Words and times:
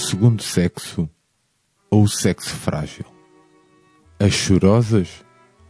segundo 0.00 0.42
sexo 0.42 1.08
ou 1.90 2.04
o 2.04 2.08
sexo 2.08 2.50
frágil? 2.50 3.04
As 4.18 4.32
chorosas 4.32 5.24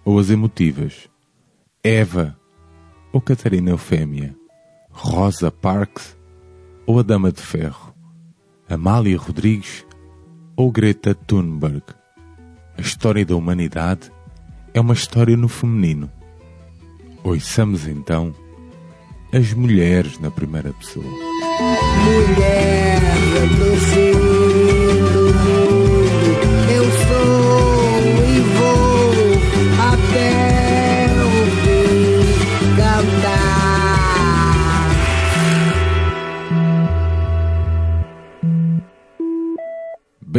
ou 0.05 0.19
as 0.19 0.31
emotivas? 0.31 1.09
Eva 1.83 2.39
ou 3.13 3.21
Catarina 3.21 3.71
Eufémia? 3.71 4.35
Rosa 4.91 5.51
Parks 5.51 6.17
ou 6.87 6.99
a 6.99 7.03
Dama 7.03 7.33
de 7.33 7.41
Ferro? 7.41 7.95
Amália 8.69 9.19
Rodrigues 9.19 9.85
ou 10.57 10.71
Greta 10.71 11.15
Thunberg? 11.15 11.83
A 12.79 12.81
história 12.81 13.25
da 13.25 13.35
humanidade 13.35 14.13
é 14.73 14.81
uma 14.81 14.95
história 14.95 15.37
no 15.37 15.49
feminino. 15.49 16.11
Ouçamos 17.25 17.87
então 17.87 18.35
as 19.33 19.53
mulheres 19.53 20.19
na 20.19 20.31
primeira 20.31 20.73
pessoa. 20.73 21.05
Mulher 22.05 23.01
do 23.59 23.77
fim 23.77 24.10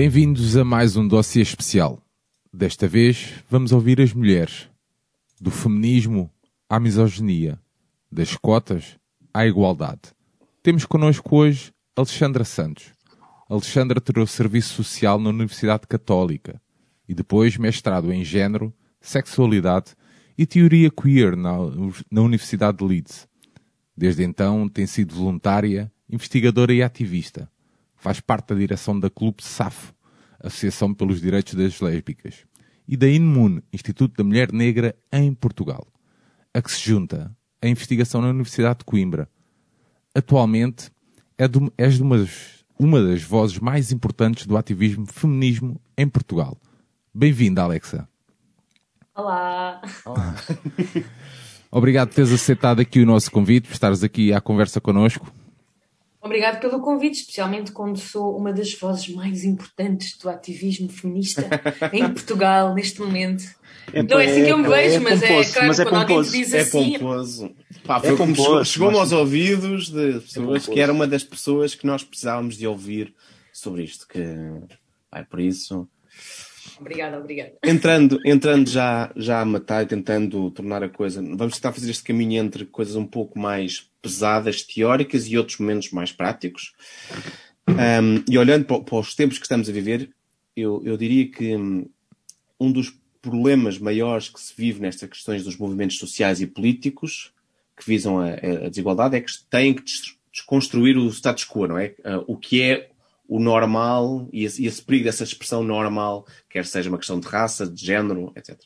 Bem-vindos 0.02 0.58
a 0.58 0.66
mais 0.66 0.98
um 0.98 1.08
dossiê 1.08 1.44
especial. 1.44 2.04
Desta 2.52 2.88
vez 2.88 3.36
vamos 3.48 3.72
ouvir 3.72 4.02
as 4.02 4.12
mulheres. 4.12 4.68
Do 5.40 5.52
feminismo 5.52 6.28
à 6.68 6.80
misoginia, 6.80 7.60
das 8.12 8.36
cotas 8.36 8.98
à 9.32 9.46
igualdade. 9.46 10.02
Temos 10.64 10.86
connosco 10.86 11.36
hoje 11.36 11.72
Alexandra 11.96 12.44
Santos. 12.44 12.86
Alexandra 13.48 14.02
tirou 14.02 14.26
serviço 14.26 14.74
social 14.74 15.20
na 15.20 15.30
Universidade 15.30 15.86
Católica 15.86 16.60
e 17.08 17.14
depois 17.14 17.56
mestrado 17.58 18.12
em 18.12 18.24
género, 18.24 18.74
sexualidade 19.00 19.94
e 20.36 20.48
teoria 20.48 20.90
queer 20.90 21.36
na, 21.36 21.58
na 22.10 22.22
Universidade 22.24 22.80
de 22.80 22.84
Leeds. 22.86 23.28
Desde 23.96 24.24
então 24.24 24.68
tem 24.68 24.88
sido 24.88 25.14
voluntária, 25.14 25.92
investigadora 26.10 26.74
e 26.74 26.82
ativista. 26.82 27.48
Faz 28.02 28.20
parte 28.20 28.48
da 28.48 28.56
direção 28.56 29.00
da 29.00 29.12
Clube 29.12 29.44
SAF, 29.44 29.94
Associação 30.40 30.92
pelos 30.92 31.22
Direitos 31.22 31.54
das 31.54 31.80
Lésbicas, 31.80 32.48
e 32.88 32.98
da 32.98 33.08
INMUN, 33.08 33.62
Instituto 33.72 34.18
da 34.18 34.24
Mulher 34.24 34.52
Negra 34.52 34.96
em 35.14 35.32
Portugal, 35.36 35.86
a 36.52 36.64
que 36.64 36.72
se 36.72 36.82
junta 36.82 37.32
a 37.62 37.68
investigação 37.68 38.20
na 38.20 38.30
Universidade 38.30 38.80
de 38.80 38.86
Coimbra. 38.86 39.30
Atualmente 40.16 40.90
é 41.38 41.48
de, 41.48 41.60
és 41.78 41.98
de 41.98 42.02
uma, 42.02 42.28
uma 42.80 43.04
das 43.04 43.22
vozes 43.22 43.60
mais 43.60 43.92
importantes 43.92 44.48
do 44.48 44.58
ativismo 44.58 45.06
feminismo 45.06 45.80
em 45.96 46.10
Portugal. 46.10 46.58
Bem-vinda, 47.14 47.62
Alexa. 47.62 48.10
Olá. 49.14 49.80
Obrigado 51.70 52.08
por 52.08 52.16
teres 52.16 52.32
aceitado 52.32 52.80
aqui 52.80 53.00
o 53.00 53.06
nosso 53.06 53.30
convite, 53.30 53.68
por 53.68 53.74
estares 53.74 54.04
aqui 54.04 54.34
à 54.34 54.42
conversa 54.42 54.82
connosco. 54.82 55.32
Obrigado 56.22 56.60
pelo 56.60 56.80
convite, 56.82 57.16
especialmente 57.22 57.72
quando 57.72 57.98
sou 57.98 58.38
uma 58.38 58.54
das 58.54 58.74
vozes 58.76 59.08
mais 59.10 59.44
importantes 59.44 60.18
do 60.18 60.30
ativismo 60.30 60.88
feminista 60.88 61.48
em 61.92 62.08
Portugal 62.14 62.74
neste 62.76 63.00
momento. 63.02 63.44
É, 63.92 64.04
Não 64.04 64.20
é 64.20 64.26
assim 64.26 64.44
que 64.46 64.50
eu 64.52 64.58
me 64.60 64.68
vejo, 64.70 64.96
é 64.98 65.00
mas 65.00 65.24
é 65.24 65.28
claro, 65.28 65.68
mas 65.68 65.80
é 65.80 65.84
quando 65.86 65.96
alguém 66.02 66.18
te 66.18 66.26
pomposo, 66.26 66.32
diz 66.38 66.54
é 66.54 66.60
assim- 66.60 66.94
pomposo. 66.94 67.56
Pá, 67.84 67.98
É 67.98 68.00
foi 68.02 68.16
pomposo, 68.18 68.66
chegou-me 68.66 68.98
aos 68.98 69.12
ouvidos 69.12 69.90
de 69.90 70.20
pessoas 70.20 70.68
que 70.68 70.80
era 70.80 70.94
uma 70.94 71.08
das 71.08 71.24
pessoas 71.24 71.74
que 71.74 71.88
nós 71.88 72.04
precisávamos 72.04 72.56
de 72.56 72.68
ouvir 72.68 73.14
sobre 73.52 73.84
isto. 73.84 74.08
Que, 74.08 74.22
pá, 75.10 75.26
por 75.28 75.40
isso, 75.40 75.88
Obrigada, 76.80 77.18
obrigada. 77.20 77.54
entrando, 77.66 78.20
entrando 78.26 78.70
já, 78.70 79.12
já 79.16 79.42
a 79.42 79.46
matar 79.46 79.84
e 79.84 79.88
tentando 79.88 80.52
tornar 80.52 80.84
a 80.84 80.90
coisa. 80.90 81.22
Vamos 81.22 81.56
tentar 81.56 81.72
fazer 81.74 81.90
este 81.90 82.04
caminho 82.04 82.40
entre 82.44 82.66
coisas 82.66 82.96
um 82.96 83.06
pouco 83.06 83.40
mais 83.40 83.90
pesadas, 84.02 84.64
teóricas 84.64 85.28
e 85.28 85.38
outros 85.38 85.58
momentos 85.60 85.92
mais 85.92 86.12
práticos. 86.12 86.74
Um, 87.68 88.24
e 88.30 88.38
olhando 88.38 88.66
para, 88.66 88.82
para 88.82 89.00
os 89.00 89.16
tempos 89.16 89.38
que 89.38 89.46
estamos 89.46 89.70
a 89.70 89.72
viver, 89.72 90.10
eu, 90.56 90.82
eu 90.84 90.98
diria 90.98 91.30
que 91.30 91.56
hum, 91.56 91.86
um 92.60 92.72
dos 92.72 92.94
problemas 93.22 93.78
maiores 93.78 94.30
que 94.30 94.42
se 94.42 94.54
vive 94.58 94.82
nestas 94.82 95.10
questões 95.10 95.44
dos 95.44 95.56
movimentos 95.58 95.98
sociais 95.98 96.42
e 96.42 96.48
políticos 96.48 97.32
que 97.78 97.86
visam 97.86 98.20
a, 98.20 98.34
a 98.66 98.70
desigualdade 98.70 99.16
é 99.16 99.22
que 99.22 99.32
têm 99.50 99.74
que 99.74 99.84
des- 99.84 100.18
desconstruir 100.32 100.98
o 100.98 101.08
status 101.10 101.46
quo, 101.46 101.68
não 101.68 101.78
é? 101.78 101.94
Ah, 102.04 102.24
o 102.28 102.38
que 102.38 102.62
é 102.62 102.90
o 103.28 103.40
normal 103.40 104.28
e 104.34 104.44
esse, 104.44 104.62
e 104.62 104.68
esse 104.68 104.82
perigo 104.82 105.06
dessa 105.06 105.24
expressão 105.24 105.64
normal, 105.64 106.26
quer 106.50 106.66
seja 106.66 106.90
uma 106.90 106.98
questão 106.98 107.20
de 107.20 107.28
raça, 107.28 107.66
de 107.66 107.86
género, 107.86 108.34
etc. 108.36 108.60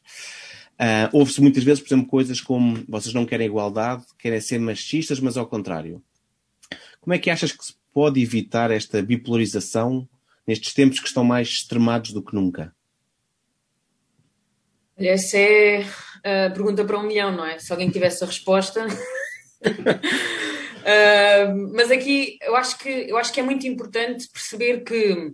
Ah, 0.78 1.10
Ouve-se 1.14 1.42
muitas 1.42 1.64
vezes, 1.64 1.82
por 1.82 1.88
exemplo, 1.88 2.08
coisas 2.08 2.42
como 2.42 2.84
vocês 2.88 3.14
não 3.14 3.26
querem 3.26 3.48
igualdade, 3.48 4.06
querem 4.20 4.42
ser 4.42 4.60
machistas, 4.60 5.20
mas 5.20 5.38
ao 5.38 5.48
contrário. 5.48 6.04
Como 7.00 7.14
é 7.14 7.20
que 7.20 7.30
achas 7.30 7.52
que 7.52 7.66
se 7.66 7.74
pode 7.94 8.22
evitar 8.22 8.72
esta 8.72 9.02
bipolarização 9.02 10.08
nestes 10.46 10.74
tempos 10.74 11.00
que 11.00 11.08
estão 11.08 11.24
mais 11.24 11.48
extremados 11.48 12.12
do 12.12 12.22
que 12.22 12.36
nunca? 12.36 12.76
Essa 14.98 15.38
é 15.38 15.82
a 16.24 16.50
pergunta 16.50 16.84
para 16.86 16.98
um 16.98 17.04
milhão, 17.04 17.32
não 17.32 17.46
é? 17.46 17.60
Se 17.60 17.72
alguém 17.72 17.90
tivesse 17.90 18.24
a 18.24 18.28
resposta. 18.28 18.86
Ah, 20.88 21.52
mas 21.74 21.90
aqui 21.90 22.38
eu 22.44 22.56
acho, 22.56 22.78
que, 22.78 22.90
eu 22.90 23.18
acho 23.18 23.34
que 23.34 23.40
é 23.40 23.44
muito 23.44 23.66
importante 23.66 24.30
perceber 24.32 24.84
que 24.84 25.34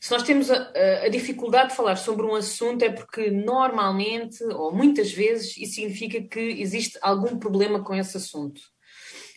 se 0.00 0.10
nós 0.10 0.22
temos 0.22 0.50
a, 0.50 0.72
a- 1.04 1.08
dificuldade 1.08 1.70
de 1.70 1.76
falar 1.76 1.96
sobre 1.96 2.24
um 2.24 2.34
assunto 2.34 2.82
é 2.82 2.90
porque 2.90 3.30
normalmente, 3.30 4.42
ou 4.44 4.72
muitas 4.72 5.12
vezes, 5.12 5.56
isso 5.58 5.74
significa 5.74 6.22
que 6.22 6.40
existe 6.40 6.98
algum 7.02 7.38
problema 7.38 7.84
com 7.84 7.94
esse 7.94 8.16
assunto. 8.16 8.62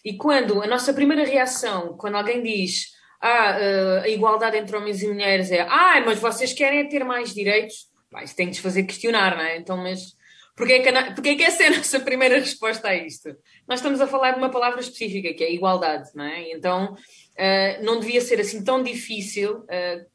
E 0.06 0.16
quando 0.16 0.64
a 0.64 0.68
nossa 0.68 0.94
primeira 0.94 1.26
reação, 1.26 1.98
quando 1.98 2.16
alguém 2.16 2.42
diz 2.42 2.94
ah, 3.22 3.58
ah, 3.58 4.02
a 4.04 4.10
igualdade 4.10 4.58
entre 4.58 4.76
homens 4.76 5.04
e 5.04 5.08
mulheres 5.08 5.52
é 5.52 5.62
ah, 5.62 6.02
mas 6.06 6.20
vocês 6.20 6.54
querem 6.54 6.80
é 6.80 6.84
ter 6.86 7.04
mais 7.04 7.34
direitos, 7.34 7.90
pá, 8.10 8.24
isso 8.24 8.36
tem 8.36 8.50
de 8.50 8.62
fazer 8.62 8.84
questionar, 8.84 9.36
não 9.36 9.44
é? 9.44 9.58
Então, 9.58 9.76
mas 9.76 10.16
porquê 10.56 10.74
é, 10.74 10.80
que, 10.80 11.14
porquê 11.14 11.30
é 11.30 11.36
que 11.36 11.44
essa 11.44 11.64
é 11.64 11.68
a 11.68 11.72
nossa 11.78 12.00
primeira 12.00 12.40
resposta 12.40 12.88
a 12.88 12.96
isto? 12.96 13.36
Nós 13.68 13.80
estamos 13.80 14.00
a 14.00 14.08
falar 14.08 14.32
de 14.32 14.40
uma 14.40 14.50
palavra 14.50 14.80
específica, 14.80 15.34
que 15.34 15.44
é 15.44 15.54
igualdade, 15.54 16.10
não 16.16 16.24
é? 16.24 16.52
Então, 16.52 16.96
ah, 17.38 17.80
não 17.82 18.00
devia 18.00 18.22
ser 18.22 18.40
assim 18.40 18.64
tão 18.64 18.82
difícil 18.82 19.66
ah, 19.70 20.13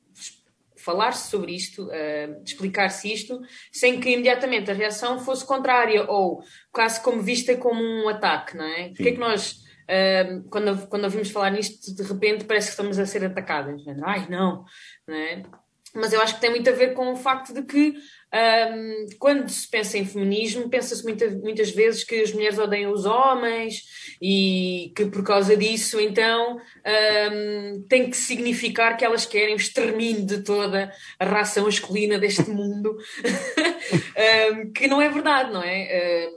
falar-se 0.79 1.31
sobre 1.31 1.53
isto, 1.53 1.91
ah, 1.91 2.41
explicar-se 2.45 3.13
isto, 3.13 3.41
sem 3.73 4.01
que 4.01 4.11
imediatamente 4.11 4.71
a 4.71 4.75
reação 4.75 5.19
fosse 5.19 5.45
contrária 5.45 6.05
ou 6.11 6.43
quase 6.73 7.01
como 7.03 7.23
vista 7.23 7.57
como 7.57 7.83
um 7.83 8.09
ataque, 8.09 8.57
não 8.57 8.65
é? 8.65 8.89
Porquê 8.89 9.11
é 9.11 9.13
que 9.13 9.19
nós, 9.19 9.65
ah, 9.89 10.43
quando, 10.51 10.87
quando 10.89 11.05
ouvimos 11.05 11.31
falar 11.31 11.51
nisto, 11.51 11.95
de 11.95 12.03
repente 12.03 12.45
parece 12.45 12.69
que 12.69 12.73
estamos 12.73 12.99
a 12.99 13.07
ser 13.07 13.25
atacadas? 13.25 13.85
não 13.85 13.93
é? 13.93 14.01
Ai, 14.05 14.27
não, 14.29 14.65
não 15.07 15.15
é? 15.15 15.43
Mas 15.95 16.13
eu 16.13 16.21
acho 16.21 16.35
que 16.35 16.41
tem 16.41 16.51
muito 16.51 16.69
a 16.69 16.73
ver 16.73 16.95
com 16.95 17.13
o 17.13 17.17
facto 17.17 17.53
de 17.53 17.63
que 17.63 17.95
ahm, 18.33 19.07
quando 19.19 19.49
se 19.49 19.69
pensa 19.71 19.97
em 19.99 20.05
feminismo, 20.05 20.69
pensa-se 20.69 21.03
muita- 21.05 21.31
muitas 21.31 21.71
vezes 21.71 22.05
que 22.05 22.17
as 22.21 22.33
mulheres 22.33 22.59
odeiam 22.59 22.93
os 22.93 23.05
homens 23.05 23.83
e 24.21 24.93
que 24.97 25.07
por 25.07 25.23
causa 25.25 25.57
disso, 25.57 26.01
então, 26.01 26.59
ahm, 26.85 27.83
tem 27.89 28.11
que 28.11 28.17
significar 28.17 28.97
que 28.97 29.05
elas 29.05 29.25
querem 29.27 29.55
o 29.55 29.57
extermínio 29.57 30.27
de 30.27 30.43
toda 30.43 30.93
a 31.19 31.25
raça 31.25 31.61
masculina 31.63 32.19
deste 32.19 32.49
mundo, 32.51 32.97
Ahm, 34.17 34.73
que 34.73 34.87
não 34.87 35.01
é 35.01 35.09
verdade, 35.09 35.53
não 35.53 35.63
é? 35.63 36.29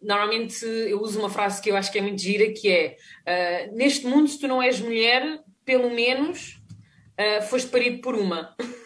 Normalmente 0.00 0.64
eu 0.64 1.00
uso 1.00 1.18
uma 1.18 1.30
frase 1.30 1.60
que 1.62 1.70
eu 1.70 1.76
acho 1.76 1.90
que 1.90 1.98
é 1.98 2.02
muito 2.02 2.20
gira, 2.20 2.52
que 2.52 2.68
é 2.70 2.96
ah, 3.26 3.68
neste 3.72 4.06
mundo, 4.06 4.28
se 4.28 4.38
tu 4.38 4.46
não 4.48 4.62
és 4.62 4.80
mulher, 4.80 5.40
pelo 5.64 5.90
menos 5.90 6.60
ah, 7.18 7.42
foste 7.42 7.68
parido 7.70 8.00
por 8.00 8.14
uma. 8.14 8.54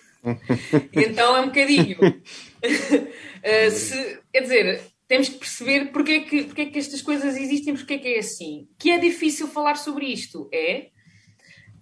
então 0.92 1.36
é 1.36 1.40
um 1.40 1.46
bocadinho. 1.46 1.98
Uh, 2.00 3.70
se- 3.70 4.20
quer 4.32 4.40
dizer, 4.40 4.80
temos 5.08 5.28
que 5.28 5.38
perceber 5.38 5.92
porque 5.92 6.12
é 6.12 6.20
que, 6.20 6.44
porque 6.44 6.62
é 6.62 6.66
que 6.66 6.78
estas 6.78 7.02
coisas 7.02 7.36
existem 7.36 7.74
porque 7.74 7.94
é 7.94 7.98
que 7.98 8.08
é 8.08 8.18
assim. 8.18 8.68
Que 8.78 8.90
é 8.90 8.98
difícil 8.98 9.48
falar 9.48 9.76
sobre 9.76 10.06
isto, 10.06 10.48
é 10.52 10.88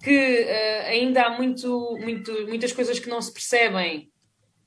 que 0.03 0.43
uh, 0.43 0.87
ainda 0.87 1.23
há 1.23 1.31
muito, 1.31 1.97
muito, 2.01 2.47
muitas 2.47 2.73
coisas 2.73 2.99
que 2.99 3.09
não 3.09 3.23
se 3.23 3.33
percebem 3.33 4.11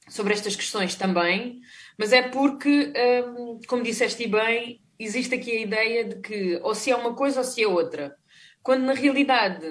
sobre 0.09 0.33
estas 0.33 0.55
questões 0.55 0.95
também, 0.95 1.59
mas 1.97 2.13
é 2.13 2.21
porque, 2.21 2.91
um, 3.37 3.59
como 3.67 3.83
disseste 3.83 4.25
bem, 4.27 4.81
existe 4.97 5.35
aqui 5.35 5.51
a 5.51 5.61
ideia 5.61 6.03
de 6.05 6.19
que 6.21 6.59
ou 6.63 6.73
se 6.73 6.89
é 6.89 6.95
uma 6.95 7.13
coisa 7.13 7.39
ou 7.39 7.43
se 7.43 7.61
é 7.61 7.67
outra. 7.67 8.15
Quando 8.63 8.83
na 8.83 8.93
realidade 8.93 9.65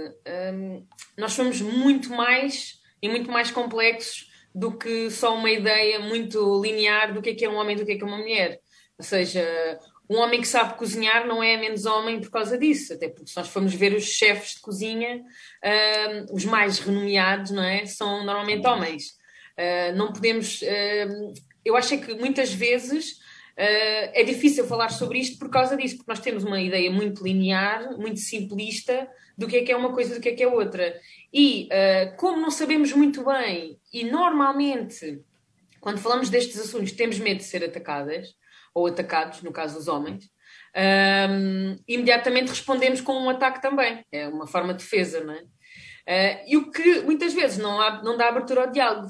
um, 0.54 0.86
nós 1.18 1.32
somos 1.32 1.60
muito 1.60 2.10
mais 2.10 2.78
e 3.06 3.08
muito 3.08 3.30
mais 3.30 3.50
complexos 3.50 4.28
do 4.54 4.76
que 4.76 5.10
só 5.10 5.34
uma 5.34 5.50
ideia 5.50 5.98
muito 6.00 6.60
linear 6.62 7.12
do 7.12 7.22
que 7.22 7.30
é 7.30 7.34
que 7.34 7.44
é 7.44 7.48
um 7.48 7.56
homem 7.56 7.76
e 7.76 7.78
do 7.78 7.86
que 7.86 7.92
é 7.92 7.96
que 7.96 8.02
é 8.02 8.06
uma 8.06 8.18
mulher. 8.18 8.58
Ou 8.98 9.04
seja, 9.04 9.78
um 10.08 10.16
homem 10.16 10.40
que 10.40 10.48
sabe 10.48 10.74
cozinhar 10.74 11.26
não 11.26 11.42
é 11.42 11.56
menos 11.56 11.84
homem 11.84 12.20
por 12.20 12.30
causa 12.30 12.56
disso, 12.56 12.94
até 12.94 13.08
porque 13.08 13.30
se 13.30 13.36
nós 13.36 13.48
formos 13.48 13.74
ver 13.74 13.92
os 13.92 14.04
chefes 14.04 14.54
de 14.54 14.60
cozinha, 14.60 15.18
uh, 15.18 16.34
os 16.34 16.44
mais 16.44 16.78
renomeados, 16.78 17.50
não 17.50 17.62
é? 17.62 17.84
São 17.86 18.24
normalmente 18.24 18.66
homens. 18.66 19.10
Uh, 19.58 19.96
não 19.96 20.12
podemos. 20.12 20.62
Uh, 20.62 21.34
eu 21.64 21.76
acho 21.76 21.94
é 21.94 21.98
que 21.98 22.14
muitas 22.14 22.52
vezes 22.52 23.24
é 23.58 24.22
difícil 24.22 24.66
falar 24.66 24.90
sobre 24.90 25.18
isto 25.18 25.38
por 25.38 25.48
causa 25.48 25.78
disso, 25.78 25.96
porque 25.96 26.10
nós 26.10 26.20
temos 26.20 26.44
uma 26.44 26.60
ideia 26.60 26.90
muito 26.90 27.24
linear, 27.24 27.96
muito 27.96 28.20
simplista 28.20 29.08
do 29.36 29.46
que 29.46 29.58
é 29.58 29.64
que 29.64 29.72
é 29.72 29.76
uma 29.76 29.92
coisa 29.92 30.12
e 30.12 30.14
do 30.16 30.20
que 30.20 30.28
é 30.30 30.34
que 30.34 30.42
é 30.42 30.48
outra. 30.48 30.98
E 31.32 31.68
como 32.16 32.40
não 32.40 32.50
sabemos 32.50 32.92
muito 32.92 33.24
bem, 33.24 33.78
e 33.92 34.04
normalmente, 34.04 35.20
quando 35.80 35.98
falamos 35.98 36.30
destes 36.30 36.58
assuntos, 36.58 36.92
temos 36.92 37.18
medo 37.18 37.38
de 37.38 37.44
ser 37.44 37.62
atacadas 37.62 38.34
ou 38.74 38.86
atacados, 38.86 39.42
no 39.42 39.52
caso 39.52 39.76
dos 39.76 39.88
homens, 39.88 40.30
um, 40.76 41.78
imediatamente 41.88 42.50
respondemos 42.50 43.00
com 43.00 43.14
um 43.14 43.30
ataque 43.30 43.62
também. 43.62 44.04
É 44.12 44.28
uma 44.28 44.46
forma 44.46 44.74
de 44.74 44.82
defesa, 44.82 45.24
não 45.24 45.32
é? 45.32 45.42
Uh, 46.08 46.44
e 46.46 46.56
o 46.56 46.70
que 46.70 47.00
muitas 47.00 47.32
vezes 47.32 47.58
não, 47.58 47.80
há, 47.80 48.02
não 48.02 48.16
dá 48.16 48.28
abertura 48.28 48.62
ao 48.62 48.70
diálogo. 48.70 49.08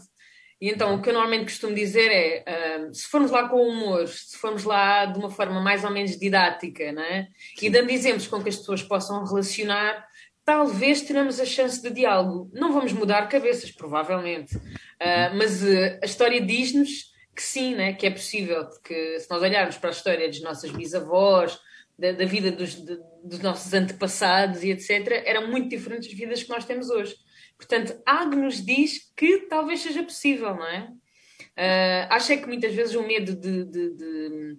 E 0.59 0.71
então 0.71 0.95
o 0.95 1.03
que 1.03 1.11
eu 1.11 1.13
normalmente 1.13 1.45
costumo 1.45 1.75
dizer 1.75 2.11
é: 2.11 2.45
uh, 2.79 2.95
se 2.95 3.07
formos 3.09 3.31
lá 3.31 3.49
com 3.49 3.69
humor, 3.69 4.07
se 4.07 4.39
formos 4.39 4.65
lá 4.65 5.05
de 5.07 5.19
uma 5.19 5.29
forma 5.29 5.61
mais 5.61 5.85
ou 5.85 5.91
menos 5.91 6.17
didática, 6.17 6.93
não 6.93 7.03
é? 7.03 7.29
e 7.61 7.69
dando 7.69 7.91
exemplos 7.91 8.29
com 8.29 8.43
que 8.43 8.49
as 8.49 8.57
pessoas 8.57 8.83
possam 8.83 9.25
relacionar, 9.25 10.06
talvez 10.47 11.03
teremos 11.03 11.41
a 11.41 11.45
chance 11.45 11.83
de 11.83 11.91
diálogo. 11.91 12.51
Não 12.55 12.73
vamos 12.73 12.93
mudar 12.93 13.29
cabeças, 13.29 13.71
provavelmente, 13.73 14.57
uh, 14.57 15.35
mas 15.37 15.63
a 16.03 16.07
história 16.07 16.41
diz-nos 16.41 17.15
que 17.35 17.43
sim, 17.43 17.75
né, 17.75 17.93
que 17.93 18.07
é 18.07 18.11
possível, 18.11 18.65
porque 18.65 19.21
se 19.21 19.29
nós 19.29 19.43
olharmos 19.43 19.77
para 19.77 19.91
a 19.91 19.93
história 19.93 20.27
das 20.27 20.41
nossas 20.41 20.71
bisavós, 20.71 21.59
da, 21.99 22.13
da 22.13 22.25
vida 22.25 22.51
dos, 22.51 22.75
de, 22.75 22.99
dos, 23.25 23.41
nossos 23.41 23.73
antepassados 23.75 24.63
e 24.63 24.71
etc., 24.71 25.23
eram 25.25 25.51
muito 25.51 25.69
diferentes 25.69 26.09
das 26.09 26.17
vidas 26.17 26.43
que 26.43 26.49
nós 26.49 26.65
temos 26.65 26.91
hoje. 26.91 27.15
Portanto, 27.59 28.01
algo 28.07 28.37
nos 28.37 28.65
diz 28.65 29.13
que 29.17 29.47
talvez 29.49 29.81
seja 29.81 30.03
possível, 30.03 30.55
não 30.55 30.67
é? 30.67 30.89
Uh, 31.59 32.07
acho 32.11 32.33
é 32.33 32.37
que 32.37 32.47
muitas 32.47 32.75
vezes 32.75 32.95
o 32.95 33.03
medo 33.03 33.35
de, 33.35 33.65
de, 33.65 33.95
de, 33.95 34.57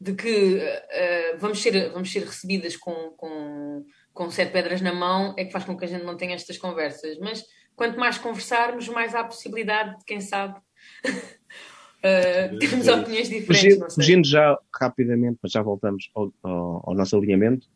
de 0.00 0.14
que 0.14 0.56
uh, 0.56 1.38
vamos, 1.38 1.60
ser, 1.60 1.90
vamos 1.90 2.10
ser 2.10 2.24
recebidas 2.24 2.76
com, 2.76 3.10
com, 3.16 3.84
com 4.16 4.30
sete 4.30 4.50
pedras 4.50 4.80
na 4.80 4.94
mão 4.94 5.34
é 5.36 5.44
que 5.44 5.52
faz 5.52 5.64
com 5.64 5.76
que 5.76 5.84
a 5.84 5.88
gente 5.88 6.04
não 6.04 6.16
tenha 6.16 6.34
estas 6.34 6.56
conversas. 6.56 7.18
Mas 7.18 7.44
quanto 7.76 8.00
mais 8.00 8.16
conversarmos, 8.16 8.88
mais 8.88 9.14
há 9.14 9.20
a 9.20 9.24
possibilidade 9.24 9.98
de, 9.98 10.04
quem 10.06 10.20
sabe, 10.20 10.58
uh, 11.04 12.58
temos 12.58 12.88
opiniões 12.88 13.28
diferentes. 13.28 13.60
Fugindo, 13.60 13.94
fugindo, 13.94 14.26
já 14.26 14.58
rapidamente, 14.74 15.38
mas 15.42 15.52
já 15.52 15.62
voltamos 15.62 16.10
ao, 16.14 16.32
ao, 16.42 16.82
ao 16.88 16.94
nosso 16.94 17.14
alinhamento, 17.14 17.68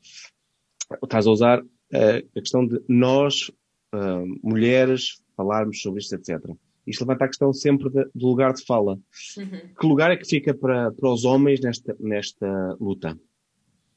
estás 1.05 1.27
a 1.27 1.31
usar 1.31 1.61
uh, 1.61 2.29
a 2.37 2.41
questão 2.41 2.67
de 2.67 2.83
nós, 2.89 3.51
uh, 3.95 4.27
mulheres, 4.43 5.23
falarmos 5.37 5.83
sobre 5.83 6.01
isto, 6.01 6.15
etc. 6.15 6.41
Isto 6.87 7.03
levanta 7.03 7.27
a 7.27 7.29
questão 7.29 7.53
sempre 7.53 7.91
de, 7.91 8.03
do 8.15 8.29
lugar 8.29 8.55
de 8.55 8.65
fala. 8.65 8.99
Uhum. 9.37 9.75
Que 9.79 9.87
lugar 9.87 10.11
é 10.11 10.17
que 10.17 10.27
fica 10.27 10.55
para, 10.55 10.91
para 10.91 11.11
os 11.11 11.27
homens 11.27 11.61
nesta, 11.61 11.95
nesta 12.01 12.77
luta? 12.81 13.21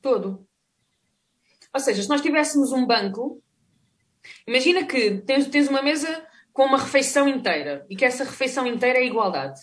Todo. 0.01 0.45
Ou 1.73 1.79
seja, 1.79 2.03
se 2.03 2.09
nós 2.09 2.21
tivéssemos 2.21 2.71
um 2.71 2.85
banco, 2.85 3.41
imagina 4.47 4.85
que 4.85 5.21
tens, 5.21 5.47
tens 5.47 5.67
uma 5.67 5.81
mesa 5.81 6.27
com 6.51 6.65
uma 6.65 6.77
refeição 6.77 7.27
inteira 7.27 7.85
e 7.89 7.95
que 7.95 8.05
essa 8.05 8.23
refeição 8.23 8.67
inteira 8.67 8.99
é 8.99 9.05
igualdade 9.05 9.61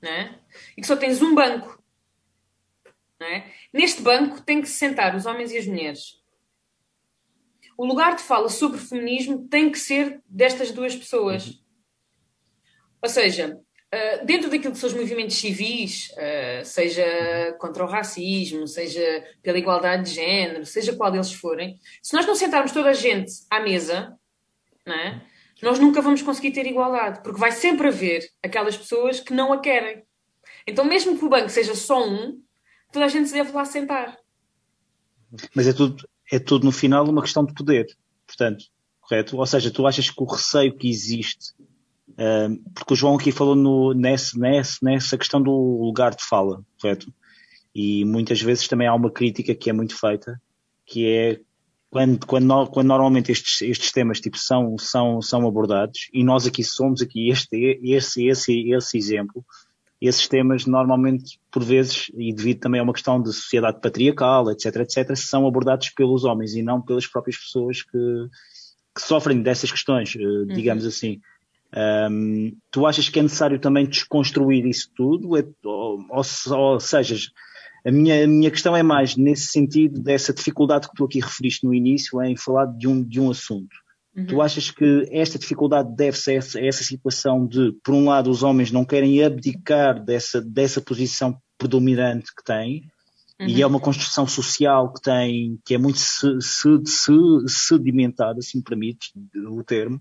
né? 0.00 0.38
e 0.76 0.80
que 0.80 0.86
só 0.86 0.96
tens 0.96 1.22
um 1.22 1.34
banco. 1.34 1.82
Né? 3.18 3.52
Neste 3.72 4.02
banco 4.02 4.42
tem 4.42 4.60
que 4.60 4.68
se 4.68 4.74
sentar 4.74 5.14
os 5.16 5.26
homens 5.26 5.50
e 5.52 5.58
as 5.58 5.66
mulheres. 5.66 6.22
O 7.76 7.84
lugar 7.84 8.16
de 8.16 8.22
fala 8.22 8.48
sobre 8.48 8.78
feminismo 8.78 9.48
tem 9.48 9.70
que 9.70 9.78
ser 9.78 10.22
destas 10.26 10.70
duas 10.70 10.94
pessoas. 10.94 11.46
Uhum. 11.46 11.58
Ou 13.02 13.08
seja, 13.08 13.60
dentro 14.24 14.50
daquilo 14.50 14.72
que 14.72 14.78
são 14.78 14.88
os 14.88 14.94
movimentos 14.94 15.36
civis, 15.36 16.10
uh, 16.12 16.64
seja 16.64 17.56
contra 17.58 17.84
o 17.84 17.88
racismo, 17.88 18.66
seja 18.66 19.24
pela 19.42 19.58
igualdade 19.58 20.04
de 20.04 20.14
género, 20.16 20.66
seja 20.66 20.94
qual 20.94 21.10
deles 21.10 21.32
forem, 21.32 21.78
se 22.02 22.14
nós 22.14 22.26
não 22.26 22.34
sentarmos 22.34 22.72
toda 22.72 22.90
a 22.90 22.94
gente 22.94 23.32
à 23.50 23.60
mesa, 23.60 24.16
né? 24.86 25.22
nós 25.62 25.78
nunca 25.78 26.02
vamos 26.02 26.22
conseguir 26.22 26.50
ter 26.50 26.66
igualdade, 26.66 27.20
porque 27.22 27.40
vai 27.40 27.52
sempre 27.52 27.88
haver 27.88 28.28
aquelas 28.42 28.76
pessoas 28.76 29.20
que 29.20 29.32
não 29.32 29.52
a 29.52 29.60
querem. 29.60 30.02
Então, 30.66 30.84
mesmo 30.84 31.18
que 31.18 31.24
o 31.24 31.28
banco 31.28 31.48
seja 31.48 31.74
só 31.74 32.06
um, 32.06 32.40
toda 32.92 33.04
a 33.04 33.08
gente 33.08 33.28
se 33.28 33.34
deve 33.34 33.52
lá 33.52 33.64
sentar. 33.64 34.16
Mas 35.54 35.66
é 35.66 35.72
tudo, 35.72 36.08
é 36.30 36.38
tudo 36.38 36.64
no 36.64 36.72
final 36.72 37.08
uma 37.08 37.22
questão 37.22 37.44
de 37.44 37.54
poder, 37.54 37.86
portanto, 38.26 38.66
correto? 39.00 39.36
Ou 39.36 39.46
seja, 39.46 39.70
tu 39.70 39.86
achas 39.86 40.10
que 40.10 40.22
o 40.22 40.26
receio 40.26 40.76
que 40.76 40.88
existe, 40.88 41.54
porque 42.74 42.92
o 42.92 42.96
João 42.96 43.16
aqui 43.16 43.32
falou 43.32 43.54
no, 43.54 43.92
nesse, 43.92 44.38
nessa 44.38 45.18
questão 45.18 45.42
do 45.42 45.50
lugar 45.50 46.14
de 46.14 46.24
fala, 46.24 46.62
correto? 46.80 47.12
E 47.74 48.04
muitas 48.04 48.40
vezes 48.40 48.68
também 48.68 48.86
há 48.86 48.94
uma 48.94 49.10
crítica 49.10 49.54
que 49.54 49.68
é 49.68 49.72
muito 49.72 49.98
feita, 49.98 50.40
que 50.86 51.06
é 51.06 51.40
quando, 51.90 52.26
quando, 52.26 52.66
quando 52.68 52.88
normalmente 52.88 53.32
estes, 53.32 53.62
estes 53.62 53.92
temas 53.92 54.20
tipo, 54.20 54.38
são, 54.38 54.76
são, 54.78 55.20
são 55.22 55.46
abordados, 55.46 56.08
e 56.12 56.22
nós 56.24 56.46
aqui 56.46 56.62
somos 56.64 57.00
aqui 57.02 57.30
este, 57.30 57.80
esse, 57.82 58.26
esse, 58.26 58.70
esse 58.72 58.98
exemplo, 58.98 59.44
esses 60.00 60.28
temas 60.28 60.66
normalmente, 60.66 61.40
por 61.50 61.64
vezes, 61.64 62.10
e 62.16 62.32
devido 62.34 62.60
também 62.60 62.80
a 62.80 62.84
uma 62.84 62.92
questão 62.92 63.20
de 63.20 63.32
sociedade 63.32 63.80
patriarcal, 63.80 64.50
etc, 64.50 64.76
etc, 64.76 65.16
são 65.16 65.46
abordados 65.46 65.88
pelos 65.90 66.24
homens 66.24 66.54
e 66.54 66.62
não 66.62 66.82
pelas 66.82 67.06
próprias 67.06 67.38
pessoas 67.38 67.82
que, 67.82 68.28
que 68.94 69.02
sofrem 69.02 69.42
dessas 69.42 69.70
questões, 69.70 70.14
eh, 70.16 70.22
uhum. 70.22 70.46
digamos 70.48 70.84
uhum. 70.84 70.90
assim. 70.90 71.20
Um, 71.74 72.56
tu 72.70 72.86
achas 72.86 73.08
que 73.08 73.18
é 73.18 73.22
necessário 73.22 73.58
também 73.58 73.86
desconstruir 73.86 74.64
isso 74.66 74.90
tudo? 74.94 75.36
É, 75.36 75.44
ou, 75.64 75.98
ou, 76.10 76.22
ou 76.50 76.80
seja, 76.80 77.16
a 77.86 77.90
minha, 77.90 78.24
a 78.24 78.26
minha 78.26 78.50
questão 78.50 78.76
é 78.76 78.82
mais 78.82 79.16
nesse 79.16 79.46
sentido 79.46 80.00
dessa 80.00 80.32
dificuldade 80.32 80.88
que 80.88 80.94
tu 80.94 81.04
aqui 81.04 81.20
referiste 81.20 81.64
no 81.64 81.74
início 81.74 82.22
em 82.22 82.36
falar 82.36 82.66
de 82.66 82.88
um, 82.88 83.02
de 83.02 83.20
um 83.20 83.30
assunto. 83.30 83.76
Uhum. 84.16 84.26
Tu 84.26 84.42
achas 84.42 84.70
que 84.70 85.06
esta 85.12 85.38
dificuldade 85.38 85.94
deve-se 85.94 86.30
a 86.30 86.34
essa, 86.34 86.58
a 86.58 86.66
essa 86.66 86.82
situação 86.82 87.46
de, 87.46 87.72
por 87.84 87.94
um 87.94 88.06
lado, 88.06 88.30
os 88.30 88.42
homens 88.42 88.72
não 88.72 88.84
querem 88.84 89.22
abdicar 89.22 90.02
dessa, 90.02 90.40
dessa 90.40 90.80
posição 90.80 91.38
predominante 91.58 92.34
que 92.34 92.42
têm, 92.42 92.90
uhum. 93.38 93.46
e 93.46 93.60
é 93.60 93.66
uma 93.66 93.78
construção 93.78 94.26
social 94.26 94.92
que 94.92 95.02
tem, 95.02 95.60
que 95.64 95.74
é 95.74 95.78
muito 95.78 95.98
se, 95.98 96.40
se, 96.40 96.80
se, 96.86 97.12
sedimentada, 97.46 98.40
se 98.40 98.56
me 98.56 98.64
permites 98.64 99.12
o 99.48 99.62
termo, 99.62 100.00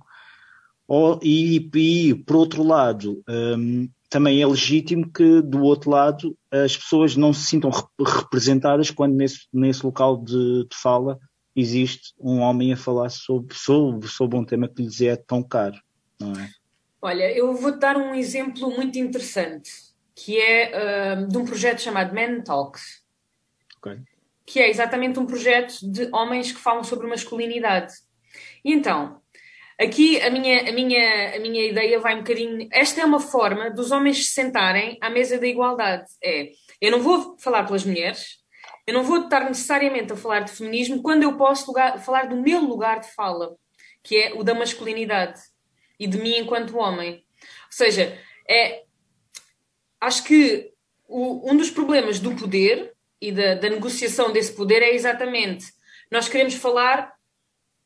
ou, 0.87 1.19
e, 1.23 1.69
e, 1.73 2.13
por 2.13 2.35
outro 2.35 2.63
lado, 2.63 3.23
um, 3.27 3.89
também 4.09 4.41
é 4.41 4.47
legítimo 4.47 5.11
que, 5.11 5.41
do 5.41 5.63
outro 5.63 5.89
lado, 5.89 6.37
as 6.51 6.77
pessoas 6.77 7.15
não 7.15 7.33
se 7.33 7.47
sintam 7.47 7.71
representadas 7.99 8.91
quando 8.91 9.15
nesse, 9.15 9.47
nesse 9.51 9.85
local 9.85 10.17
de, 10.17 10.65
de 10.69 10.75
fala 10.75 11.19
existe 11.55 12.13
um 12.19 12.39
homem 12.39 12.73
a 12.73 12.77
falar 12.77 13.09
sobre, 13.09 13.55
sobre, 13.55 14.07
sobre 14.07 14.37
um 14.37 14.45
tema 14.45 14.67
que 14.67 14.83
lhes 14.83 15.01
é 15.01 15.15
tão 15.15 15.41
caro, 15.41 15.79
não 16.19 16.33
é? 16.33 16.49
Olha, 17.01 17.31
eu 17.31 17.53
vou 17.55 17.77
dar 17.77 17.97
um 17.97 18.13
exemplo 18.13 18.69
muito 18.71 18.97
interessante, 18.97 19.71
que 20.15 20.39
é 20.39 20.71
uh, 21.19 21.27
de 21.27 21.37
um 21.37 21.45
projeto 21.45 21.81
chamado 21.81 22.13
Men 22.13 22.41
Talks. 22.41 23.03
Okay. 23.77 23.99
Que 24.45 24.59
é 24.59 24.69
exatamente 24.69 25.19
um 25.19 25.25
projeto 25.25 25.79
de 25.81 26.09
homens 26.11 26.51
que 26.51 26.59
falam 26.59 26.83
sobre 26.83 27.07
masculinidade. 27.07 27.93
E 28.63 28.73
então, 28.73 29.21
Aqui 29.79 30.21
a 30.21 30.29
minha, 30.29 30.69
a, 30.69 30.71
minha, 30.71 31.35
a 31.35 31.39
minha 31.39 31.65
ideia 31.65 31.99
vai 31.99 32.15
um 32.15 32.19
bocadinho. 32.19 32.67
Esta 32.71 33.01
é 33.01 33.05
uma 33.05 33.19
forma 33.19 33.69
dos 33.69 33.91
homens 33.91 34.25
se 34.25 34.31
sentarem 34.31 34.97
à 35.01 35.09
mesa 35.09 35.37
da 35.37 35.45
igualdade. 35.45 36.05
É, 36.23 36.51
eu 36.79 36.91
não 36.91 37.01
vou 37.01 37.37
falar 37.39 37.65
pelas 37.65 37.83
mulheres, 37.83 38.37
eu 38.87 38.93
não 38.93 39.03
vou 39.03 39.23
estar 39.23 39.43
necessariamente 39.45 40.13
a 40.13 40.15
falar 40.15 40.41
de 40.41 40.51
feminismo 40.51 41.01
quando 41.01 41.23
eu 41.23 41.35
posso 41.35 41.67
lugar, 41.67 41.99
falar 41.99 42.27
do 42.27 42.41
meu 42.41 42.61
lugar 42.61 43.01
de 43.01 43.11
fala, 43.13 43.55
que 44.01 44.15
é 44.15 44.33
o 44.33 44.43
da 44.43 44.53
masculinidade 44.53 45.41
e 45.99 46.07
de 46.07 46.17
mim 46.17 46.37
enquanto 46.37 46.77
homem. 46.77 47.15
Ou 47.15 47.71
seja, 47.71 48.17
é, 48.49 48.83
acho 49.99 50.23
que 50.23 50.71
o, 51.07 51.51
um 51.51 51.57
dos 51.57 51.69
problemas 51.69 52.19
do 52.19 52.33
poder 52.35 52.93
e 53.19 53.31
da, 53.31 53.55
da 53.55 53.69
negociação 53.69 54.31
desse 54.31 54.53
poder 54.53 54.81
é 54.81 54.93
exatamente 54.93 55.65
nós 56.11 56.29
queremos 56.29 56.53
falar 56.55 57.13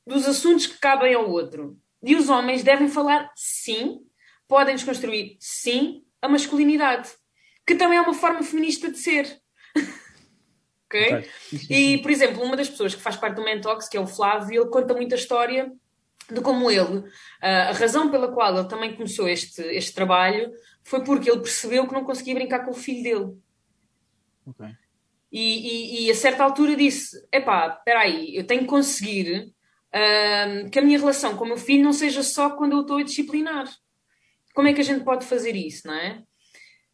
dos 0.09 0.27
assuntos 0.27 0.65
que 0.65 0.79
cabem 0.79 1.13
ao 1.13 1.29
outro. 1.29 1.77
E 2.03 2.15
os 2.15 2.29
homens 2.29 2.63
devem 2.63 2.89
falar 2.89 3.31
sim, 3.35 3.99
podem 4.47 4.75
desconstruir 4.75 5.37
sim 5.39 6.03
a 6.21 6.27
masculinidade, 6.27 7.09
que 7.65 7.75
também 7.75 7.97
é 7.97 8.01
uma 8.01 8.13
forma 8.13 8.41
feminista 8.41 8.91
de 8.91 8.97
ser. 8.97 9.39
ok? 10.85 11.13
okay. 11.13 11.23
E, 11.69 11.97
por 11.99 12.09
exemplo, 12.09 12.43
uma 12.43 12.57
das 12.57 12.69
pessoas 12.69 12.95
que 12.95 13.01
faz 13.01 13.15
parte 13.15 13.35
do 13.35 13.43
Mentox, 13.43 13.87
que 13.87 13.97
é 13.97 13.99
o 13.99 14.07
Flávio, 14.07 14.63
ele 14.63 14.71
conta 14.71 14.93
muita 14.93 15.15
história 15.15 15.71
de 16.31 16.41
como 16.41 16.69
ele, 16.69 17.03
a 17.41 17.71
razão 17.71 18.11
pela 18.11 18.31
qual 18.31 18.55
ele 18.55 18.67
também 18.67 18.93
começou 18.93 19.27
este, 19.27 19.61
este 19.63 19.93
trabalho 19.93 20.51
foi 20.83 21.03
porque 21.03 21.29
ele 21.29 21.39
percebeu 21.39 21.87
que 21.87 21.93
não 21.93 22.03
conseguia 22.03 22.35
brincar 22.35 22.65
com 22.65 22.71
o 22.71 22.75
filho 22.75 23.03
dele. 23.03 23.37
Okay. 24.45 24.75
E, 25.31 26.01
e, 26.01 26.05
e 26.05 26.11
a 26.11 26.15
certa 26.15 26.43
altura 26.43 26.75
disse: 26.75 27.27
epá, 27.31 27.75
espera 27.77 28.01
aí, 28.01 28.35
eu 28.35 28.45
tenho 28.45 28.61
que 28.61 28.67
conseguir 28.67 29.51
uh, 29.95 30.69
que 30.69 30.79
a 30.79 30.81
minha 30.81 30.99
relação 30.99 31.35
com 31.35 31.43
o 31.43 31.47
meu 31.47 31.57
filho 31.57 31.83
não 31.83 31.93
seja 31.93 32.23
só 32.23 32.51
quando 32.51 32.73
eu 32.73 32.81
estou 32.81 32.97
a 32.97 33.03
disciplinar. 33.03 33.69
Como 34.53 34.67
é 34.67 34.73
que 34.73 34.81
a 34.81 34.83
gente 34.83 35.03
pode 35.03 35.25
fazer 35.25 35.55
isso, 35.55 35.87
não 35.87 35.93
é? 35.93 36.23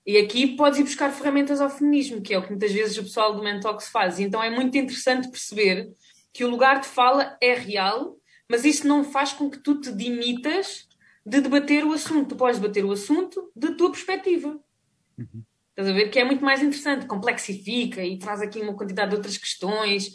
E 0.06 0.18
aqui 0.18 0.56
podes 0.56 0.80
ir 0.80 0.84
buscar 0.84 1.12
ferramentas 1.12 1.60
ao 1.60 1.70
feminismo, 1.70 2.22
que 2.22 2.34
é 2.34 2.38
o 2.38 2.44
que 2.44 2.52
muitas 2.52 2.72
vezes 2.72 2.98
o 2.98 3.04
pessoal 3.04 3.34
do 3.34 3.44
Mentox 3.44 3.88
faz. 3.88 4.20
Então 4.20 4.42
é 4.44 4.52
muito 4.52 4.78
interessante 4.78 5.30
perceber 5.30 5.90
que 6.32 6.44
o 6.44 6.50
lugar 6.50 6.80
de 6.80 6.88
fala 6.88 7.36
é 7.42 7.54
real, 7.54 8.16
mas 8.48 8.66
isso 8.66 8.88
não 8.88 9.04
faz 9.04 9.34
com 9.34 9.50
que 9.50 9.58
tu 9.58 9.80
te 9.80 9.92
dimitas 9.92 10.88
de 11.26 11.42
debater 11.42 11.84
o 11.84 11.92
assunto. 11.92 12.30
Tu 12.30 12.36
podes 12.36 12.60
debater 12.60 12.86
o 12.86 12.92
assunto 12.92 13.52
da 13.56 13.74
tua 13.74 13.90
perspectiva. 13.90 14.60
Uhum. 15.18 15.44
Estás 15.72 15.90
a 15.90 15.94
ver? 15.94 16.10
Que 16.10 16.20
é 16.20 16.24
muito 16.24 16.46
mais 16.46 16.62
interessante, 16.62 17.08
complexifica 17.08 18.04
e 18.04 18.20
traz 18.20 18.42
aqui 18.42 18.62
uma 18.62 18.76
quantidade 18.76 19.10
de 19.10 19.16
outras 19.16 19.38
questões. 19.38 20.14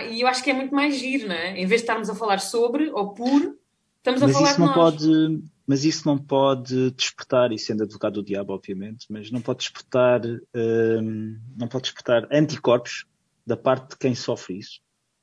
E 0.00 0.20
eu 0.20 0.28
acho 0.28 0.42
que 0.42 0.50
é 0.50 0.54
muito 0.54 0.74
mais 0.74 0.96
giro, 0.96 1.28
não 1.28 1.34
é? 1.34 1.50
Em 1.50 1.66
vez 1.66 1.80
de 1.80 1.84
estarmos 1.84 2.08
a 2.08 2.14
falar 2.14 2.38
sobre 2.38 2.90
ou 2.90 3.12
por, 3.12 3.56
estamos 3.98 4.22
a 4.22 4.26
mas 4.26 4.36
falar 4.36 4.50
isso 4.50 4.60
não 4.60 4.66
nós. 4.66 4.76
pode 4.76 5.42
Mas 5.66 5.84
isso 5.84 6.06
não 6.06 6.18
pode 6.18 6.90
despertar, 6.92 7.52
e 7.52 7.58
sendo 7.58 7.82
advogado 7.82 8.14
do 8.14 8.24
diabo, 8.24 8.52
obviamente, 8.52 9.06
mas 9.10 9.30
não 9.30 9.40
pode 9.40 9.60
despertar, 9.60 10.20
hum, 10.24 11.38
não 11.56 11.68
pode 11.68 11.84
despertar 11.84 12.26
anticorpos 12.32 13.04
da 13.46 13.56
parte 13.56 13.90
de 13.90 13.98
quem 13.98 14.14
sofre 14.14 14.58
isso. 14.58 14.80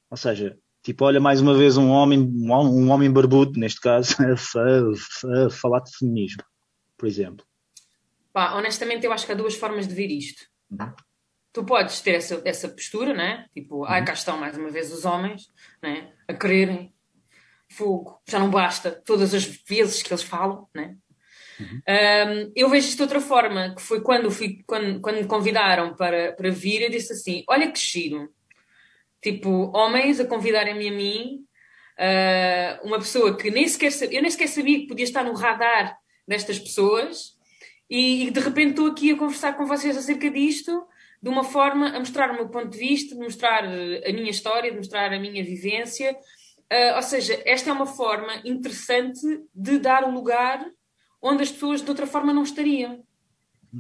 Ou 0.10 0.18
seja, 0.18 0.58
tipo, 0.84 1.06
olha 1.06 1.20
mais 1.20 1.42
uma 1.42 1.54
vez 1.54 1.78
um 1.78 1.90
homem, 1.90 2.20
um 2.20 2.90
homem 2.90 3.12
barbudo, 3.12 3.60
neste 3.60 3.80
caso, 3.80 4.16
a, 4.24 5.50
falar 5.50 5.82
de 5.82 5.96
feminismo, 5.98 6.44
por 6.98 7.08
exemplo. 7.08 7.46
Pá, 8.32 8.54
honestamente, 8.54 9.06
eu 9.06 9.12
acho 9.12 9.26
que 9.26 9.32
há 9.32 9.36
duas 9.36 9.56
formas 9.56 9.88
de 9.88 9.94
ver 9.94 10.08
isto. 10.08 10.46
Uhum. 10.72 10.94
Tu 11.52 11.64
podes 11.64 12.02
ter 12.02 12.16
essa, 12.16 12.42
essa 12.46 12.70
postura, 12.70 13.14
né? 13.14 13.46
Tipo, 13.54 13.78
uhum. 13.78 13.86
ai, 13.86 14.04
cá 14.06 14.14
estão 14.14 14.38
mais 14.38 14.58
uma 14.58 14.70
vez 14.70 14.92
os 14.94 15.06
homens, 15.06 15.48
né? 15.82 16.12
A 16.28 16.34
quererem 16.34 16.94
fogo, 17.72 18.22
já 18.28 18.40
não 18.40 18.50
basta 18.50 18.92
todas 18.92 19.34
as 19.34 19.46
vezes 19.46 20.02
que 20.02 20.12
eles 20.12 20.24
falam, 20.24 20.68
né? 20.74 20.96
Uhum. 21.60 21.82
Um, 21.88 22.52
eu 22.56 22.70
vejo 22.70 22.88
isto 22.88 22.98
de 22.98 23.04
outra 23.04 23.20
forma, 23.20 23.76
que 23.76 23.82
foi 23.82 24.02
quando, 24.02 24.32
fui, 24.32 24.64
quando, 24.66 25.02
quando 25.02 25.18
me 25.18 25.28
convidaram 25.28 25.94
para, 25.96 26.32
para 26.34 26.50
vir, 26.50 26.82
eu 26.82 26.90
disse 26.90 27.14
assim: 27.14 27.44
Olha 27.48 27.70
que 27.72 27.80
giro, 27.80 28.30
tipo, 29.22 29.72
homens 29.76 30.20
a 30.20 30.26
convidarem-me 30.26 30.88
a 30.88 30.92
mim, 30.92 31.46
uh, 32.00 32.88
uma 32.88 32.98
pessoa 32.98 33.36
que 33.36 33.52
nem 33.52 33.68
sequer 33.68 33.92
eu 34.12 34.22
nem 34.22 34.32
sequer 34.32 34.48
sabia 34.48 34.80
que 34.80 34.88
podia 34.88 35.04
estar 35.04 35.24
no 35.24 35.34
radar 35.34 35.98
destas 36.28 36.58
pessoas, 36.58 37.38
e, 37.90 38.32
de 38.32 38.40
repente 38.40 38.72
estou 38.72 38.88
aqui 38.88 39.12
a 39.12 39.18
conversar 39.18 39.54
com 39.54 39.66
vocês 39.66 39.98
acerca 39.98 40.30
disto, 40.30 40.88
de 41.22 41.30
uma 41.30 41.44
forma 41.44 41.90
a 41.90 42.00
mostrar 42.00 42.32
o 42.32 42.36
meu 42.36 42.50
ponto 42.50 42.70
de 42.70 42.78
vista, 42.78 43.16
de 43.16 43.22
mostrar 43.22 43.66
eh, 43.66 44.10
a 44.10 44.14
minha 44.14 44.30
história, 44.30 44.72
de 44.72 44.78
mostrar 44.78 45.14
a 45.14 45.20
minha 45.20 45.44
vivência. 45.44 46.16
Uh, 46.72 46.96
ou 46.96 47.02
seja, 47.02 47.42
esta 47.46 47.72
é 47.72 47.74
uma 47.74 47.88
forma 47.88 48.42
interessante 48.46 49.20
de 49.54 49.80
dar 49.80 50.04
o 50.04 50.12
lugar 50.12 50.64
onde 51.22 51.44
as 51.44 51.52
pessoas 51.52 51.82
de 51.82 51.90
outra 51.90 52.06
forma 52.06 52.32
não 52.32 52.44
estariam. 52.44 53.04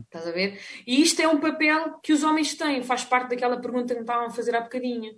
Estás 0.06 0.28
a 0.28 0.32
ver? 0.32 0.60
E 0.86 1.02
isto 1.02 1.22
é 1.22 1.28
um 1.28 1.40
papel 1.40 2.00
que 2.04 2.14
os 2.14 2.24
homens 2.24 2.56
têm, 2.56 2.84
faz 2.84 3.04
parte 3.04 3.30
daquela 3.30 3.60
pergunta 3.60 3.94
que 3.94 4.00
me 4.00 4.02
estavam 4.02 4.28
a 4.28 4.32
fazer 4.32 4.56
há 4.56 4.62
bocadinho. 4.62 5.18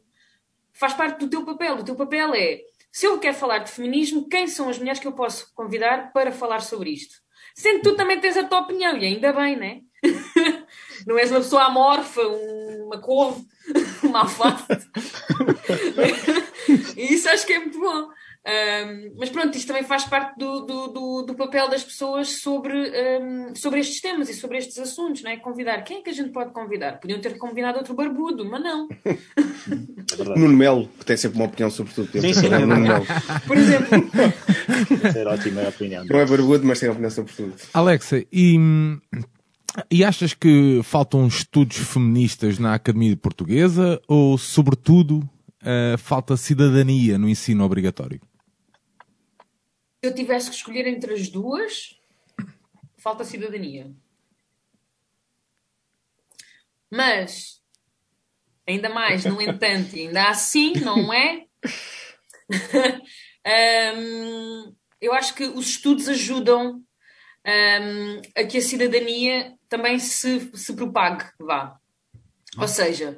Faz 0.74 0.94
parte 0.94 1.20
do 1.20 1.30
teu 1.30 1.46
papel. 1.46 1.78
O 1.78 1.84
teu 1.84 1.96
papel 1.96 2.34
é, 2.36 2.62
se 2.92 3.06
eu 3.06 3.20
quero 3.20 3.36
falar 3.36 3.60
de 3.60 3.72
feminismo, 3.72 4.28
quem 4.28 4.48
são 4.48 4.70
as 4.70 4.78
mulheres 4.78 5.00
que 5.00 5.08
eu 5.08 5.14
posso 5.14 5.54
convidar 5.54 6.12
para 6.12 6.32
falar 6.32 6.62
sobre 6.62 6.92
isto? 6.92 7.16
Sendo 7.56 7.82
que 7.82 7.90
tu 7.90 7.96
também 7.96 8.20
tens 8.20 8.38
a 8.38 8.44
tua 8.44 8.60
opinião, 8.60 8.98
e 8.98 9.06
ainda 9.06 9.34
bem, 9.34 9.56
né? 9.58 9.82
Não 11.06 11.18
és 11.18 11.32
uma 11.32 11.40
pessoa 11.40 11.64
amorfa, 11.64 12.22
uma 12.22 13.00
couve, 13.00 13.46
uma 14.04 14.22
alface. 14.22 14.90
e 16.98 17.14
isso 17.14 17.30
acho 17.30 17.46
que 17.46 17.54
é 17.54 17.60
muito 17.60 17.80
bom. 17.80 18.10
Um, 18.44 19.14
mas 19.20 19.30
pronto, 19.30 19.56
isto 19.56 19.68
também 19.68 19.84
faz 19.84 20.06
parte 20.06 20.36
do, 20.36 20.62
do, 20.62 20.88
do, 20.88 21.22
do 21.22 21.36
papel 21.36 21.70
das 21.70 21.84
pessoas 21.84 22.42
sobre, 22.42 22.74
um, 22.74 23.54
sobre 23.56 23.80
estes 23.80 24.02
temas 24.02 24.30
e 24.30 24.34
sobre 24.34 24.58
estes 24.58 24.80
assuntos, 24.80 25.22
não 25.22 25.30
é? 25.30 25.38
Convidar. 25.38 25.84
Quem 25.84 26.00
é 26.00 26.02
que 26.02 26.10
a 26.10 26.14
gente 26.14 26.32
pode 26.32 26.52
convidar? 26.52 27.00
Podiam 27.00 27.22
ter 27.22 27.38
convidado 27.38 27.78
outro 27.78 27.94
barbudo, 27.94 28.44
mas 28.44 28.64
não. 28.64 28.90
É 29.06 29.16
Nuno 30.36 30.58
Melo, 30.58 30.90
que 30.98 31.06
tem 31.06 31.18
sempre 31.18 31.38
uma 31.38 31.46
opinião 31.46 31.70
sobre 31.70 31.94
tudo. 31.94 32.20
Sim, 32.20 32.34
sim, 32.34 32.50
Nuno 32.50 32.78
Melo. 32.78 33.06
Por 33.46 33.58
exemplo. 33.58 34.12
Ser 35.14 35.28
ótima 35.28 35.62
opinião. 35.68 36.04
Não 36.06 36.20
é 36.20 36.26
barbudo, 36.26 36.66
mas 36.66 36.80
tem 36.80 36.90
opinião 36.90 37.12
sobre 37.12 37.32
tudo. 37.34 37.54
Alexa, 37.76 38.26
e, 38.32 38.58
e 39.90 40.04
achas 40.04 40.34
que 40.34 40.82
faltam 40.84 41.28
estudos 41.28 41.78
feministas 41.78 42.60
na 42.60 42.74
Academia 42.74 43.16
Portuguesa 43.16 44.02
ou, 44.08 44.38
sobretudo, 44.38 45.20
uh, 45.62 45.98
falta 45.98 46.36
cidadania 46.36 47.18
no 47.18 47.30
ensino 47.30 47.64
obrigatório? 47.64 48.20
Se 50.04 50.10
eu 50.10 50.16
tivesse 50.16 50.50
que 50.50 50.56
escolher 50.56 50.88
entre 50.88 51.14
as 51.14 51.30
duas, 51.30 51.98
falta 52.98 53.24
cidadania. 53.24 53.92
Mas, 56.90 57.62
ainda 58.68 58.90
mais, 58.90 59.24
no 59.24 59.42
entanto, 59.42 59.96
ainda 59.96 60.30
assim, 60.30 60.74
não 60.74 61.14
é? 61.14 61.46
um, 63.96 64.76
eu 65.00 65.14
acho 65.14 65.34
que 65.34 65.46
os 65.46 65.68
estudos 65.68 66.10
ajudam 66.10 66.84
um, 67.46 68.22
a 68.36 68.44
que 68.44 68.58
a 68.58 68.62
cidadania 68.62 69.58
também 69.72 69.98
se, 70.00 70.52
se 70.54 70.74
propague, 70.76 71.24
vá. 71.40 71.78
Ou 72.60 72.68
seja, 72.68 73.18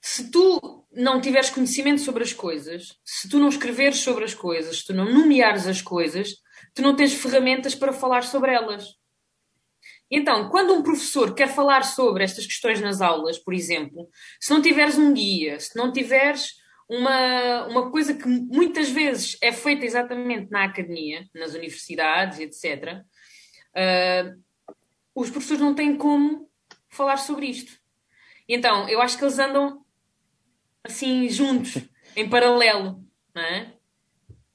se 0.00 0.30
tu 0.30 0.86
não 0.92 1.20
tiveres 1.20 1.50
conhecimento 1.50 2.00
sobre 2.00 2.22
as 2.22 2.32
coisas, 2.32 2.96
se 3.04 3.28
tu 3.28 3.40
não 3.40 3.48
escreveres 3.48 3.98
sobre 3.98 4.24
as 4.24 4.32
coisas, 4.32 4.78
se 4.78 4.86
tu 4.86 4.94
não 4.94 5.12
nomeares 5.12 5.66
as 5.66 5.82
coisas, 5.82 6.36
tu 6.72 6.80
não 6.80 6.94
tens 6.94 7.12
ferramentas 7.12 7.74
para 7.74 7.92
falar 7.92 8.22
sobre 8.22 8.54
elas. 8.54 8.84
Então, 10.08 10.48
quando 10.48 10.74
um 10.74 10.82
professor 10.82 11.34
quer 11.34 11.48
falar 11.48 11.82
sobre 11.82 12.22
estas 12.22 12.46
questões 12.46 12.80
nas 12.80 13.00
aulas, 13.00 13.36
por 13.36 13.52
exemplo, 13.52 14.08
se 14.40 14.52
não 14.52 14.62
tiveres 14.62 14.96
um 14.96 15.12
guia, 15.12 15.58
se 15.58 15.76
não 15.76 15.92
tiveres 15.92 16.52
uma, 16.88 17.66
uma 17.66 17.90
coisa 17.90 18.14
que 18.14 18.28
muitas 18.28 18.88
vezes 18.90 19.36
é 19.42 19.50
feita 19.50 19.84
exatamente 19.84 20.52
na 20.52 20.64
academia, 20.64 21.26
nas 21.34 21.52
universidades, 21.54 22.38
etc., 22.38 22.94
uh, 22.94 23.04
ah, 23.74 24.34
os 25.14 25.30
professores 25.30 25.62
não 25.62 25.74
têm 25.74 25.96
como 25.96 26.48
falar 26.88 27.16
sobre 27.16 27.46
isto. 27.46 27.72
Então, 28.48 28.88
eu 28.88 29.00
acho 29.00 29.16
que 29.16 29.24
eles 29.24 29.38
andam 29.38 29.84
assim 30.84 31.28
juntos, 31.28 31.78
em 32.16 32.28
paralelo, 32.28 33.04
não 33.34 33.42
é? 33.42 33.74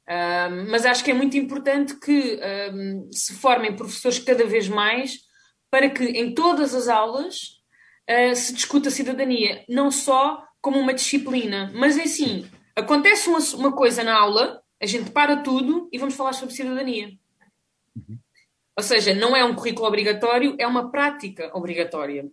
Um, 0.08 0.70
mas 0.70 0.86
acho 0.86 1.04
que 1.04 1.10
é 1.10 1.16
muito 1.16 1.36
importante 1.36 2.00
que 2.00 2.40
um, 2.72 3.10
se 3.12 3.34
formem 3.34 3.76
professores 3.76 4.20
cada 4.20 4.46
vez 4.46 4.68
mais 4.68 5.22
para 5.72 5.90
que 5.90 6.04
em 6.04 6.34
todas 6.36 6.76
as 6.76 6.88
aulas 6.88 7.60
uh, 8.10 8.36
se 8.36 8.54
discuta 8.54 8.90
a 8.90 8.92
cidadania, 8.92 9.66
não 9.68 9.90
só 9.90 10.46
como 10.62 10.80
uma 10.80 10.94
disciplina, 10.94 11.72
mas 11.74 11.98
assim, 11.98 12.48
acontece 12.76 13.30
uma, 13.30 13.40
uma, 13.56 13.72
coisa 13.72 14.04
na 14.04 14.16
aula, 14.16 14.62
a 14.82 14.86
gente 14.86 15.10
para 15.12 15.38
tudo 15.38 15.90
e 15.92 15.98
vamos 15.98 16.16
falar 16.16 16.34
sobre 16.34 16.54
cidadania. 16.54 17.12
Uhum. 17.96 18.20
Ou 18.78 18.84
seja, 18.84 19.14
não 19.14 19.36
é 19.36 19.44
um 19.44 19.56
currículo 19.56 19.88
obrigatório, 19.88 20.56
é 20.60 20.68
uma 20.68 20.92
prática 20.92 21.50
obrigatória. 21.54 22.30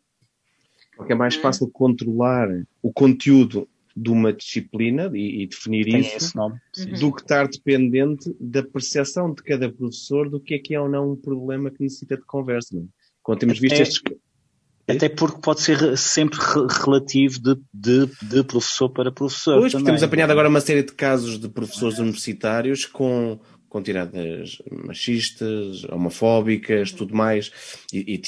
Porque 0.96 1.12
é 1.12 1.16
mais 1.16 1.36
fácil 1.36 1.70
controlar 1.70 2.48
o 2.82 2.92
conteúdo 2.92 3.68
de 3.96 4.10
uma 4.10 4.32
disciplina 4.32 5.10
e, 5.14 5.42
e 5.42 5.46
definir 5.46 5.84
Tem 5.84 6.00
isso 6.00 6.36
nome, 6.36 6.58
do 6.98 7.12
que 7.12 7.22
estar 7.22 7.46
dependente 7.46 8.34
da 8.40 8.62
percepção 8.62 9.32
de 9.32 9.42
cada 9.42 9.70
professor 9.70 10.28
do 10.28 10.40
que 10.40 10.54
é 10.54 10.58
que 10.58 10.74
é 10.74 10.80
ou 10.80 10.88
não 10.88 11.12
um 11.12 11.16
problema 11.16 11.70
que 11.70 11.82
necessita 11.82 12.16
de 12.16 12.24
conversa. 12.24 12.74
Não? 12.74 12.82
É? 12.82 12.86
Quando 13.22 13.38
temos 13.40 13.58
visto 13.58 13.74
até, 13.74 13.82
estes. 13.82 14.02
Até 14.88 15.08
porque 15.08 15.40
pode 15.40 15.60
ser 15.60 15.96
sempre 15.96 16.38
relativo 16.84 17.38
de, 17.40 17.56
de, 17.72 18.06
de 18.22 18.42
professor 18.42 18.88
para 18.88 19.12
professor. 19.12 19.60
Pois, 19.60 19.72
porque 19.72 19.84
temos 19.84 20.02
apanhado 20.02 20.30
agora 20.30 20.48
uma 20.48 20.60
série 20.60 20.82
de 20.82 20.92
casos 20.92 21.38
de 21.38 21.48
professores 21.48 21.98
universitários 21.98 22.84
com, 22.84 23.38
com 23.72 23.82
tiradas 23.82 24.60
machistas, 24.70 25.84
homofóbicas, 25.84 26.92
tudo 26.92 27.16
mais, 27.16 27.50
e, 27.90 28.20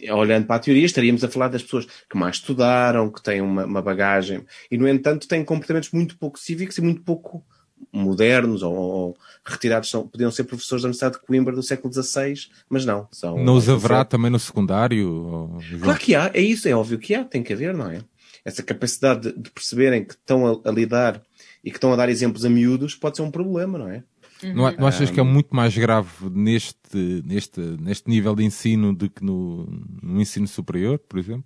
e 0.00 0.10
olhando 0.10 0.46
para 0.46 0.56
a 0.56 0.58
teoria, 0.58 0.86
estaríamos 0.86 1.22
a 1.22 1.28
falar 1.28 1.48
das 1.48 1.62
pessoas 1.62 1.86
que 2.08 2.16
mais 2.16 2.36
estudaram, 2.36 3.10
que 3.10 3.22
têm 3.22 3.42
uma, 3.42 3.66
uma 3.66 3.82
bagagem, 3.82 4.42
e 4.70 4.78
no 4.78 4.88
entanto 4.88 5.28
têm 5.28 5.44
comportamentos 5.44 5.90
muito 5.90 6.16
pouco 6.16 6.38
cívicos 6.38 6.78
e 6.78 6.80
muito 6.80 7.02
pouco 7.02 7.44
modernos 7.92 8.62
ou, 8.62 8.74
ou 8.74 9.16
retirados, 9.44 9.90
são, 9.90 10.08
podiam 10.08 10.30
ser 10.30 10.44
professores 10.44 10.82
da 10.82 10.86
Universidade 10.86 11.16
de 11.16 11.26
Coimbra 11.26 11.54
do 11.54 11.62
século 11.62 11.92
XVI, 11.92 12.34
mas 12.70 12.86
não. 12.86 13.06
São, 13.12 13.36
não 13.36 13.54
os 13.54 13.68
haverá 13.68 14.02
também 14.02 14.30
no 14.30 14.38
secundário? 14.38 15.12
Ou... 15.12 15.58
Claro 15.82 16.00
que 16.00 16.14
há, 16.14 16.30
é 16.32 16.40
isso, 16.40 16.66
é 16.66 16.72
óbvio 16.72 16.98
que 16.98 17.14
há, 17.14 17.22
tem 17.22 17.42
que 17.42 17.52
haver, 17.52 17.74
não 17.74 17.90
é? 17.90 18.00
Essa 18.46 18.62
capacidade 18.62 19.30
de, 19.30 19.38
de 19.38 19.50
perceberem 19.50 20.04
que 20.04 20.14
estão 20.14 20.46
a, 20.46 20.70
a 20.70 20.72
lidar 20.72 21.20
e 21.62 21.70
que 21.70 21.76
estão 21.76 21.92
a 21.92 21.96
dar 21.96 22.08
exemplos 22.08 22.44
a 22.44 22.48
miúdos 22.48 22.94
pode 22.94 23.16
ser 23.16 23.22
um 23.22 23.30
problema, 23.30 23.76
não 23.76 23.90
é? 23.90 24.02
Não, 24.42 24.70
não 24.72 24.86
achas 24.86 25.10
que 25.10 25.18
é 25.18 25.22
muito 25.22 25.54
mais 25.56 25.76
grave 25.76 26.28
neste, 26.30 27.22
neste, 27.24 27.60
neste 27.60 28.08
nível 28.08 28.34
de 28.34 28.44
ensino 28.44 28.94
do 28.94 29.08
que 29.08 29.24
no, 29.24 29.66
no 30.02 30.20
ensino 30.20 30.46
superior, 30.46 30.98
por 30.98 31.18
exemplo? 31.18 31.44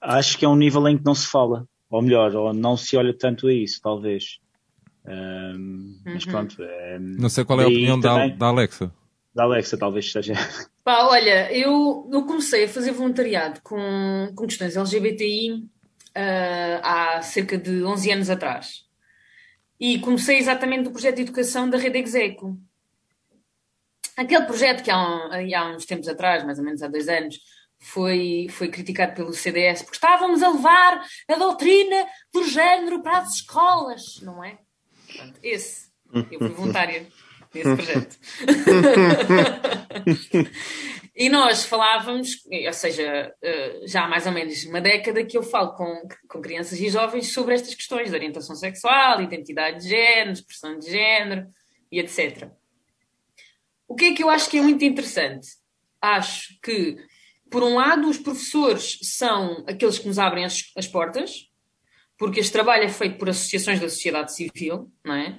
Acho 0.00 0.38
que 0.38 0.44
é 0.44 0.48
um 0.48 0.56
nível 0.56 0.86
em 0.88 0.96
que 0.96 1.04
não 1.04 1.14
se 1.14 1.26
fala, 1.26 1.66
ou 1.90 2.02
melhor, 2.02 2.34
ou 2.34 2.52
não 2.52 2.76
se 2.76 2.96
olha 2.96 3.12
tanto 3.16 3.46
a 3.48 3.52
isso, 3.52 3.80
talvez. 3.82 4.38
Um, 5.06 6.00
mas 6.04 6.24
Uhum. 6.24 6.30
pronto. 6.30 6.62
é- 6.62 6.98
Não 6.98 7.28
sei 7.28 7.44
qual 7.44 7.60
é 7.60 7.64
a 7.64 7.68
opinião 7.68 7.98
da, 7.98 8.14
também- 8.14 8.36
da 8.36 8.46
Alexa. 8.46 8.92
da 9.34 9.42
Alexa, 9.44 9.76
talvez 9.78 10.10
seja. 10.12 10.34
Pá, 10.84 11.04
olha, 11.06 11.52
eu, 11.52 12.08
eu 12.12 12.24
comecei 12.26 12.64
a 12.64 12.68
fazer 12.68 12.92
voluntariado 12.92 13.60
com, 13.62 14.32
com 14.34 14.46
questões 14.46 14.76
LGBTI 14.76 15.64
ah, 16.14 17.16
há 17.18 17.22
cerca 17.22 17.56
de 17.58 17.82
11 17.84 18.10
anos 18.10 18.30
atrás. 18.30 18.84
E 19.80 19.98
comecei 20.00 20.38
exatamente 20.38 20.84
do 20.84 20.90
projeto 20.90 21.16
de 21.16 21.22
educação 21.22 21.68
da 21.70 21.78
Rede 21.78 21.98
Execo. 21.98 22.58
Aquele 24.16 24.44
projeto 24.46 24.82
que 24.82 24.90
há, 24.90 24.98
um- 24.98 25.30
há 25.56 25.76
uns 25.76 25.84
tempos 25.86 26.08
atrás, 26.08 26.44
mais 26.44 26.58
ou 26.58 26.64
menos 26.64 26.82
há 26.82 26.88
dois 26.88 27.08
anos, 27.08 27.38
foi, 27.80 28.48
foi 28.50 28.68
criticado 28.68 29.14
pelo 29.14 29.32
CDS 29.32 29.82
porque 29.82 29.96
estávamos 29.96 30.42
a 30.42 30.48
levar 30.50 31.04
a 31.28 31.34
doutrina 31.36 32.06
do 32.34 32.42
género 32.44 33.00
para 33.02 33.18
as 33.18 33.34
escolas, 33.34 34.20
não 34.22 34.42
é? 34.42 34.58
Portanto, 35.06 35.38
esse. 35.42 35.88
Eu 36.12 36.38
fui 36.38 36.48
voluntária 36.48 37.06
nesse 37.54 37.74
projeto. 37.76 38.18
E 41.20 41.28
nós 41.28 41.64
falávamos, 41.64 42.46
ou 42.64 42.72
seja, 42.72 43.34
eh, 43.42 43.80
já 43.88 44.04
há 44.04 44.08
mais 44.08 44.24
ou 44.24 44.30
menos 44.30 44.64
uma 44.66 44.80
década 44.80 45.24
que 45.24 45.36
eu 45.36 45.42
falo 45.42 45.74
com, 45.74 46.08
com 46.28 46.40
crianças 46.40 46.78
e 46.78 46.88
jovens 46.88 47.32
sobre 47.32 47.56
estas 47.56 47.74
questões 47.74 48.10
de 48.10 48.14
orientação 48.14 48.54
sexual, 48.54 49.20
identidade 49.20 49.82
de 49.82 49.88
género, 49.88 50.30
expressão 50.30 50.78
de 50.78 50.88
género 50.88 51.48
e 51.90 51.98
etc. 51.98 52.48
O 53.88 53.96
que 53.96 54.04
é 54.04 54.14
que 54.14 54.22
eu 54.22 54.30
acho 54.30 54.48
que 54.48 54.58
é 54.58 54.62
muito 54.62 54.84
interessante? 54.84 55.48
Acho 56.00 56.56
que, 56.62 56.96
por 57.50 57.64
um 57.64 57.74
lado, 57.74 58.08
os 58.08 58.18
professores 58.18 59.00
são 59.02 59.64
aqueles 59.66 59.98
que 59.98 60.06
nos 60.06 60.20
abrem 60.20 60.44
as, 60.44 60.70
as 60.76 60.86
portas, 60.86 61.48
porque 62.16 62.38
este 62.38 62.52
trabalho 62.52 62.84
é 62.84 62.88
feito 62.88 63.18
por 63.18 63.28
associações 63.28 63.80
da 63.80 63.88
sociedade 63.88 64.32
civil, 64.32 64.88
não 65.04 65.16
é? 65.16 65.36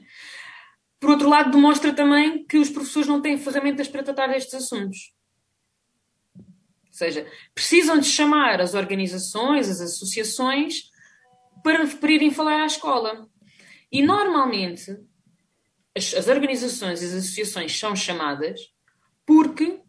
Por 0.99 1.11
outro 1.11 1.29
lado, 1.29 1.51
demonstra 1.51 1.93
também 1.93 2.45
que 2.45 2.57
os 2.57 2.69
professores 2.69 3.07
não 3.07 3.21
têm 3.21 3.37
ferramentas 3.37 3.87
para 3.87 4.03
tratar 4.03 4.27
destes 4.27 4.55
assuntos. 4.55 5.17
Seja, 6.99 7.25
precisam 7.55 7.97
de 7.97 8.07
chamar 8.07 8.59
as 8.59 8.73
organizações, 8.73 9.69
as 9.69 9.79
associações, 9.79 10.91
para, 11.63 11.87
para 11.87 12.11
irem 12.11 12.29
falar 12.29 12.61
à 12.61 12.65
escola. 12.65 13.25
E 13.89 14.01
normalmente 14.01 14.97
as, 15.95 16.13
as 16.13 16.27
organizações 16.27 17.01
e 17.01 17.05
as 17.05 17.13
associações 17.13 17.79
são 17.79 17.95
chamadas 17.95 18.59
porque 19.25 19.79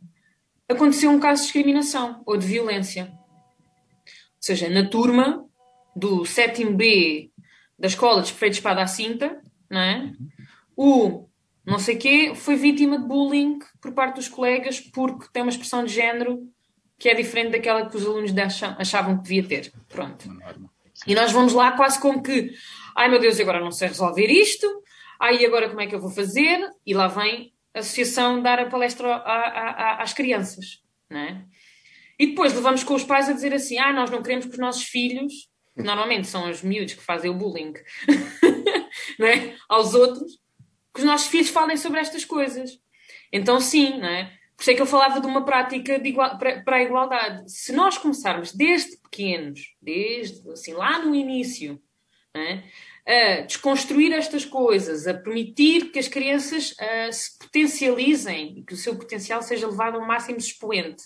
aconteceu 0.69 1.11
um 1.11 1.19
caso 1.19 1.41
de 1.41 1.47
discriminação 1.47 2.23
ou 2.25 2.37
de 2.37 2.47
violência. 2.47 3.11
Ou 3.13 4.13
seja, 4.39 4.71
na 4.71 4.89
turma 4.89 5.45
do 5.97 6.25
sétimo 6.25 6.77
B 6.77 7.33
da 7.77 7.89
escola 7.89 8.23
de 8.23 8.31
Perfeito 8.31 8.53
Espada 8.53 8.83
à 8.83 8.87
Cinta, 8.87 9.43
não 9.69 9.81
é? 9.81 10.13
o 10.77 11.29
não 11.67 11.81
sei 11.81 11.97
quê 11.97 12.37
foi 12.37 12.55
vítima 12.55 13.01
de 13.01 13.09
bullying 13.09 13.59
por 13.81 13.93
parte 13.95 14.15
dos 14.15 14.29
colegas 14.29 14.79
porque 14.79 15.27
tem 15.33 15.43
uma 15.43 15.51
expressão 15.51 15.85
de 15.85 15.93
género 15.93 16.49
que 17.01 17.09
é 17.09 17.15
diferente 17.15 17.53
daquela 17.53 17.89
que 17.89 17.97
os 17.97 18.05
alunos 18.07 18.31
achavam 18.79 19.17
que 19.17 19.23
devia 19.25 19.43
ter. 19.43 19.73
Pronto. 19.89 20.29
E 21.07 21.15
nós 21.15 21.33
vamos 21.33 21.55
lá 21.55 21.73
quase 21.73 21.99
como 21.99 22.23
que, 22.23 22.53
ai 22.95 23.09
meu 23.09 23.19
Deus, 23.19 23.41
agora 23.41 23.59
não 23.59 23.73
sei 23.73 23.89
resolver 23.89 24.27
isto, 24.27 24.67
ai 25.19 25.43
agora 25.45 25.69
como 25.71 25.81
é 25.81 25.87
que 25.87 25.95
eu 25.95 26.01
vou 26.01 26.11
fazer? 26.11 26.61
E 26.87 26.93
lá 26.93 27.09
vem 27.09 27.53
a 27.75 27.79
associação 27.79 28.43
dar 28.43 28.59
a 28.61 28.67
palestra 28.67 29.09
a- 29.15 29.19
a- 29.19 30.03
às 30.03 30.13
crianças, 30.13 30.83
não 31.09 31.19
é? 31.19 31.43
E 32.19 32.27
depois 32.29 32.53
levamos 32.53 32.85
com 32.85 32.93
os 32.95 33.03
pais 33.03 33.31
a 33.31 33.33
dizer 33.33 33.55
assim, 33.55 33.79
ah, 33.79 33.95
nós 33.95 34.11
não 34.11 34.23
queremos 34.23 34.45
que 34.45 34.53
os 34.53 34.59
nossos 34.59 34.83
filhos, 34.85 35.33
que 35.75 35.83
normalmente 35.83 36.27
são 36.29 36.51
os 36.51 36.63
miúdos 36.63 36.93
que 36.93 37.03
fazem 37.03 37.31
o 37.31 37.35
bullying, 37.35 37.73
não 39.19 39.27
é? 39.27 39.57
aos 39.71 39.95
outros, 39.95 40.33
que 40.93 41.01
os 41.01 41.07
nossos 41.07 41.29
filhos 41.29 41.49
falem 41.49 41.79
sobre 41.79 41.99
estas 41.99 42.27
coisas. 42.27 42.73
Então 43.33 43.59
sim, 43.59 43.99
não 43.99 44.09
é? 44.09 44.31
Por 44.61 44.65
isso 44.65 44.71
é 44.73 44.75
que 44.75 44.83
eu 44.83 44.87
falava 44.87 45.23
de 45.23 45.27
uma 45.27 45.43
prática 45.43 45.99
de 45.99 46.11
igual- 46.11 46.37
para, 46.37 46.61
para 46.63 46.77
a 46.77 46.83
igualdade. 46.83 47.51
Se 47.51 47.73
nós 47.73 47.97
começarmos 47.97 48.53
desde 48.53 48.99
pequenos, 48.99 49.75
desde 49.81 50.47
assim, 50.51 50.75
lá 50.75 50.99
no 50.99 51.15
início, 51.15 51.81
não 52.35 52.43
é? 52.43 52.65
a 53.07 53.41
desconstruir 53.41 54.13
estas 54.13 54.45
coisas, 54.45 55.07
a 55.07 55.15
permitir 55.15 55.91
que 55.91 55.99
as 55.99 56.09
crianças 56.09 56.75
ah, 56.79 57.11
se 57.11 57.39
potencializem 57.39 58.59
e 58.59 58.63
que 58.63 58.75
o 58.75 58.77
seu 58.77 58.95
potencial 58.97 59.41
seja 59.41 59.67
levado 59.67 59.97
ao 59.97 60.07
máximo 60.07 60.37
expoente. 60.37 61.05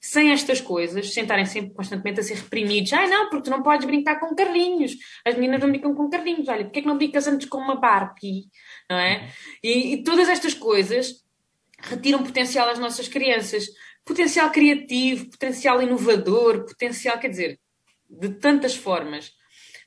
Sem 0.00 0.32
estas 0.32 0.60
coisas, 0.60 1.14
sem 1.14 1.22
estarem 1.22 1.46
sempre 1.46 1.74
constantemente 1.74 2.18
a 2.18 2.24
ser 2.24 2.34
reprimidos. 2.34 2.92
Ah, 2.92 3.06
não, 3.06 3.30
porque 3.30 3.44
tu 3.44 3.50
não 3.50 3.62
podes 3.62 3.86
brincar 3.86 4.18
com 4.18 4.34
carrinhos. 4.34 4.96
As 5.24 5.36
meninas 5.36 5.60
não 5.60 5.68
brincam 5.68 5.94
com 5.94 6.10
carrinhos. 6.10 6.48
Olha, 6.48 6.64
porque 6.64 6.80
é 6.80 6.82
que 6.82 6.88
não 6.88 6.98
brincas 6.98 7.28
antes 7.28 7.48
com 7.48 7.58
uma 7.58 7.76
Barbie? 7.76 8.46
Não 8.90 8.98
é? 8.98 9.30
E, 9.62 9.94
e 9.94 10.02
todas 10.02 10.28
estas 10.28 10.54
coisas 10.54 11.24
retiram 11.78 12.22
potencial 12.22 12.68
às 12.68 12.78
nossas 12.78 13.08
crianças. 13.08 13.66
Potencial 14.04 14.50
criativo, 14.50 15.28
potencial 15.30 15.82
inovador, 15.82 16.64
potencial, 16.64 17.18
quer 17.18 17.28
dizer, 17.28 17.60
de 18.08 18.30
tantas 18.34 18.76
formas, 18.76 19.32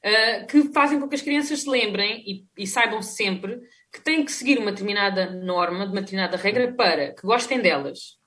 uh, 0.04 0.48
que 0.48 0.74
fazem 0.74 1.00
com 1.00 1.08
que 1.08 1.16
as 1.16 1.22
crianças 1.22 1.62
se 1.62 1.70
lembrem 1.70 2.24
e, 2.28 2.64
e 2.64 2.68
saibam 2.68 3.02
sempre 3.02 3.60
que 3.92 4.02
têm 4.02 4.24
que 4.24 4.32
seguir 4.32 4.60
uma 4.60 4.72
determinada 4.72 5.32
norma, 5.32 5.86
uma 5.86 6.02
determinada 6.02 6.38
regra 6.38 6.74
para 6.74 7.14
que 7.14 7.22
gostem 7.22 7.60
delas, 7.60 8.18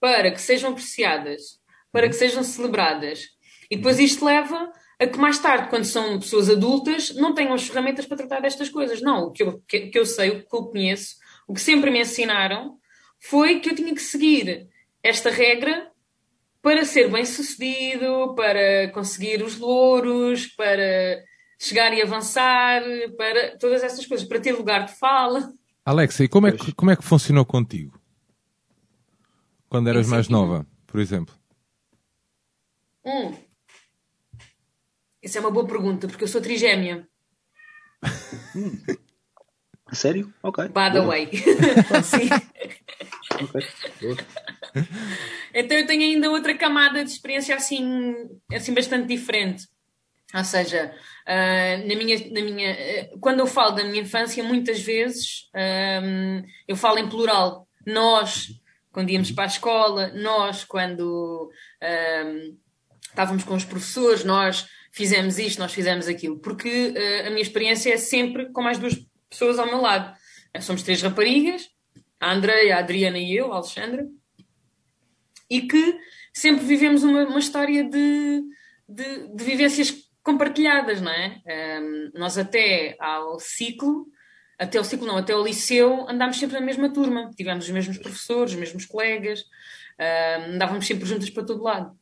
para 0.00 0.30
que 0.30 0.40
sejam 0.40 0.70
apreciadas, 0.70 1.60
para 1.90 2.08
que 2.08 2.14
sejam 2.14 2.42
celebradas. 2.42 3.28
E 3.70 3.76
depois 3.76 3.98
isto 3.98 4.24
leva 4.24 4.72
a 4.98 5.06
que 5.06 5.18
mais 5.18 5.38
tarde, 5.38 5.68
quando 5.68 5.84
são 5.84 6.18
pessoas 6.18 6.48
adultas, 6.48 7.14
não 7.14 7.34
tenham 7.34 7.52
as 7.52 7.66
ferramentas 7.66 8.06
para 8.06 8.16
tratar 8.16 8.40
destas 8.40 8.68
coisas. 8.68 9.02
Não, 9.02 9.24
o 9.24 9.32
que 9.32 9.42
eu, 9.42 9.62
que, 9.66 9.88
que 9.88 9.98
eu 9.98 10.06
sei, 10.06 10.30
o 10.30 10.46
que 10.46 10.56
eu 10.56 10.64
conheço, 10.64 11.16
o 11.46 11.54
que 11.54 11.60
sempre 11.60 11.90
me 11.90 12.00
ensinaram 12.00 12.78
foi 13.18 13.60
que 13.60 13.70
eu 13.70 13.74
tinha 13.74 13.94
que 13.94 14.02
seguir 14.02 14.68
esta 15.02 15.30
regra 15.30 15.90
para 16.60 16.84
ser 16.84 17.10
bem 17.10 17.24
sucedido, 17.24 18.34
para 18.34 18.90
conseguir 18.92 19.42
os 19.42 19.58
louros, 19.58 20.46
para 20.46 21.22
chegar 21.58 21.92
e 21.92 22.00
avançar, 22.00 22.82
para 23.16 23.56
todas 23.58 23.82
essas 23.82 24.06
coisas, 24.06 24.26
para 24.26 24.40
ter 24.40 24.52
lugar 24.52 24.86
de 24.86 24.92
fala. 24.96 25.52
Alexa, 25.84 26.24
e 26.24 26.28
como 26.28 26.46
é, 26.46 26.52
que, 26.52 26.72
como 26.72 26.90
é 26.90 26.96
que 26.96 27.04
funcionou 27.04 27.44
contigo? 27.44 28.00
Quando 29.68 29.88
eras 29.88 30.06
mais 30.06 30.28
nova, 30.28 30.66
por 30.86 31.00
exemplo? 31.00 31.34
Hum. 33.04 33.34
Isso 35.20 35.38
é 35.38 35.40
uma 35.40 35.50
boa 35.50 35.66
pergunta, 35.66 36.06
porque 36.06 36.24
eu 36.24 36.28
sou 36.28 36.40
trigémea. 36.40 37.08
A 39.92 39.94
Sério? 39.94 40.32
Ok. 40.42 40.68
By 40.68 40.90
the 40.90 41.02
way. 41.02 41.28
Sim. 42.02 42.30
Ok. 43.44 43.66
Boa. 44.00 44.16
Então 45.52 45.76
eu 45.76 45.86
tenho 45.86 46.02
ainda 46.02 46.30
outra 46.30 46.56
camada 46.56 47.04
de 47.04 47.10
experiência 47.10 47.54
assim, 47.54 48.14
assim 48.50 48.72
bastante 48.72 49.06
diferente. 49.06 49.68
Ou 50.34 50.44
seja, 50.44 50.94
ah, 51.26 51.76
na 51.76 51.94
minha, 51.94 52.16
na 52.30 52.40
minha, 52.40 52.70
eh, 52.70 53.10
quando 53.20 53.40
eu 53.40 53.46
falo 53.46 53.72
da 53.72 53.84
minha 53.84 54.00
infância, 54.00 54.42
muitas 54.42 54.80
vezes 54.80 55.50
ahm, 55.54 56.42
eu 56.66 56.74
falo 56.74 56.98
em 56.98 57.06
plural. 57.10 57.68
Nós, 57.86 58.48
quando 58.90 59.10
íamos 59.10 59.30
para 59.30 59.44
a 59.44 59.46
escola, 59.46 60.08
nós, 60.14 60.64
quando 60.64 61.50
ahm, 61.82 62.56
estávamos 63.02 63.44
com 63.44 63.54
os 63.54 63.64
professores, 63.66 64.24
nós 64.24 64.66
fizemos 64.90 65.38
isto, 65.38 65.58
nós 65.58 65.74
fizemos 65.74 66.08
aquilo. 66.08 66.38
Porque 66.38 66.94
eh, 66.96 67.26
a 67.26 67.30
minha 67.30 67.42
experiência 67.42 67.92
é 67.92 67.98
sempre 67.98 68.50
com 68.52 68.62
mais 68.62 68.78
duas 68.78 68.94
pessoas 69.32 69.58
ao 69.58 69.66
meu 69.66 69.80
lado. 69.80 70.16
Somos 70.60 70.82
três 70.82 71.02
raparigas, 71.02 71.68
a 72.20 72.32
Andreia, 72.32 72.76
a 72.76 72.78
Adriana 72.78 73.18
e 73.18 73.34
eu, 73.34 73.52
a 73.52 73.56
Alexandra 73.56 74.06
e 75.52 75.60
que 75.60 75.98
sempre 76.32 76.64
vivemos 76.64 77.02
uma, 77.02 77.24
uma 77.24 77.38
história 77.38 77.84
de, 77.84 78.42
de, 78.88 79.28
de 79.36 79.44
vivências 79.44 79.94
compartilhadas, 80.22 81.02
não 81.02 81.12
é? 81.12 81.42
Ahm, 81.46 82.10
nós 82.14 82.38
até 82.38 82.96
ao 82.98 83.38
ciclo, 83.38 84.06
até 84.58 84.78
ao 84.78 84.84
ciclo 84.84 85.06
não, 85.06 85.18
até 85.18 85.34
ao 85.34 85.44
liceu, 85.44 86.08
andámos 86.08 86.38
sempre 86.38 86.58
na 86.58 86.64
mesma 86.64 86.90
turma, 86.90 87.30
tivemos 87.36 87.66
os 87.66 87.70
mesmos 87.70 87.98
professores, 87.98 88.54
os 88.54 88.58
mesmos 88.58 88.86
colegas, 88.86 89.44
ahm, 89.98 90.54
andávamos 90.54 90.86
sempre 90.86 91.04
juntas 91.04 91.28
para 91.28 91.44
todo 91.44 91.62
lado. 91.62 91.94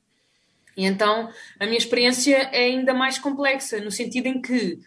E 0.77 0.85
então 0.85 1.29
a 1.59 1.67
minha 1.67 1.79
experiência 1.79 2.37
é 2.37 2.67
ainda 2.67 2.95
mais 2.95 3.19
complexa, 3.19 3.81
no 3.81 3.91
sentido 3.91 4.27
em 4.27 4.41
que 4.41 4.79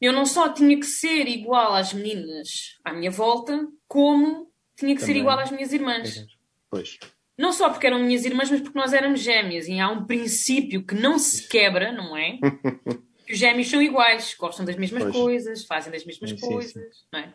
eu 0.00 0.12
não 0.12 0.24
só 0.24 0.48
tinha 0.52 0.78
que 0.78 0.86
ser 0.86 1.26
igual 1.26 1.74
às 1.74 1.92
meninas 1.92 2.78
à 2.84 2.92
minha 2.92 3.10
volta, 3.10 3.66
como 3.86 4.50
tinha 4.76 4.94
que 4.94 5.00
ser 5.00 5.08
Também. 5.08 5.22
igual 5.22 5.38
às 5.38 5.50
minhas 5.50 5.72
irmãs. 5.72 6.26
Pois. 6.70 6.98
Não 7.36 7.52
só 7.52 7.70
porque 7.70 7.86
eram 7.86 8.00
minhas 8.00 8.24
irmãs, 8.24 8.50
mas 8.50 8.60
porque 8.60 8.78
nós 8.78 8.92
éramos 8.92 9.20
gêmeas. 9.20 9.68
E 9.68 9.78
há 9.78 9.88
um 9.88 10.04
princípio 10.04 10.84
que 10.84 10.94
não 10.94 11.18
se 11.18 11.48
quebra, 11.48 11.92
não 11.92 12.16
é? 12.16 12.38
que 13.26 13.32
os 13.32 13.38
gêmeos 13.38 13.68
são 13.68 13.82
iguais, 13.82 14.34
gostam 14.38 14.64
das 14.64 14.76
mesmas 14.76 15.02
Pois. 15.02 15.14
coisas, 15.14 15.64
fazem 15.64 15.92
das 15.92 16.04
mesmas 16.04 16.30
Sim, 16.30 16.38
sim, 16.38 16.48
coisas, 16.48 17.06
não 17.12 17.20
é? 17.20 17.34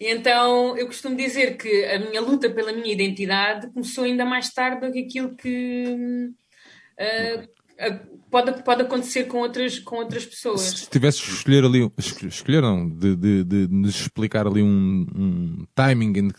E 0.00 0.06
então 0.06 0.76
eu 0.78 0.86
costumo 0.86 1.16
dizer 1.16 1.58
que 1.58 1.84
a 1.84 1.98
minha 1.98 2.20
luta 2.20 2.48
pela 2.48 2.72
minha 2.72 2.92
identidade 2.92 3.70
começou 3.72 4.04
ainda 4.04 4.24
mais 4.24 4.50
tarde 4.50 4.86
do 4.86 4.92
que 4.92 5.00
aquilo 5.00 5.36
que. 5.36 6.30
ah, 6.98 7.46
pode, 8.30 8.62
pode 8.62 8.82
acontecer 8.82 9.24
com 9.24 9.38
outras, 9.38 9.78
com 9.78 9.96
outras 9.96 10.24
pessoas. 10.24 10.60
Se 10.60 10.90
tivesses 10.90 11.20
que 11.20 11.30
escolher 11.30 11.64
ali, 11.64 11.92
escolher 11.98 12.62
não, 12.62 12.88
de, 12.88 13.16
de, 13.16 13.44
de, 13.44 13.66
de 13.66 13.74
nos 13.74 14.00
explicar 14.00 14.46
ali 14.46 14.62
um, 14.62 15.06
um 15.14 15.66
timing 15.74 16.12
em, 16.18 16.30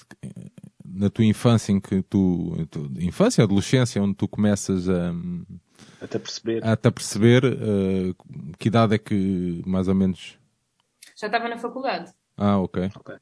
na 0.86 1.10
tua 1.10 1.25
infância 1.25 1.71
em 1.71 1.80
que 1.80 2.01
tu, 2.04 2.67
tu, 2.69 2.91
infância, 2.99 3.43
adolescência, 3.43 4.01
onde 4.01 4.15
tu 4.15 4.27
começas 4.27 4.89
a 4.89 5.13
até 6.01 6.17
perceber, 6.17 6.65
até 6.65 6.89
perceber 6.89 7.43
uh, 7.45 8.15
que 8.58 8.67
idade 8.67 8.95
é 8.95 8.97
que 8.97 9.62
mais 9.65 9.88
ou 9.88 9.95
menos 9.95 10.39
já 11.15 11.27
estava 11.27 11.47
na 11.47 11.58
faculdade. 11.58 12.12
Ah, 12.36 12.58
ok. 12.58 12.89
okay. 12.95 13.15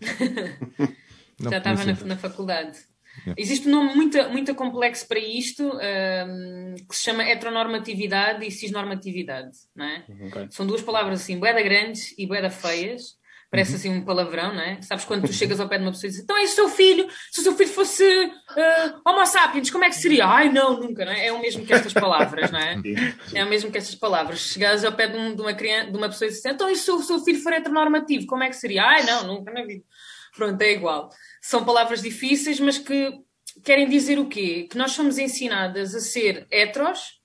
já 1.50 1.58
estava 1.58 1.84
na, 1.84 1.92
na 1.92 2.16
faculdade. 2.16 2.78
Existe 3.36 3.68
um 3.68 3.70
nome 3.70 3.94
muito, 3.94 4.30
muito 4.30 4.54
complexo 4.54 5.06
para 5.06 5.18
isto 5.18 5.64
um, 5.64 6.74
que 6.88 6.96
se 6.96 7.04
chama 7.04 7.22
heteronormatividade 7.22 8.46
e 8.46 8.50
cisnormatividade. 8.50 9.50
Não 9.74 9.84
é? 9.84 10.04
Uhum. 10.08 10.26
Okay. 10.28 10.46
São 10.50 10.66
duas 10.66 10.82
palavras 10.82 11.20
assim, 11.20 11.38
boeda 11.38 11.62
grandes 11.62 12.14
e 12.18 12.26
boeda 12.26 12.50
feias. 12.50 13.20
Parece 13.50 13.72
uhum. 13.72 13.76
assim 13.76 13.88
um 13.90 14.02
palavrão, 14.02 14.54
não 14.54 14.62
é? 14.62 14.80
Sabes 14.80 15.04
quando 15.04 15.26
tu 15.26 15.32
chegas 15.32 15.60
ao 15.60 15.68
pé 15.68 15.76
de 15.76 15.84
uma 15.84 15.90
pessoa 15.90 16.08
e 16.08 16.10
dizes 16.10 16.24
então 16.24 16.38
é 16.38 16.44
o 16.44 16.48
seu 16.48 16.70
filho, 16.70 17.06
se 17.30 17.40
o 17.40 17.42
seu 17.42 17.54
filho 17.54 17.68
fosse 17.68 18.02
uh, 18.02 19.00
homo 19.06 19.26
sapiens, 19.26 19.70
como 19.70 19.84
é 19.84 19.90
que 19.90 19.96
seria? 19.96 20.24
Ai 20.24 20.48
não, 20.48 20.80
nunca, 20.80 21.04
não 21.04 21.12
é? 21.12 21.26
É 21.26 21.32
o 21.32 21.38
mesmo 21.38 21.66
que 21.66 21.74
estas 21.74 21.92
palavras, 21.92 22.50
não 22.50 22.58
é? 22.58 22.76
É 23.34 23.44
o 23.44 23.48
mesmo 23.48 23.70
que 23.70 23.76
estas 23.76 23.94
palavras. 23.94 24.40
Chegares 24.40 24.84
ao 24.84 24.92
pé 24.92 25.06
de, 25.06 25.18
um, 25.18 25.36
de 25.36 25.42
uma 25.42 25.52
criança, 25.52 25.90
de 25.90 25.98
uma 25.98 26.08
pessoa 26.08 26.28
e 26.28 26.30
dizes 26.30 26.46
então 26.46 26.70
e 26.70 26.76
se 26.76 26.90
o 26.90 27.02
seu 27.02 27.22
filho 27.22 27.42
for 27.42 27.52
heteronormativo, 27.52 28.26
como 28.26 28.42
é 28.42 28.48
que 28.48 28.56
seria? 28.56 28.84
Ai 28.84 29.04
não, 29.04 29.26
nunca 29.26 29.52
na 29.52 29.62
vida. 29.66 29.84
Pronto, 30.34 30.62
é 30.62 30.72
igual. 30.72 31.10
São 31.42 31.64
palavras 31.64 32.00
difíceis, 32.00 32.60
mas 32.60 32.78
que 32.78 33.20
querem 33.64 33.88
dizer 33.88 34.16
o 34.18 34.28
quê? 34.28 34.68
Que 34.70 34.78
nós 34.78 34.92
somos 34.92 35.18
ensinadas 35.18 35.92
a 35.92 36.00
ser 36.00 36.46
heteros 36.50 37.20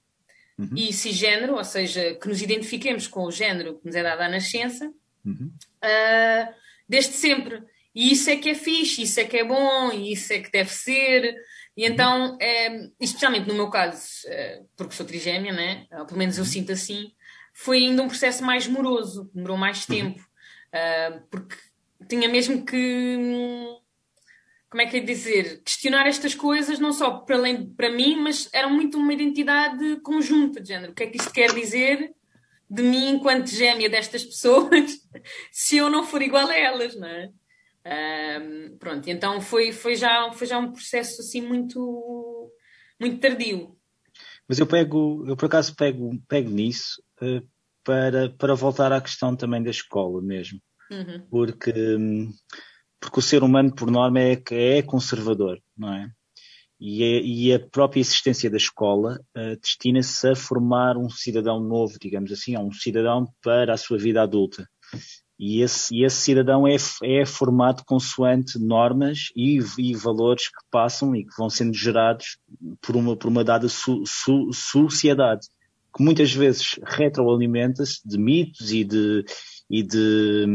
uhum. 0.58 0.72
e 0.76 0.92
cisgênero, 0.92 1.56
ou 1.56 1.64
seja, 1.64 2.16
que 2.16 2.28
nos 2.28 2.42
identifiquemos 2.42 3.06
com 3.08 3.24
o 3.24 3.32
género 3.32 3.78
que 3.78 3.86
nos 3.86 3.96
é 3.96 4.02
dado 4.02 4.22
à 4.22 4.28
nascença, 4.28 4.92
uhum. 5.24 5.52
uh, 5.84 6.54
desde 6.90 7.14
sempre. 7.14 7.64
E 7.94 8.12
isso 8.12 8.30
é 8.32 8.38
que 8.38 8.50
é 8.50 8.56
fixe, 8.56 9.04
isso 9.04 9.20
é 9.20 9.24
que 9.24 9.38
é 9.38 9.44
bom, 9.44 9.92
isso 9.92 10.34
é 10.34 10.40
que 10.40 10.52
deve 10.52 10.72
ser. 10.72 11.36
E 11.76 11.86
uhum. 11.86 11.94
então, 11.94 12.38
é, 12.42 12.90
especialmente 13.00 13.48
no 13.48 13.54
meu 13.54 13.70
caso, 13.70 14.02
é, 14.26 14.64
porque 14.76 14.96
sou 14.96 15.06
trigêmea, 15.06 15.54
né? 15.54 15.86
ou 15.92 16.08
pelo 16.08 16.18
menos 16.18 16.38
eu 16.40 16.44
uhum. 16.44 16.50
sinto 16.50 16.72
assim, 16.72 17.12
foi 17.54 17.78
ainda 17.78 18.02
um 18.02 18.08
processo 18.08 18.44
mais 18.44 18.68
moroso, 18.68 19.30
demorou 19.32 19.58
mais 19.58 19.88
uhum. 19.88 19.96
tempo, 19.96 20.22
uh, 20.22 21.22
porque 21.30 21.56
tinha 22.08 22.28
mesmo 22.30 22.66
que 22.66 23.78
como 24.70 24.82
é 24.82 24.86
que 24.86 24.98
é 24.98 25.00
dizer, 25.00 25.62
questionar 25.64 26.08
estas 26.08 26.36
coisas 26.36 26.80
não 26.80 26.92
só 26.92 27.20
para, 27.20 27.38
além, 27.38 27.70
para 27.70 27.90
mim, 27.90 28.18
mas 28.18 28.50
era 28.54 28.68
muito 28.68 28.98
uma 28.98 29.14
identidade 29.14 30.00
conjunta 30.02 30.62
de 30.62 30.68
género. 30.68 30.92
O 30.92 30.96
que 30.96 31.04
é 31.04 31.08
que 31.08 31.18
isto 31.18 31.32
quer 31.32 31.54
dizer 31.54 32.14
de 32.70 32.84
mim 32.84 33.12
enquanto 33.12 33.48
gêmea 33.48 33.90
destas 33.90 34.26
pessoas 34.26 35.00
se 35.52 35.78
eu 35.78 35.90
não 35.90 36.04
for 36.04 36.22
igual 36.22 36.48
a 36.50 36.56
elas, 36.56 36.96
não 36.96 37.08
é? 37.08 37.32
Um, 37.88 38.78
pronto, 38.78 39.10
então 39.10 39.40
foi, 39.40 39.72
foi, 39.72 39.96
já, 39.96 40.30
foi 40.34 40.46
já 40.46 40.58
um 40.58 40.74
processo 40.74 41.22
assim 41.22 41.42
muito, 41.42 42.52
muito 43.00 43.20
tardio. 43.20 43.78
Mas 44.48 44.60
eu 44.60 44.68
pego, 44.68 45.24
eu 45.26 45.38
por 45.38 45.46
acaso 45.46 45.74
pego, 45.74 46.12
pego 46.28 46.50
nisso 46.50 47.02
uh, 47.22 47.48
para, 47.84 48.30
para 48.32 48.56
voltar 48.56 48.92
à 48.92 49.00
questão 49.00 49.36
também 49.36 49.64
da 49.64 49.70
escola 49.70 50.22
mesmo. 50.22 50.60
Uhum. 50.92 51.26
Porque, 51.30 51.74
porque 53.00 53.20
o 53.20 53.22
ser 53.22 53.44
humano, 53.44 53.74
por 53.74 53.90
norma, 53.90 54.20
é, 54.20 54.42
é 54.52 54.82
conservador, 54.82 55.60
não 55.78 55.94
é? 55.94 56.10
E, 56.80 57.04
é, 57.04 57.22
e 57.22 57.54
a 57.54 57.60
própria 57.60 58.00
existência 58.00 58.50
da 58.50 58.58
escola 58.58 59.20
uh, 59.36 59.60
destina-se 59.60 60.28
a 60.30 60.36
formar 60.36 60.96
um 60.96 61.10
cidadão 61.10 61.60
novo, 61.60 61.96
digamos 62.00 62.32
assim, 62.32 62.56
um 62.58 62.72
cidadão 62.72 63.28
para 63.42 63.74
a 63.74 63.78
sua 63.78 63.98
vida 63.98 64.22
adulta. 64.22 64.68
E 65.40 65.62
esse, 65.62 65.96
e 65.96 66.04
esse 66.04 66.18
cidadão 66.18 66.68
é, 66.68 66.76
é 67.04 67.26
formado 67.26 67.84
consoante 67.86 68.58
normas 68.58 69.30
e, 69.36 69.60
e, 69.78 69.96
valores 69.96 70.48
que 70.48 70.66
passam 70.72 71.16
e 71.16 71.24
que 71.24 71.36
vão 71.38 71.50
sendo 71.50 71.76
gerados 71.76 72.40
por 72.82 72.96
uma, 72.96 73.16
por 73.16 73.28
uma 73.28 73.44
dada 73.44 73.70
su, 73.70 74.04
su, 74.06 74.52
sociedade, 74.52 75.48
que 75.96 76.04
muitas 76.04 76.32
vezes 76.34 76.80
retroalimenta-se 76.84 78.00
de 78.04 78.18
mitos 78.18 78.72
e 78.72 78.84
de, 78.84 79.24
e 79.70 79.84
de, 79.84 80.46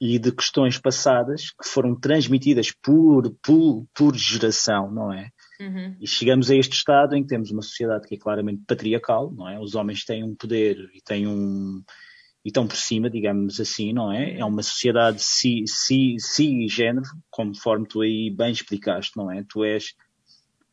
e 0.00 0.18
de 0.18 0.32
questões 0.32 0.78
passadas 0.78 1.50
que 1.50 1.68
foram 1.68 1.98
transmitidas 1.98 2.70
por, 2.70 3.34
por, 3.42 3.84
por 3.92 4.14
geração, 4.16 4.90
não 4.90 5.12
é? 5.12 5.30
Uhum. 5.60 5.96
E 6.00 6.06
chegamos 6.06 6.50
a 6.50 6.56
este 6.56 6.76
estado 6.76 7.14
em 7.16 7.22
que 7.22 7.28
temos 7.28 7.50
uma 7.50 7.62
sociedade 7.62 8.06
que 8.06 8.14
é 8.14 8.18
claramente 8.18 8.62
patriarcal, 8.66 9.32
não 9.32 9.48
é? 9.48 9.58
Os 9.58 9.74
homens 9.74 10.04
têm 10.04 10.22
um 10.22 10.34
poder 10.34 10.76
e 10.94 11.00
têm 11.02 11.26
um 11.26 11.82
e 12.44 12.50
estão 12.50 12.66
por 12.66 12.76
cima, 12.76 13.08
digamos 13.08 13.58
assim, 13.58 13.92
não 13.92 14.12
é? 14.12 14.38
É 14.38 14.44
uma 14.44 14.62
sociedade 14.62 15.22
si, 15.22 15.64
si, 15.66 16.16
si 16.18 16.68
género, 16.68 17.06
conforme 17.30 17.86
tu 17.88 18.02
aí 18.02 18.30
bem 18.30 18.52
explicaste, 18.52 19.16
não 19.16 19.32
é? 19.32 19.42
Tu 19.48 19.64
és 19.64 19.94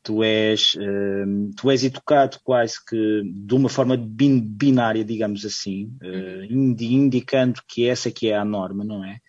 tu 0.03 0.23
és, 0.23 0.75
uh, 0.75 1.51
tu 1.55 1.69
és 1.71 1.83
educado 1.83 2.39
quase 2.43 2.83
que 2.85 3.21
de 3.25 3.53
uma 3.53 3.69
forma 3.69 3.95
binária, 3.97 5.03
digamos 5.03 5.45
assim, 5.45 5.91
uh, 6.01 6.43
indicando 6.51 7.61
que 7.67 7.87
essa 7.87 8.11
que 8.11 8.27
é 8.27 8.35
a 8.35 8.45
norma, 8.45 8.83
não 8.83 9.03
é? 9.03 9.19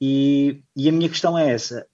E, 0.00 0.62
e 0.76 0.88
a 0.88 0.92
minha 0.92 1.08
questão 1.08 1.38
é 1.38 1.50
essa: 1.50 1.86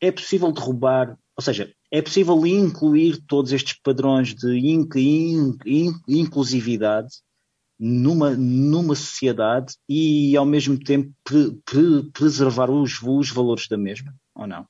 é 0.00 0.10
possível 0.10 0.50
derrubar, 0.52 1.16
ou 1.36 1.42
seja, 1.42 1.72
é 1.90 2.00
possível 2.00 2.46
incluir 2.46 3.18
todos 3.26 3.52
estes 3.52 3.78
padrões 3.82 4.34
de 4.34 4.58
inc, 4.58 4.94
inc, 4.96 5.58
inc, 5.66 5.96
inclusividade 6.08 7.08
numa, 7.78 8.30
numa 8.30 8.94
sociedade 8.94 9.74
e 9.88 10.36
ao 10.36 10.44
mesmo 10.44 10.78
tempo 10.78 11.12
pre, 11.24 11.58
pre, 11.64 12.10
preservar 12.12 12.70
os, 12.70 13.00
os 13.02 13.30
valores 13.30 13.66
da 13.68 13.78
mesma, 13.78 14.14
ou 14.34 14.46
não? 14.46 14.66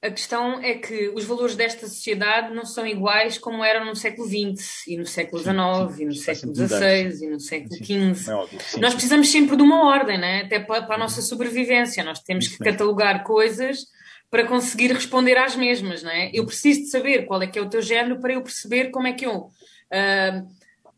A 0.00 0.10
questão 0.10 0.60
é 0.62 0.74
que 0.74 1.08
os 1.08 1.24
valores 1.24 1.56
desta 1.56 1.88
sociedade 1.88 2.54
não 2.54 2.64
são 2.64 2.86
iguais 2.86 3.36
como 3.36 3.64
eram 3.64 3.84
no 3.84 3.96
século 3.96 4.28
XX, 4.28 4.86
e 4.86 4.96
no 4.96 5.04
século 5.04 5.42
XIX, 5.42 5.98
e 5.98 6.04
no 6.04 6.14
século 6.14 6.54
XVI, 6.54 7.24
e 7.24 7.30
no 7.30 7.40
século 7.40 7.74
XV. 7.74 8.30
É 8.30 8.80
nós 8.80 8.94
precisamos 8.94 9.28
sempre 9.28 9.56
de 9.56 9.62
uma 9.62 9.88
ordem, 9.88 10.16
né? 10.16 10.42
até 10.42 10.60
para, 10.60 10.82
para 10.82 10.94
a 10.94 10.98
nossa 10.98 11.20
sobrevivência. 11.20 12.04
Nós 12.04 12.20
temos 12.20 12.46
que 12.46 12.58
catalogar 12.58 13.24
coisas 13.24 13.86
para 14.30 14.46
conseguir 14.46 14.92
responder 14.92 15.36
às 15.36 15.56
mesmas. 15.56 16.04
Né? 16.04 16.30
Eu 16.32 16.46
preciso 16.46 16.82
de 16.82 16.90
saber 16.90 17.26
qual 17.26 17.42
é 17.42 17.48
que 17.48 17.58
é 17.58 17.62
o 17.62 17.68
teu 17.68 17.82
género 17.82 18.20
para 18.20 18.34
eu 18.34 18.42
perceber 18.42 18.90
como 18.90 19.08
é 19.08 19.12
que 19.12 19.26
eu 19.26 19.36
uh, 19.36 20.48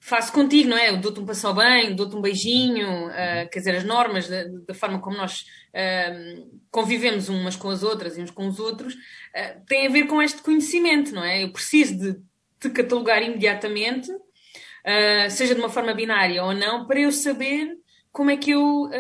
faço 0.01 0.33
contigo, 0.33 0.71
não 0.71 0.79
é? 0.79 0.97
Dou-te 0.97 1.21
um 1.21 1.27
passo 1.27 1.53
bem, 1.53 1.95
dou-te 1.95 2.17
um 2.17 2.23
beijinho, 2.23 3.09
uh, 3.09 3.49
quer 3.53 3.59
dizer, 3.59 3.77
as 3.77 3.85
normas 3.85 4.27
da, 4.27 4.45
da 4.67 4.75
forma 4.75 4.99
como 4.99 5.19
nós 5.19 5.45
uh, 5.75 6.61
convivemos 6.71 7.29
umas 7.29 7.55
com 7.55 7.69
as 7.69 7.83
outras 7.83 8.17
e 8.17 8.23
uns 8.23 8.31
com 8.31 8.49
os 8.49 8.59
outros 8.59 8.95
uh, 8.95 9.65
têm 9.69 9.87
a 9.87 9.91
ver 9.91 10.07
com 10.07 10.23
este 10.23 10.41
conhecimento, 10.41 11.15
não 11.15 11.23
é? 11.23 11.45
Eu 11.45 11.53
preciso 11.53 11.97
de 11.97 12.19
te 12.59 12.71
catalogar 12.71 13.23
imediatamente, 13.23 14.11
seja 15.31 15.55
de 15.55 15.61
uma 15.61 15.71
forma 15.71 15.95
binária 15.95 16.45
ou 16.45 16.53
não, 16.53 16.87
para 16.87 17.01
eu 17.01 17.11
saber 17.11 17.75
como 18.13 18.31
é 18.31 18.37
que 18.37 18.51
eu 18.51 18.91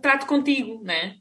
trato 0.00 0.24
contigo, 0.24 0.80
não 0.82 0.94
é? 0.94 1.16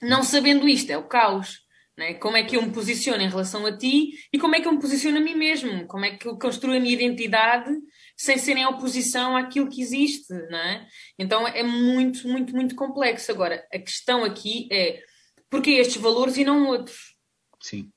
Não 0.00 0.22
sabendo 0.22 0.66
isto, 0.66 0.90
é 0.90 0.96
o 0.96 1.02
caos. 1.02 1.66
É? 1.98 2.14
Como 2.14 2.36
é 2.36 2.42
que 2.42 2.56
eu 2.56 2.62
me 2.62 2.70
posiciono 2.70 3.22
em 3.22 3.28
relação 3.28 3.64
a 3.66 3.76
ti 3.76 4.12
e 4.30 4.38
como 4.38 4.54
é 4.54 4.60
que 4.60 4.68
eu 4.68 4.72
me 4.72 4.80
posiciono 4.80 5.16
a 5.16 5.20
mim 5.20 5.34
mesmo? 5.34 5.86
Como 5.86 6.04
é 6.04 6.10
que 6.10 6.26
eu 6.26 6.38
construo 6.38 6.74
a 6.74 6.80
minha 6.80 6.94
identidade 6.94 7.70
sem 8.16 8.38
ser 8.38 8.56
em 8.56 8.66
oposição 8.66 9.36
àquilo 9.36 9.68
que 9.68 9.82
existe, 9.82 10.32
não 10.32 10.58
é? 10.58 10.86
Então 11.18 11.46
é 11.46 11.62
muito, 11.62 12.26
muito, 12.26 12.54
muito 12.54 12.74
complexo. 12.74 13.30
Agora, 13.30 13.66
a 13.72 13.78
questão 13.78 14.24
aqui 14.24 14.68
é 14.72 15.02
porquê 15.50 15.72
estes 15.72 16.00
valores 16.00 16.36
e 16.38 16.44
não 16.44 16.66
outros? 16.68 17.14
Sim. 17.60 17.90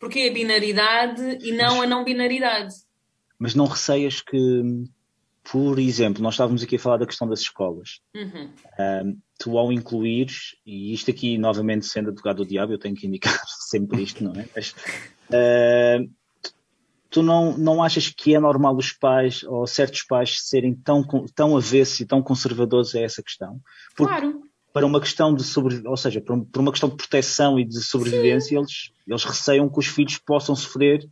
Porquê 0.00 0.28
a 0.28 0.32
binaridade 0.32 1.38
e 1.42 1.52
não 1.52 1.76
mas, 1.76 1.84
a 1.84 1.86
não 1.86 2.04
binaridade? 2.04 2.74
Mas 3.38 3.54
não 3.54 3.66
receias 3.66 4.20
que, 4.20 4.62
por 5.44 5.78
exemplo, 5.78 6.20
nós 6.20 6.34
estávamos 6.34 6.64
aqui 6.64 6.74
a 6.74 6.80
falar 6.80 6.96
da 6.96 7.06
questão 7.06 7.28
das 7.28 7.40
escolas. 7.40 8.00
Uhum. 8.16 8.50
Um, 8.80 9.18
tu 9.38 9.56
ao 9.56 9.72
incluires, 9.72 10.56
e 10.66 10.92
isto 10.92 11.08
aqui 11.08 11.38
novamente 11.38 11.86
sendo 11.86 12.10
advogado 12.10 12.38
do 12.38 12.46
diabo, 12.46 12.72
eu 12.72 12.78
tenho 12.78 12.96
que 12.96 13.06
indicar 13.06 13.40
sempre 13.70 14.02
isto, 14.02 14.24
não 14.24 14.32
é? 14.32 14.48
Mas, 14.56 14.72
uh, 15.30 16.10
tu 17.12 17.22
não, 17.22 17.56
não 17.56 17.82
achas 17.82 18.08
que 18.08 18.34
é 18.34 18.40
normal 18.40 18.74
os 18.74 18.92
pais 18.92 19.44
ou 19.44 19.66
certos 19.66 20.02
pais 20.02 20.40
serem 20.48 20.74
tão, 20.74 21.04
tão 21.34 21.56
avessos 21.56 22.00
e 22.00 22.06
tão 22.06 22.22
conservadores 22.22 22.94
a 22.94 23.00
essa 23.00 23.22
questão? 23.22 23.60
Porque 23.94 24.12
claro. 24.12 24.40
Para 24.72 24.86
uma 24.86 25.02
questão 25.02 25.34
de 25.34 25.44
sobrevivência, 25.44 25.90
ou 25.90 25.96
seja, 25.98 26.22
por 26.22 26.60
uma 26.60 26.70
questão 26.70 26.88
de 26.88 26.96
proteção 26.96 27.60
e 27.60 27.64
de 27.64 27.82
sobrevivência, 27.82 28.56
eles, 28.56 28.90
eles 29.06 29.22
receiam 29.22 29.68
que 29.68 29.78
os 29.78 29.86
filhos 29.86 30.16
possam 30.16 30.56
sofrer 30.56 31.06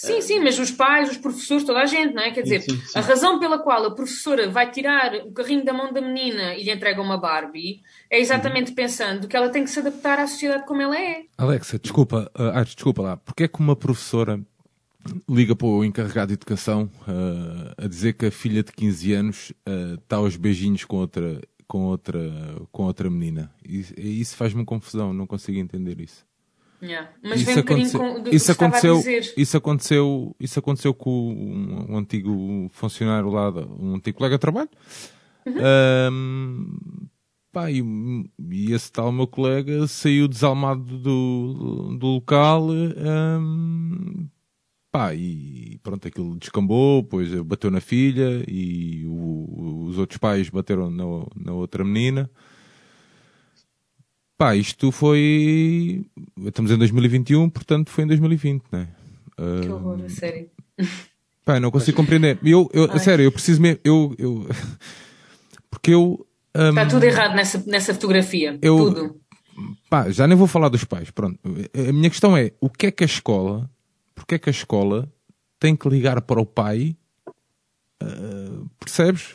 Sim, 0.00 0.22
sim, 0.22 0.40
mas 0.40 0.58
os 0.58 0.70
pais, 0.70 1.10
os 1.10 1.18
professores, 1.18 1.62
toda 1.62 1.80
a 1.80 1.84
gente, 1.84 2.14
não 2.14 2.22
é? 2.22 2.30
Quer 2.30 2.40
dizer, 2.40 2.62
sim, 2.62 2.70
sim, 2.70 2.86
sim. 2.86 2.98
a 2.98 3.02
razão 3.02 3.38
pela 3.38 3.58
qual 3.58 3.84
a 3.84 3.94
professora 3.94 4.48
vai 4.48 4.70
tirar 4.70 5.14
o 5.26 5.32
carrinho 5.32 5.62
da 5.62 5.74
mão 5.74 5.92
da 5.92 6.00
menina 6.00 6.54
e 6.54 6.64
lhe 6.64 6.72
entrega 6.72 7.02
uma 7.02 7.18
Barbie 7.18 7.82
é 8.08 8.18
exatamente 8.18 8.70
uhum. 8.70 8.74
pensando 8.74 9.28
que 9.28 9.36
ela 9.36 9.50
tem 9.50 9.62
que 9.62 9.68
se 9.68 9.78
adaptar 9.78 10.18
à 10.18 10.26
sociedade 10.26 10.64
como 10.64 10.80
ela 10.80 10.98
é. 10.98 11.24
Alexa, 11.36 11.78
desculpa, 11.78 12.32
uh, 12.34 12.50
ah, 12.54 12.64
desculpa 12.64 13.02
lá, 13.02 13.16
porque 13.18 13.44
é 13.44 13.48
que 13.48 13.60
uma 13.60 13.76
professora 13.76 14.40
liga 15.28 15.56
para 15.56 15.66
o 15.66 15.84
encarregado 15.84 16.28
de 16.28 16.34
educação 16.34 16.90
uh, 17.02 17.84
a 17.84 17.86
dizer 17.86 18.14
que 18.14 18.26
a 18.26 18.30
filha 18.30 18.62
de 18.62 18.72
15 18.72 19.12
anos 19.12 19.50
uh, 19.66 19.94
está 19.94 20.16
aos 20.16 20.36
beijinhos 20.36 20.84
com 20.84 20.96
outra, 20.96 21.40
com 21.66 21.84
outra, 21.84 22.20
com 22.70 22.84
outra 22.84 23.08
menina. 23.08 23.50
Isso, 23.64 23.94
isso 23.98 24.36
faz-me 24.36 24.64
confusão, 24.64 25.12
não 25.12 25.26
consigo 25.26 25.58
entender 25.58 26.00
isso. 26.00 26.24
Yeah. 26.82 27.10
Mas 27.22 27.42
vem 27.42 27.54
um 27.54 27.58
bocadinho 27.58 27.92
com, 27.92 28.22
do, 28.22 28.34
isso 28.34 28.52
aconteceu, 28.52 29.02
isso 29.36 29.56
aconteceu, 29.56 30.36
isso 30.40 30.58
aconteceu 30.58 30.94
com 30.94 31.10
um, 31.10 31.92
um 31.92 31.98
antigo 31.98 32.68
funcionário 32.72 33.28
lá, 33.28 33.50
um 33.50 33.96
antigo 33.96 34.16
colega 34.16 34.36
de 34.36 34.40
trabalho. 34.40 34.70
Uhum. 35.44 36.12
Um, 36.12 36.76
pá, 37.52 37.70
e, 37.70 37.82
e, 38.50 38.72
esse 38.72 38.90
tal 38.90 39.12
meu 39.12 39.26
colega 39.26 39.86
saiu 39.86 40.26
desalmado 40.26 40.98
do, 40.98 41.96
do 41.98 42.06
local 42.06 42.68
um, 42.70 44.26
Pá, 44.90 45.14
e 45.14 45.78
pronto, 45.84 46.08
aquilo 46.08 46.36
descambou, 46.36 47.02
depois 47.02 47.32
bateu 47.42 47.70
na 47.70 47.80
filha 47.80 48.44
e 48.48 49.04
o, 49.06 49.86
os 49.88 49.98
outros 49.98 50.18
pais 50.18 50.50
bateram 50.50 50.90
na, 50.90 51.04
na 51.36 51.52
outra 51.52 51.84
menina. 51.84 52.28
Pá, 54.36 54.56
isto 54.56 54.90
foi. 54.90 56.04
Estamos 56.44 56.72
em 56.72 56.78
2021, 56.78 57.50
portanto 57.50 57.90
foi 57.90 58.04
em 58.04 58.06
2020, 58.08 58.64
não 58.72 58.80
é? 58.80 58.88
Que 59.62 59.68
horror, 59.68 60.02
a 60.04 60.08
sério. 60.08 60.50
Pá, 61.44 61.60
não 61.60 61.70
consigo 61.70 61.96
compreender. 61.96 62.38
Eu, 62.42 62.68
eu, 62.72 62.98
sério, 62.98 63.22
eu 63.22 63.32
preciso 63.32 63.60
mesmo. 63.60 63.78
Eu, 63.84 64.14
eu, 64.18 64.48
porque 65.70 65.92
eu. 65.92 66.26
Um, 66.56 66.70
Está 66.70 66.86
tudo 66.86 67.04
errado 67.04 67.34
nessa, 67.34 67.62
nessa 67.66 67.94
fotografia. 67.94 68.58
Eu, 68.60 68.76
tudo. 68.76 69.20
Pá, 69.88 70.10
já 70.10 70.26
nem 70.26 70.36
vou 70.36 70.46
falar 70.46 70.68
dos 70.68 70.84
pais. 70.84 71.10
Pronto. 71.10 71.38
A 71.74 71.92
minha 71.92 72.10
questão 72.10 72.36
é: 72.36 72.52
o 72.60 72.68
que 72.68 72.86
é 72.86 72.90
que 72.90 73.04
a 73.04 73.06
escola 73.06 73.70
porque 74.20 74.34
é 74.34 74.38
que 74.38 74.50
a 74.50 74.52
escola 74.52 75.10
tem 75.58 75.74
que 75.74 75.88
ligar 75.88 76.20
para 76.20 76.40
o 76.40 76.44
pai? 76.44 76.94
Uh, 78.02 78.68
percebes? 78.78 79.34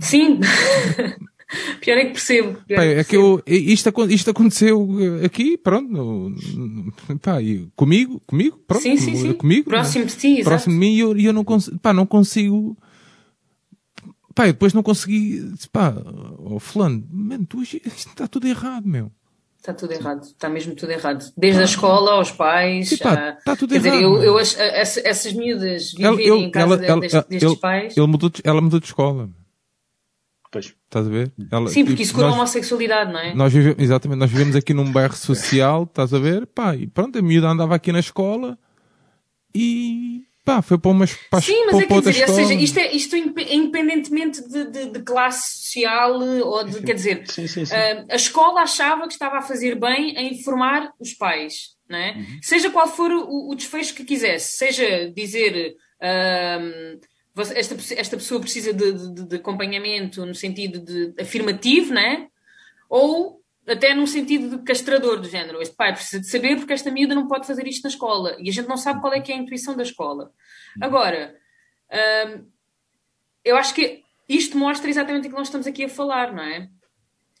Sim. 0.00 0.38
Pior 1.80 1.98
é 1.98 2.04
que 2.06 2.12
percebo. 2.12 2.58
Pá, 2.68 2.84
é, 2.84 3.02
que, 3.02 3.10
que 3.10 3.16
eu, 3.16 3.42
isto, 3.46 3.92
isto 4.08 4.30
aconteceu 4.30 4.88
aqui, 5.24 5.58
pronto, 5.58 6.32
pá, 7.20 7.38
comigo, 7.76 8.22
comigo, 8.26 8.58
pronto, 8.66 8.82
sim, 8.82 8.96
sim, 8.96 9.16
sim. 9.16 9.32
comigo, 9.34 9.68
próximo 9.68 10.06
de 10.06 10.16
ti, 10.16 10.42
próximo 10.42 10.72
de 10.72 10.80
mim, 10.80 10.94
e 10.94 11.00
eu, 11.00 11.18
eu 11.18 11.32
não, 11.32 11.44
consigo, 11.44 11.78
pá, 11.78 11.92
não 11.92 12.06
consigo, 12.06 12.74
pá, 14.34 14.46
depois 14.46 14.72
não 14.72 14.82
consegui, 14.82 15.52
pá, 15.70 15.94
oh, 16.38 16.58
fulano, 16.58 17.06
mano, 17.10 17.44
tu, 17.44 17.62
isto 17.62 17.76
está 17.84 18.26
tudo 18.26 18.48
errado, 18.48 18.88
meu. 18.88 19.12
Está 19.62 19.72
tudo 19.72 19.92
errado, 19.92 20.22
está 20.24 20.48
mesmo 20.48 20.74
tudo 20.74 20.90
errado. 20.90 21.24
Desde 21.36 21.60
a 21.60 21.64
escola 21.64 22.14
aos 22.14 22.32
pais. 22.32 22.90
está 22.90 23.38
ah, 23.46 23.56
tudo 23.56 23.68
quer 23.68 23.86
errado. 23.86 24.00
Dizer, 24.00 24.02
eu, 24.02 24.20
eu, 24.20 24.38
essas 24.40 25.32
miúdas 25.34 25.92
viverem 25.92 26.26
ela, 26.26 26.38
em 26.38 26.50
casa 26.50 26.84
ela, 26.84 27.00
destes, 27.00 27.24
destes 27.28 27.54
pais. 27.60 27.96
Ele 27.96 28.06
mudou 28.08 28.28
de, 28.28 28.42
ela 28.42 28.60
mudou 28.60 28.80
de 28.80 28.86
escola. 28.86 29.30
Pois. 30.50 30.74
Estás 30.84 31.06
a 31.06 31.08
ver? 31.08 31.32
Ela, 31.48 31.68
Sim, 31.68 31.84
porque 31.84 31.92
tipo, 31.92 32.02
isso 32.02 32.12
cura 32.12 32.26
a 32.26 32.32
homossexualidade, 32.32 33.12
não 33.12 33.20
é? 33.20 33.34
Nós 33.36 33.52
vivemos, 33.52 33.78
exatamente, 33.78 34.18
nós 34.18 34.30
vivemos 34.32 34.56
aqui 34.56 34.74
num 34.74 34.90
bairro 34.90 35.14
social, 35.14 35.84
estás 35.84 36.12
a 36.12 36.18
ver? 36.18 36.44
Pá, 36.44 36.74
e 36.74 36.88
pronto, 36.88 37.16
a 37.16 37.22
miúda 37.22 37.48
andava 37.48 37.76
aqui 37.76 37.92
na 37.92 38.00
escola 38.00 38.58
e 39.54 40.24
Pá, 40.44 40.60
foi 40.60 40.76
para 40.76 40.90
umas 40.90 41.14
para 41.30 41.40
Sim, 41.40 41.66
mas 41.66 41.78
é 41.78 41.86
quer 41.86 42.00
dizer, 42.00 42.28
ou 42.28 42.34
seja, 42.34 42.54
isto 42.54 42.78
é, 42.78 42.92
isto 42.92 43.14
é 43.14 43.18
independentemente 43.54 44.42
de, 44.48 44.70
de, 44.70 44.86
de 44.90 45.02
classe 45.02 45.62
social 45.62 46.20
ou 46.20 46.64
de, 46.64 46.82
quer 46.82 46.94
dizer, 46.94 47.24
sim, 47.30 47.46
sim, 47.46 47.64
sim. 47.64 47.72
Uh, 47.72 48.06
a 48.10 48.16
escola 48.16 48.62
achava 48.62 49.06
que 49.06 49.12
estava 49.12 49.38
a 49.38 49.42
fazer 49.42 49.78
bem 49.78 50.16
a 50.16 50.22
informar 50.22 50.92
os 50.98 51.12
pais, 51.14 51.76
não 51.88 51.96
é? 51.96 52.16
Uhum. 52.16 52.38
Seja 52.42 52.70
qual 52.70 52.88
for 52.88 53.12
o, 53.12 53.50
o, 53.50 53.54
desfecho 53.54 53.94
que 53.94 54.04
quisesse, 54.04 54.56
seja 54.56 55.12
dizer 55.14 55.76
uh, 56.02 57.00
esta, 57.54 57.76
esta 57.94 58.16
pessoa 58.16 58.40
precisa 58.40 58.72
de, 58.72 58.92
de, 58.92 59.28
de 59.28 59.36
acompanhamento 59.36 60.26
no 60.26 60.34
sentido 60.34 60.80
de 60.80 61.14
afirmativo, 61.22 61.94
não 61.94 62.02
é? 62.02 62.26
Ou 62.90 63.41
até 63.66 63.94
num 63.94 64.06
sentido 64.06 64.56
de 64.56 64.64
castrador 64.64 65.20
do 65.20 65.28
género. 65.28 65.62
Este 65.62 65.74
pai 65.74 65.92
precisa 65.92 66.20
de 66.20 66.28
saber 66.28 66.56
porque 66.56 66.72
esta 66.72 66.90
miúda 66.90 67.14
não 67.14 67.28
pode 67.28 67.46
fazer 67.46 67.66
isto 67.66 67.84
na 67.84 67.90
escola. 67.90 68.36
E 68.40 68.48
a 68.48 68.52
gente 68.52 68.68
não 68.68 68.76
sabe 68.76 69.00
qual 69.00 69.12
é 69.12 69.20
que 69.20 69.32
é 69.32 69.34
a 69.34 69.38
intuição 69.38 69.76
da 69.76 69.82
escola. 69.82 70.32
Agora, 70.80 71.36
hum, 72.26 72.46
eu 73.44 73.56
acho 73.56 73.74
que 73.74 74.02
isto 74.28 74.56
mostra 74.56 74.88
exatamente 74.88 75.26
o 75.26 75.30
que 75.30 75.36
nós 75.36 75.48
estamos 75.48 75.66
aqui 75.66 75.84
a 75.84 75.88
falar, 75.88 76.32
não 76.32 76.42
é? 76.42 76.68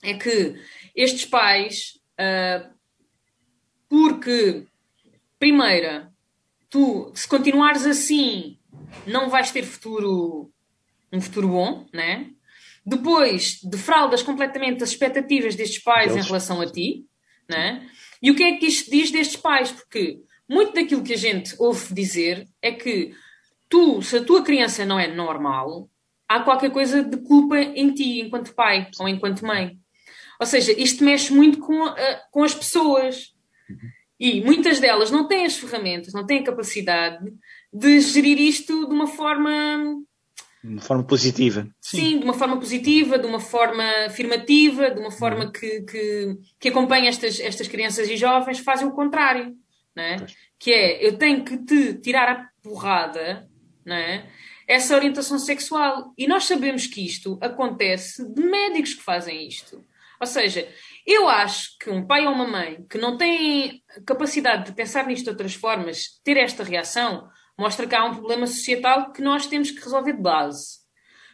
É 0.02 0.14
que 0.14 0.56
estes 0.94 1.24
pais, 1.24 2.00
uh, 2.18 2.72
porque, 3.88 4.66
primeira, 5.38 6.12
tu, 6.68 7.12
se 7.14 7.26
continuares 7.26 7.86
assim, 7.86 8.58
não 9.06 9.28
vais 9.28 9.50
ter 9.50 9.62
futuro, 9.62 10.52
um 11.12 11.20
futuro 11.20 11.48
bom, 11.48 11.86
não 11.92 12.02
é? 12.02 12.26
Depois, 12.84 13.60
defraudas 13.62 14.22
completamente 14.22 14.82
as 14.82 14.90
expectativas 14.90 15.54
destes 15.54 15.82
pais 15.82 16.12
Deus. 16.12 16.24
em 16.24 16.28
relação 16.28 16.60
a 16.60 16.66
ti, 16.66 17.04
né? 17.48 17.88
E 18.20 18.30
o 18.30 18.34
que 18.34 18.42
é 18.42 18.56
que 18.56 18.66
isto 18.66 18.90
diz 18.90 19.10
destes 19.10 19.36
pais? 19.36 19.70
Porque 19.70 20.20
muito 20.48 20.74
daquilo 20.74 21.02
que 21.02 21.14
a 21.14 21.18
gente 21.18 21.54
ouve 21.58 21.94
dizer 21.94 22.46
é 22.60 22.72
que 22.72 23.14
tu, 23.68 24.02
se 24.02 24.16
a 24.16 24.24
tua 24.24 24.42
criança 24.42 24.84
não 24.84 24.98
é 24.98 25.06
normal, 25.06 25.88
há 26.28 26.40
qualquer 26.40 26.70
coisa 26.70 27.02
de 27.02 27.16
culpa 27.18 27.58
em 27.58 27.92
ti, 27.94 28.20
enquanto 28.20 28.54
pai 28.54 28.88
ou 28.98 29.08
enquanto 29.08 29.46
mãe. 29.46 29.78
Ou 30.40 30.46
seja, 30.46 30.72
isto 30.72 31.04
mexe 31.04 31.32
muito 31.32 31.58
com, 31.58 31.84
a, 31.84 32.20
com 32.30 32.42
as 32.42 32.54
pessoas. 32.54 33.32
E 34.18 34.40
muitas 34.40 34.80
delas 34.80 35.10
não 35.10 35.26
têm 35.26 35.46
as 35.46 35.56
ferramentas, 35.56 36.12
não 36.12 36.26
têm 36.26 36.40
a 36.40 36.44
capacidade 36.44 37.32
de 37.72 38.00
gerir 38.00 38.38
isto 38.40 38.86
de 38.86 38.92
uma 38.92 39.06
forma 39.06 39.50
de 40.62 40.72
uma 40.72 40.80
forma 40.80 41.04
positiva. 41.04 41.68
Sim. 41.80 41.96
Sim. 41.96 42.18
de 42.18 42.24
uma 42.24 42.34
forma 42.34 42.58
positiva, 42.58 43.18
de 43.18 43.26
uma 43.26 43.40
forma 43.40 43.84
afirmativa, 44.06 44.90
de 44.90 45.00
uma 45.00 45.10
forma 45.10 45.46
uhum. 45.46 45.52
que, 45.52 45.82
que, 45.82 46.36
que 46.60 46.68
acompanha 46.68 47.08
estas, 47.08 47.40
estas 47.40 47.68
crianças 47.68 48.08
e 48.08 48.16
jovens, 48.16 48.60
fazem 48.60 48.86
o 48.86 48.92
contrário. 48.92 49.56
Não 49.94 50.02
é? 50.02 50.16
Que 50.58 50.72
é, 50.72 51.06
eu 51.06 51.18
tenho 51.18 51.44
que 51.44 51.58
te 51.58 51.94
tirar 51.94 52.30
a 52.30 52.48
porrada, 52.62 53.48
não 53.84 53.96
é? 53.96 54.26
essa 54.66 54.94
orientação 54.94 55.38
sexual. 55.38 56.12
E 56.16 56.26
nós 56.26 56.44
sabemos 56.44 56.86
que 56.86 57.04
isto 57.04 57.38
acontece 57.42 58.26
de 58.32 58.42
médicos 58.42 58.94
que 58.94 59.02
fazem 59.02 59.46
isto. 59.46 59.84
Ou 60.20 60.26
seja, 60.26 60.68
eu 61.06 61.28
acho 61.28 61.76
que 61.78 61.90
um 61.90 62.06
pai 62.06 62.26
ou 62.26 62.32
uma 62.32 62.46
mãe 62.46 62.84
que 62.88 62.96
não 62.96 63.16
tem 63.16 63.82
capacidade 64.06 64.66
de 64.66 64.72
pensar 64.72 65.06
nisto 65.06 65.24
de 65.24 65.30
outras 65.30 65.54
formas, 65.54 66.20
ter 66.22 66.36
esta 66.36 66.62
reação, 66.62 67.28
mostra 67.58 67.86
que 67.86 67.94
há 67.94 68.04
um 68.04 68.14
problema 68.14 68.46
societal 68.46 69.12
que 69.12 69.22
nós 69.22 69.46
temos 69.46 69.70
que 69.70 69.80
resolver 69.80 70.12
de 70.12 70.22
base. 70.22 70.82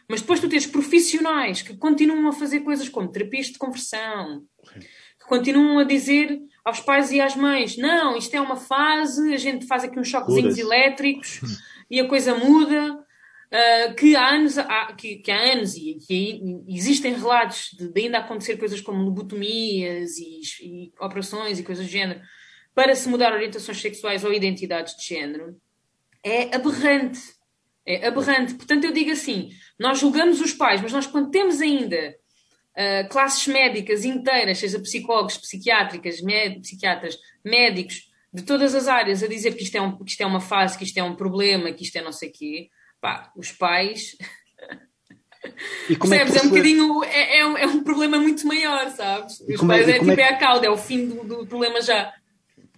Mas 0.09 0.21
depois 0.21 0.39
tu 0.39 0.49
tens 0.49 0.65
profissionais 0.65 1.61
que 1.61 1.77
continuam 1.77 2.27
a 2.27 2.33
fazer 2.33 2.61
coisas 2.61 2.89
como 2.89 3.11
terapias 3.11 3.47
de 3.47 3.59
conversão, 3.59 4.41
que 4.73 5.27
continuam 5.27 5.77
a 5.77 5.83
dizer 5.83 6.39
aos 6.65 6.79
pais 6.79 7.11
e 7.11 7.21
às 7.21 7.35
mães: 7.35 7.77
não, 7.77 8.17
isto 8.17 8.33
é 8.33 8.41
uma 8.41 8.55
fase, 8.55 9.33
a 9.33 9.37
gente 9.37 9.67
faz 9.67 9.83
aqui 9.83 9.99
uns 9.99 10.07
choquezinhos 10.07 10.57
elétricos 10.57 11.41
e 11.89 11.99
a 11.99 12.07
coisa 12.07 12.35
muda. 12.35 13.05
Uh, 13.51 13.95
que 13.95 14.15
há 14.15 14.35
anos, 14.35 14.59
há, 14.59 14.93
que, 14.93 15.15
que, 15.15 15.31
há 15.31 15.53
anos 15.53 15.75
e 15.75 15.97
que 16.07 16.39
existem 16.67 17.15
relatos 17.15 17.71
de, 17.75 17.91
de, 17.91 18.01
ainda 18.01 18.19
acontecer 18.19 18.57
coisas 18.57 18.79
como 18.79 19.01
lobotomias 19.01 20.19
e, 20.19 20.41
e 20.61 20.93
operações 20.99 21.57
e 21.57 21.63
coisas 21.63 21.83
do 21.83 21.91
género 21.91 22.21
para 22.75 22.93
se 22.93 23.09
mudar 23.09 23.33
orientações 23.33 23.81
sexuais 23.81 24.23
ou 24.23 24.31
identidades 24.31 24.95
de 24.95 25.03
género 25.03 25.59
é 26.23 26.55
aberrante. 26.55 27.19
É 27.85 28.07
aberrante. 28.07 28.53
Portanto, 28.55 28.85
eu 28.85 28.93
digo 28.93 29.11
assim: 29.11 29.49
nós 29.79 29.99
julgamos 29.99 30.41
os 30.41 30.53
pais, 30.53 30.81
mas 30.81 30.91
nós, 30.91 31.07
quando 31.07 31.31
temos 31.31 31.61
ainda 31.61 32.15
uh, 32.77 33.09
classes 33.09 33.47
médicas 33.47 34.05
inteiras, 34.05 34.57
seja 34.57 34.79
psicólogos, 34.79 35.37
psiquiátricas, 35.37 36.21
med 36.21 36.61
psiquiatras, 36.61 37.17
médicos, 37.43 38.09
de 38.33 38.43
todas 38.43 38.75
as 38.75 38.87
áreas, 38.87 39.23
a 39.23 39.27
dizer 39.27 39.55
que 39.55 39.63
isto, 39.63 39.75
é 39.75 39.81
um, 39.81 39.97
que 39.97 40.11
isto 40.11 40.21
é 40.21 40.25
uma 40.25 40.39
fase, 40.39 40.77
que 40.77 40.83
isto 40.83 40.97
é 40.97 41.03
um 41.03 41.15
problema, 41.15 41.71
que 41.71 41.83
isto 41.83 41.95
é 41.95 42.01
não 42.01 42.11
sei 42.11 42.29
o 42.29 42.31
quê, 42.31 42.69
pá, 43.01 43.31
os 43.35 43.51
pais. 43.51 44.15
E 45.89 45.95
como 45.95 46.13
Percebes? 46.13 46.35
É, 46.35 46.39
que 46.39 46.45
é 46.45 46.47
um 46.47 46.49
bocadinho. 46.49 47.03
É, 47.05 47.39
é, 47.39 47.47
um, 47.47 47.57
é 47.57 47.65
um 47.65 47.83
problema 47.83 48.19
muito 48.19 48.45
maior, 48.45 48.89
sabes? 48.91 49.39
Os 49.39 49.49
é- 49.49 49.67
pais 49.67 49.87
é, 49.87 49.91
é 49.91 49.99
tipo 49.99 50.11
é, 50.11 50.29
a 50.29 50.37
cauda, 50.37 50.67
é 50.67 50.69
o 50.69 50.77
fim 50.77 51.07
do, 51.07 51.23
do 51.23 51.47
problema 51.47 51.81
já. 51.81 52.13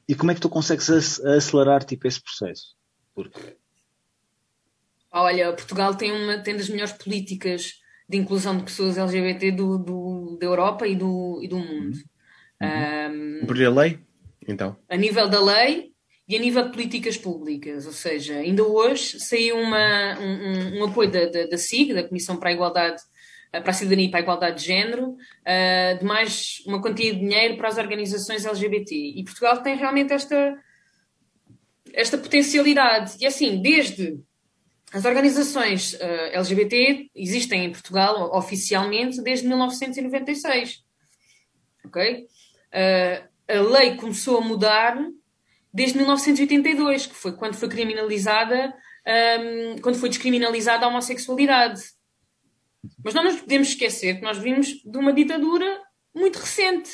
E 0.08 0.16
como 0.16 0.32
é 0.32 0.36
que 0.36 0.42
tu 0.42 0.50
consegues 0.50 0.90
acelerar 1.22 1.84
tipo, 1.84 2.08
esse 2.08 2.22
processo? 2.22 2.76
Porque... 3.14 3.58
Olha, 5.12 5.54
Portugal 5.54 5.96
tem, 5.96 6.12
uma, 6.12 6.40
tem 6.40 6.56
das 6.56 6.70
melhores 6.70 6.94
políticas 6.94 7.82
de 8.08 8.18
inclusão 8.18 8.58
de 8.58 8.64
pessoas 8.64 8.98
LGBT 8.98 9.52
do, 9.52 9.78
do, 9.78 10.38
da 10.40 10.46
Europa 10.46 10.88
e 10.88 10.96
do, 10.96 11.40
e 11.44 11.48
do 11.48 11.58
mundo. 11.58 11.98
Uhum. 12.62 13.42
Um, 13.42 13.46
Por 13.46 13.62
a 13.62 13.70
lei, 13.70 14.00
então? 14.48 14.78
A 14.90 14.96
nível 14.96 15.30
da 15.30 15.44
lei 15.44 15.92
e 16.28 16.36
a 16.36 16.40
nível 16.40 16.64
de 16.64 16.72
políticas 16.72 17.18
públicas. 17.18 17.86
Ou 17.86 17.92
seja, 17.92 18.36
ainda 18.36 18.64
hoje 18.64 19.20
saiu 19.20 19.58
uma, 19.58 20.18
um, 20.20 20.80
um, 20.80 20.86
apoio 20.86 21.12
da, 21.12 21.26
da, 21.26 21.48
da 21.48 21.58
SIG, 21.58 21.94
da 21.94 22.08
Comissão 22.08 22.38
para 22.38 22.50
a 22.50 22.54
Igualdade 22.54 23.02
para 23.52 23.72
a 23.72 23.74
cidadania 23.74 24.06
e 24.06 24.10
para 24.10 24.22
a 24.22 24.24
igualdade 24.24 24.62
de 24.62 24.68
género, 24.68 25.10
uh, 25.10 26.00
de 26.00 26.06
mais 26.06 26.64
uma 26.66 26.82
quantia 26.82 27.14
de 27.14 27.20
dinheiro 27.20 27.58
para 27.58 27.68
as 27.68 27.78
organizações 27.78 28.46
LGBT. 28.46 28.96
E 28.96 29.24
Portugal 29.26 29.62
tem 29.62 29.76
realmente 29.76 30.14
esta, 30.14 30.58
esta 31.94 32.18
potencialidade. 32.18 33.16
E 33.20 33.26
assim, 33.26 33.62
desde 33.62 34.20
as 34.94 35.06
organizações 35.06 35.94
uh, 35.94 36.34
LGBT 36.34 37.10
existem 37.16 37.66
em 37.66 37.72
Portugal 37.72 38.36
oficialmente 38.36 39.22
desde 39.22 39.48
1996. 39.48 40.84
Ok? 41.86 42.26
Uh, 42.74 43.32
a 43.48 43.62
lei 43.62 43.96
começou 43.96 44.38
a 44.38 44.42
mudar 44.42 44.98
desde 45.74 45.98
1982, 45.98 47.08
que 47.08 47.16
foi 47.16 47.34
quando 47.34 47.56
foi 47.56 47.70
criminalizada, 47.70 48.74
um, 49.40 49.82
quando 49.82 49.98
foi 49.98 50.10
descriminalizada 50.10 50.86
a 50.86 50.90
homossexualidade. 50.90 51.82
Mas 53.04 53.14
não 53.14 53.24
nos 53.24 53.40
podemos 53.40 53.70
esquecer 53.70 54.16
que 54.16 54.22
nós 54.22 54.38
vimos 54.38 54.68
de 54.68 54.98
uma 54.98 55.14
ditadura 55.14 55.82
muito 56.14 56.38
recente. 56.38 56.92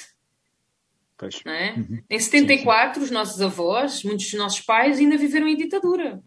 Pois. 1.18 1.42
Não 1.44 1.52
é? 1.52 1.74
Uhum. 1.74 2.04
Em 2.10 2.20
74, 2.20 3.02
os 3.02 3.10
nossos 3.10 3.42
avós, 3.42 4.04
muitos 4.04 4.26
dos 4.26 4.40
nossos 4.40 4.62
pais 4.62 5.00
ainda 5.00 5.18
viveram 5.18 5.48
em 5.48 5.58
ditadura. 5.58 6.22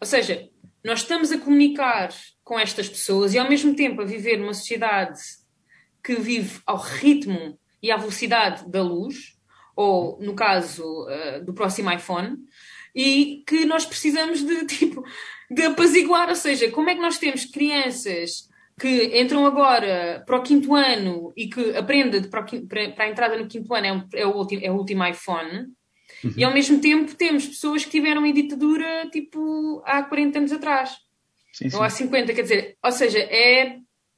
Ou 0.00 0.06
seja, 0.06 0.48
nós 0.84 1.00
estamos 1.00 1.32
a 1.32 1.38
comunicar 1.38 2.10
com 2.44 2.58
estas 2.58 2.88
pessoas 2.88 3.34
e 3.34 3.38
ao 3.38 3.48
mesmo 3.48 3.74
tempo 3.74 4.00
a 4.00 4.04
viver 4.04 4.38
numa 4.38 4.54
sociedade 4.54 5.20
que 6.02 6.14
vive 6.14 6.60
ao 6.64 6.78
ritmo 6.78 7.58
e 7.82 7.90
à 7.90 7.96
velocidade 7.96 8.70
da 8.70 8.82
luz, 8.82 9.36
ou 9.76 10.18
no 10.20 10.34
caso 10.34 10.84
uh, 10.84 11.44
do 11.44 11.52
próximo 11.52 11.92
iPhone, 11.92 12.36
e 12.94 13.42
que 13.46 13.64
nós 13.64 13.84
precisamos 13.84 14.42
de 14.42 14.64
tipo 14.66 15.04
de 15.50 15.62
apaziguar, 15.62 16.28
ou 16.28 16.36
seja, 16.36 16.70
como 16.70 16.90
é 16.90 16.94
que 16.94 17.00
nós 17.00 17.18
temos 17.18 17.44
crianças 17.44 18.48
que 18.80 19.20
entram 19.20 19.44
agora 19.44 20.22
para 20.26 20.38
o 20.38 20.42
quinto 20.42 20.74
ano 20.74 21.32
e 21.36 21.48
que 21.48 21.76
aprendem 21.76 22.22
para, 22.22 22.42
para, 22.42 23.04
a 23.04 23.08
entrada 23.10 23.36
no 23.36 23.46
quinto 23.46 23.74
ano 23.74 23.86
é, 23.86 23.92
um, 23.92 24.08
é, 24.14 24.26
o, 24.26 24.34
último, 24.34 24.64
é 24.64 24.70
o 24.70 24.74
último 24.74 25.06
iPhone, 25.06 25.66
uhum. 26.24 26.32
e 26.34 26.42
ao 26.42 26.54
mesmo 26.54 26.80
tempo 26.80 27.14
temos 27.14 27.46
pessoas 27.46 27.84
que 27.84 27.90
tiveram 27.90 28.24
em 28.24 28.32
ditadura 28.32 29.06
tipo 29.12 29.82
há 29.84 30.02
40 30.02 30.38
anos 30.38 30.52
atrás. 30.52 30.92
Sim, 31.52 31.68
sim. 31.68 31.76
Ou 31.76 31.82
há 31.82 31.90
50, 31.90 32.32
quer 32.32 32.42
dizer, 32.42 32.76
ou 32.82 32.92
seja, 32.92 33.18
é 33.18 33.76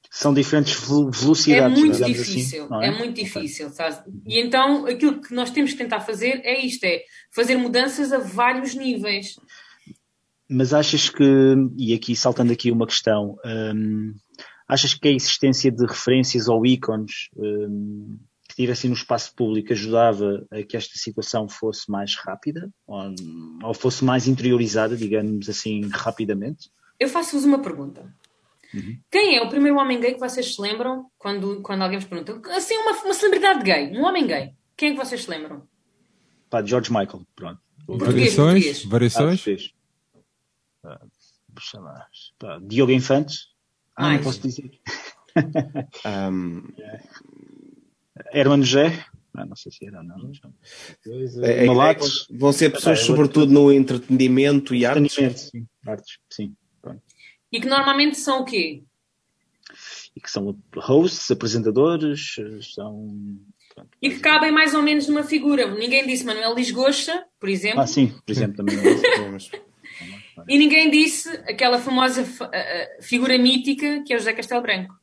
são 0.09 0.35
diferentes 0.35 0.79
velocidades. 0.79 1.79
É 1.79 1.81
muito 1.81 1.94
assim, 1.94 2.12
difícil, 2.12 2.64
assim, 2.64 2.85
é? 2.85 2.87
é? 2.87 2.90
muito 2.90 3.14
difícil, 3.14 3.68
okay. 3.68 4.12
E 4.27 4.40
então 4.40 4.87
aquilo 4.87 5.20
que 5.20 5.35
nós 5.35 5.51
temos 5.51 5.72
que 5.72 5.79
tentar 5.79 6.01
fazer 6.01 6.42
é 6.44 6.64
isto, 6.64 6.85
é 6.85 7.03
fazer 7.35 7.57
mudanças 7.57 8.12
a 8.12 8.18
vários 8.18 8.75
níveis. 8.75 9.35
Mas 10.48 10.75
achas 10.75 11.09
que, 11.09 11.25
e 11.79 11.94
aqui 11.94 12.14
saltando 12.14 12.53
aqui 12.53 12.70
uma 12.70 12.87
questão, 12.87 13.38
hum, 13.44 14.14
achas 14.72 14.94
que 14.94 15.06
a 15.06 15.12
existência 15.12 15.70
de 15.70 15.85
referências 15.85 16.48
ou 16.48 16.64
ícones 16.64 17.28
hum, 17.37 18.18
que 18.48 18.56
tivessem 18.56 18.88
no 18.88 18.96
espaço 18.96 19.35
público 19.35 19.72
ajudava 19.72 20.46
a 20.50 20.62
que 20.62 20.76
esta 20.76 20.96
situação 20.96 21.48
fosse 21.48 21.90
mais 21.90 22.16
rápida 22.16 22.70
ou, 22.87 23.14
ou 23.64 23.74
fosse 23.74 24.02
mais 24.04 24.26
interiorizada, 24.26 24.96
digamos 24.96 25.48
assim, 25.48 25.88
rapidamente? 25.90 26.70
Eu 26.98 27.08
faço-vos 27.08 27.44
uma 27.44 27.61
pergunta. 27.61 28.02
Uhum. 28.72 28.98
Quem 29.11 29.37
é 29.37 29.42
o 29.42 29.50
primeiro 29.50 29.76
homem 29.76 30.00
gay 30.00 30.14
que 30.14 30.20
vocês 30.20 30.54
se 30.54 30.61
lembram 30.61 31.06
quando, 31.18 31.61
quando 31.61 31.82
alguém 31.82 31.98
vos 31.98 32.08
pergunta? 32.08 32.40
Assim, 32.56 32.74
uma, 32.78 32.92
uma 32.92 33.14
celebridade 33.14 33.62
gay, 33.62 33.90
um 33.98 34.04
homem 34.04 34.26
gay. 34.26 34.54
Quem 34.74 34.90
é 34.90 34.92
que 34.92 35.04
vocês 35.04 35.24
se 35.24 35.30
lembram? 35.30 35.68
Pá, 36.48 36.64
George 36.64 36.90
Michael, 36.90 37.26
pronto. 37.37 37.61
Variações? 37.87 38.85
Variações? 38.85 39.74
Ah, 40.82 41.00
Pá, 42.38 42.58
Diogo 42.62 42.92
Infante. 42.92 43.51
Ah, 43.96 44.02
Mais. 44.02 44.16
não 44.16 44.24
posso 44.24 44.40
dizer. 44.40 44.70
um... 46.31 46.62
Hermano 48.33 48.64
Jé. 48.64 49.05
Ah, 49.35 49.46
não 49.46 49.57
sei 49.57 49.72
se 49.72 49.87
era, 49.87 50.02
não. 50.02 50.31
É, 51.42 51.64
é, 51.64 51.64
é, 51.64 51.66
vão 52.38 52.52
ser 52.52 52.70
pessoas, 52.70 53.00
é, 53.00 53.02
sobretudo, 53.02 53.50
no 53.50 53.72
entretenimento 53.72 54.74
e 54.74 54.85
artes. 54.85 55.14
Sim, 55.50 55.66
artes, 55.87 56.18
sim. 56.31 56.55
Pronto. 56.83 57.02
E 57.50 57.61
que 57.61 57.66
normalmente 57.66 58.18
são 58.18 58.42
o 58.42 58.44
quê? 58.44 58.83
E 60.14 60.20
que 60.20 60.31
são 60.31 60.55
hosts, 60.76 61.31
apresentadores, 61.31 62.35
são. 62.74 63.09
E 64.02 64.11
que 64.11 64.20
cabem 64.20 64.52
mais 64.52 64.74
ou 64.74 64.83
menos 64.83 65.09
numa 65.09 65.22
figura. 65.22 65.74
Ninguém 65.74 66.07
disse 66.07 66.26
Manuel 66.26 66.55
Lisgocha, 66.55 67.24
por 67.40 67.48
exemplo. 67.48 67.81
Ah, 67.81 67.87
sim, 67.87 68.09
por 68.09 68.31
exemplo, 68.31 68.57
também 68.57 68.76
não 68.76 69.37
disse. 69.38 69.50
e 70.48 70.59
ninguém 70.59 70.90
disse 70.90 71.28
aquela 71.48 71.78
famosa 71.78 72.24
figura 73.00 73.37
mítica 73.38 74.02
que 74.05 74.12
é 74.12 74.16
o 74.16 74.18
José 74.18 74.33
Castelo 74.33 74.62
Branco. 74.62 74.94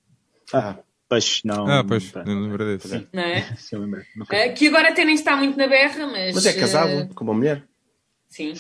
Ah, 0.54 0.78
pois 1.08 1.41
não. 1.43 1.67
Ah, 1.67 1.84
pois, 1.84 2.12
não 2.13 2.41
lembro 2.41 2.78
disso. 2.78 3.08
Não 3.13 3.23
é? 3.23 3.41
Sim, 3.58 3.78
lembro. 3.78 4.02
Uh, 4.21 4.54
que 4.56 4.67
agora 4.67 4.89
até 4.89 5.06
nem 5.06 5.15
está 5.15 5.36
muito 5.36 5.58
na 5.58 5.67
berra, 5.67 6.08
mas. 6.08 6.36
Mas 6.36 6.45
é 6.45 6.54
casado 6.54 7.04
uh... 7.04 7.13
com 7.13 7.23
uma 7.23 7.34
mulher. 7.34 7.63
Sim 8.30 8.54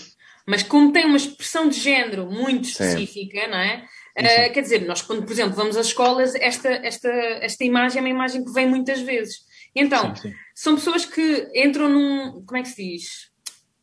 mas 0.49 0.63
como 0.63 0.91
tem 0.91 1.05
uma 1.05 1.15
expressão 1.15 1.69
de 1.69 1.79
género 1.79 2.25
muito 2.25 2.69
específica, 2.69 3.41
Sim. 3.41 3.51
não 3.51 3.57
é? 3.59 3.85
Uh, 4.17 4.51
quer 4.51 4.61
dizer, 4.61 4.81
nós 4.87 4.99
quando, 4.99 5.23
por 5.23 5.31
exemplo, 5.31 5.53
vamos 5.53 5.77
às 5.77 5.85
escolas, 5.85 6.33
esta, 6.33 6.69
esta, 6.69 7.07
esta 7.07 7.63
imagem 7.63 7.99
é 7.99 8.01
uma 8.01 8.09
imagem 8.09 8.43
que 8.43 8.51
vem 8.51 8.67
muitas 8.67 8.99
vezes. 8.99 9.41
Então, 9.75 10.15
sim, 10.15 10.29
sim. 10.29 10.35
são 10.55 10.73
pessoas 10.73 11.05
que 11.05 11.51
entram 11.53 11.87
num, 11.87 12.43
como 12.43 12.57
é 12.57 12.63
que 12.63 12.69
se 12.69 12.83
diz? 12.83 13.28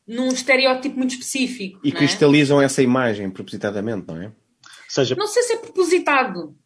Num 0.06 0.28
estereótipo 0.28 0.96
muito 0.96 1.12
específico. 1.12 1.80
E 1.82 1.90
cristalizam 1.90 2.60
é? 2.60 2.64
essa 2.64 2.82
imagem 2.82 3.30
propositadamente, 3.30 4.06
não 4.06 4.22
é? 4.22 4.32
Seja... 4.88 5.16
Não 5.16 5.26
sei 5.26 5.42
se 5.42 5.54
é 5.54 5.56
propositado. 5.56 6.56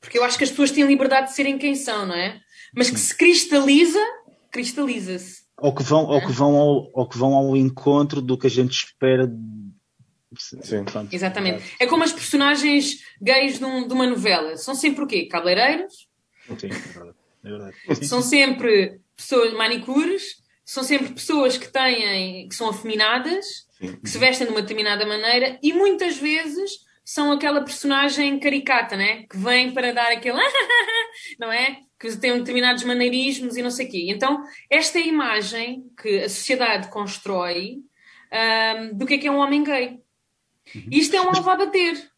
Porque 0.00 0.18
eu 0.18 0.24
acho 0.24 0.38
que 0.38 0.44
as 0.44 0.50
pessoas 0.50 0.70
têm 0.70 0.86
liberdade 0.86 1.28
de 1.28 1.34
serem 1.34 1.58
quem 1.58 1.74
são, 1.74 2.06
não 2.06 2.14
é? 2.14 2.40
Mas 2.74 2.90
que 2.90 2.98
se 2.98 3.16
cristaliza, 3.16 4.00
cristaliza-se 4.50 5.44
ou 5.58 5.74
que 5.74 5.82
vão, 5.82 6.04
ou 6.06 6.20
que 6.20 6.32
vão, 6.32 6.56
ao, 6.56 6.90
ou 6.92 7.08
que 7.08 7.18
vão 7.18 7.34
ao 7.34 7.56
encontro 7.56 8.20
do 8.20 8.36
que 8.36 8.46
a 8.46 8.50
gente 8.50 8.72
espera. 8.72 9.30
Sim. 10.36 10.84
Exatamente. 11.12 11.64
É 11.78 11.86
como 11.86 12.02
as 12.02 12.12
personagens 12.12 12.98
gays 13.22 13.58
de, 13.58 13.64
um, 13.64 13.86
de 13.86 13.94
uma 13.94 14.06
novela. 14.06 14.56
São 14.56 14.74
sempre 14.74 15.04
o 15.04 15.06
quê? 15.06 15.26
Cabeleireiros? 15.26 16.08
Sim, 16.58 16.66
é 16.66 16.68
verdade. 16.68 17.16
É 17.44 17.48
verdade. 17.48 18.06
São 18.06 18.20
sempre 18.20 19.00
pessoas 19.16 19.52
manicures, 19.52 20.42
são 20.64 20.82
sempre 20.82 21.12
pessoas 21.12 21.58
que 21.58 21.68
têm, 21.68 22.48
que 22.48 22.54
são 22.54 22.68
afeminadas, 22.68 23.44
Sim. 23.78 23.96
que 23.96 24.08
se 24.08 24.18
vestem 24.18 24.46
de 24.46 24.52
uma 24.52 24.62
determinada 24.62 25.04
maneira 25.04 25.58
e 25.62 25.72
muitas 25.72 26.16
vezes 26.16 26.84
são 27.04 27.30
aquela 27.32 27.62
personagem 27.62 28.40
caricata, 28.40 28.96
né? 28.96 29.24
Que 29.24 29.36
vem 29.36 29.72
para 29.72 29.92
dar 29.92 30.10
aquele 30.10 30.38
não 31.38 31.52
é? 31.52 31.78
Que 32.00 32.16
tem 32.16 32.36
determinados 32.38 32.82
maneirismos 32.84 33.56
e 33.56 33.62
não 33.62 33.70
sei 33.70 33.86
o 33.86 33.90
quê. 33.90 34.06
Então, 34.08 34.42
esta 34.70 34.98
é 34.98 35.02
a 35.02 35.06
imagem 35.06 35.84
que 36.00 36.20
a 36.20 36.28
sociedade 36.28 36.88
constrói 36.88 37.82
um, 38.32 38.96
do 38.96 39.06
que 39.06 39.14
é 39.14 39.18
que 39.18 39.26
é 39.26 39.30
um 39.30 39.36
homem 39.36 39.62
gay. 39.62 40.00
Uhum. 40.74 40.88
Isto 40.90 41.16
é 41.16 41.20
um 41.20 41.28
alvo 41.28 41.50
a 41.50 41.56
bater. 41.56 42.10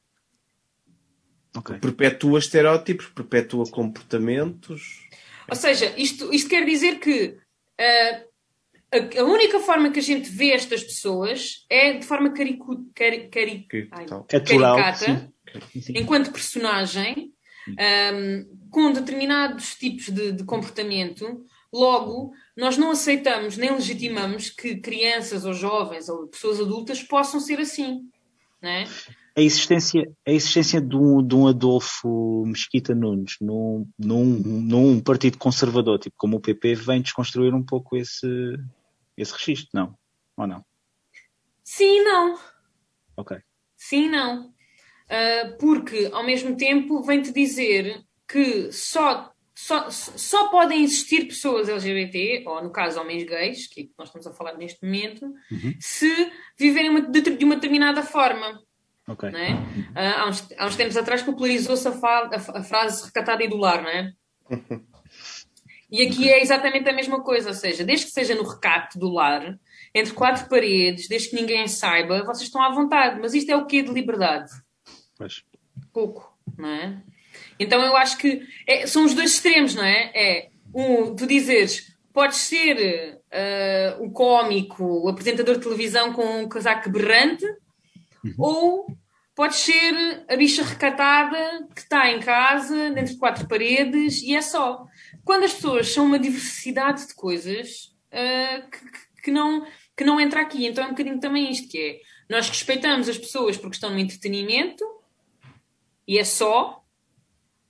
Okay. 1.57 1.79
Perpetua 1.79 2.39
estereótipos, 2.39 3.07
perpetua 3.07 3.65
comportamentos. 3.71 5.09
Ou 5.49 5.57
seja, 5.57 5.93
isto, 5.97 6.33
isto 6.33 6.51
quer 6.51 6.65
dizer 6.65 6.99
que 7.01 7.39
uh, 7.81 8.27
a, 8.97 9.21
a, 9.21 9.25
única 9.25 9.61
forma 9.61 9.91
que 9.91 9.99
a 9.99 10.03
gente 10.03 10.29
vê 10.31 10.51
estas 10.53 10.83
pessoas 10.83 11.65
é 11.69 11.95
de 11.95 12.05
forma 12.05 12.31
caricu, 12.33 12.87
cari, 12.95 13.29
cari, 13.29 13.67
ai, 13.93 14.07
é 14.33 14.41
caricata, 14.41 15.33
enquanto 15.95 16.33
personagem, 16.33 17.33
um, 17.69 18.69
com 18.71 18.93
determinados 18.93 19.75
tipos 19.75 20.07
de, 20.07 20.33
de, 20.33 20.45
comportamento. 20.45 21.45
Logo, 21.73 22.33
nós 22.57 22.79
não 22.79 22.93
aceitamos 22.93 23.57
nem 23.57 23.73
legitimamos 23.73 24.51
que 24.51 24.77
crianças 24.77 25.45
ou 25.45 25.53
jovens 25.53 26.09
ou 26.09 26.29
pessoas 26.29 26.61
adultas 26.61 27.03
possam 27.03 27.41
ser 27.41 27.59
assim. 27.61 28.03
Né? 28.63 28.85
A 29.37 29.43
existência, 29.43 30.11
a 30.27 30.31
existência 30.31 30.81
de, 30.81 30.97
um, 30.97 31.23
de 31.23 31.35
um 31.35 31.47
Adolfo 31.47 32.45
Mesquita 32.47 32.95
Nunes 32.95 33.37
num, 33.41 33.87
num, 33.99 34.25
num 34.25 35.01
partido 35.01 35.37
conservador, 35.37 35.99
tipo 35.99 36.17
como 36.17 36.39
o 36.39 36.41
PP, 36.41 36.75
vem 36.75 37.03
desconstruir 37.03 37.53
um 37.53 37.63
pouco 37.63 37.97
esse, 37.97 38.27
esse 39.17 39.33
registro, 39.33 39.71
não? 39.73 39.99
Ou 40.37 40.47
não? 40.47 40.65
Sim, 41.63 42.03
não. 42.03 42.39
Ok. 43.17 43.39
Sim, 43.77 44.09
não. 44.09 44.49
Uh, 44.49 45.57
porque, 45.59 46.11
ao 46.13 46.25
mesmo 46.25 46.57
tempo, 46.57 47.03
vem-te 47.03 47.33
dizer 47.33 48.03
que 48.29 48.73
só, 48.73 49.33
só, 49.55 49.89
só 49.91 50.49
podem 50.49 50.83
existir 50.83 51.27
pessoas 51.27 51.69
LGBT, 51.69 52.45
ou 52.47 52.63
no 52.63 52.71
caso 52.71 53.01
homens 53.01 53.25
gays, 53.25 53.69
que 53.69 53.91
nós 53.99 54.09
estamos 54.09 54.27
a 54.27 54.33
falar 54.33 54.57
neste 54.57 54.85
momento, 54.85 55.25
uhum. 55.25 55.75
se 55.81 56.33
viverem 56.59 56.91
uma, 56.91 57.01
de, 57.01 57.21
de, 57.21 57.45
uma 57.45 57.55
determinada 57.55 58.03
forma. 58.03 58.61
Okay. 59.09 59.31
É? 59.31 59.53
Uh, 59.53 60.21
há, 60.21 60.29
uns, 60.29 60.49
há, 60.59 60.67
uns, 60.67 60.77
tempos 60.77 60.97
atrás 60.97 61.23
popularizou-se 61.23 61.87
a, 61.87 61.93
a, 61.93 62.59
a, 62.59 62.63
frase 62.65 63.05
recatada 63.07 63.45
e 63.45 63.49
do 63.49 63.57
lar, 63.57 63.83
não 63.83 63.89
é? 63.91 64.13
E 65.91 66.07
aqui 66.07 66.29
é 66.29 66.43
exatamente 66.43 66.89
a 66.89 66.93
mesma 66.93 67.23
coisa, 67.23 67.51
ou 67.51 67.55
seja, 67.55 67.85
desde 67.85 68.07
que 68.07 68.13
seja 68.13 68.35
no 68.35 68.43
recato 68.43 68.99
do 68.99 69.09
lar, 69.09 69.59
entre 69.95 70.13
quatro 70.13 70.49
paredes, 70.49 71.09
desde 71.09 71.31
que 71.31 71.37
ninguém 71.37 71.69
saiba, 71.69 72.25
vocês 72.25 72.49
estão 72.49 72.63
à 72.63 72.71
vontade. 72.71 73.21
Mas 73.21 73.35
isto 73.35 73.51
é 73.51 73.57
o 73.57 73.67
quê 73.67 73.83
de 73.83 73.93
liberdade? 73.93 74.51
Pois. 75.17 75.45
Pouco, 75.93 76.37
não 76.59 76.69
é? 76.69 77.03
Então 77.59 77.81
eu 77.83 77.97
acho 77.97 78.19
que 78.19 78.43
é, 78.67 78.87
são 78.87 79.05
os 79.05 79.15
dois 79.15 79.35
extremos, 79.35 79.75
não 79.75 79.85
é? 79.85 80.11
É 80.15 80.51
um, 80.75 81.15
tu 81.15 81.27
dizeres 81.27 81.97
podes 82.17 82.39
ser 82.39 83.21
uh, 83.27 84.03
o 84.03 84.11
cómico, 84.11 84.83
o 84.83 85.09
apresentador 85.11 85.57
de 85.57 85.61
televisão 85.61 86.15
com 86.15 86.41
um 86.41 86.49
casaco 86.49 86.89
berrante, 86.89 87.45
uhum. 88.25 88.35
ou 88.39 88.87
podes 89.35 89.59
ser 89.59 90.25
a 90.27 90.35
bicha 90.35 90.63
recatada 90.63 91.69
que 91.75 91.83
está 91.83 92.11
em 92.11 92.19
casa, 92.21 92.91
dentro 92.91 93.13
de 93.13 93.19
quatro 93.19 93.47
paredes, 93.47 94.23
e 94.23 94.35
é 94.35 94.41
só. 94.41 94.86
Quando 95.27 95.43
as 95.43 95.53
pessoas 95.53 95.93
são 95.93 96.07
uma 96.07 96.21
diversidade 96.21 97.09
de 97.09 97.13
coisas 97.13 97.93
uh, 98.13 98.71
que, 98.71 99.23
que, 99.25 99.31
não, 99.33 99.67
que 99.97 100.05
não 100.05 100.21
entra 100.21 100.41
aqui. 100.41 100.65
Então 100.65 100.85
é 100.85 100.87
um 100.87 100.91
bocadinho 100.91 101.19
também 101.19 101.51
isto 101.51 101.69
que 101.69 101.77
é. 101.77 102.01
Nós 102.31 102.49
respeitamos 102.49 103.09
as 103.09 103.19
pessoas 103.19 103.57
porque 103.57 103.75
estão 103.75 103.91
no 103.91 103.99
entretenimento, 103.99 104.85
e 106.07 106.17
é 106.17 106.23
só, 106.23 106.81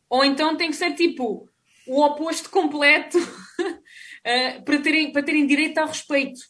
ou 0.06 0.22
então 0.22 0.54
tem 0.54 0.68
que 0.68 0.76
ser 0.76 0.94
tipo 0.94 1.48
o 1.88 2.04
oposto 2.04 2.50
completo 2.50 3.18
uh, 3.18 4.60
para, 4.62 4.78
terem, 4.82 5.10
para 5.10 5.22
terem 5.22 5.46
direito 5.46 5.78
ao 5.78 5.88
respeito. 5.88 6.40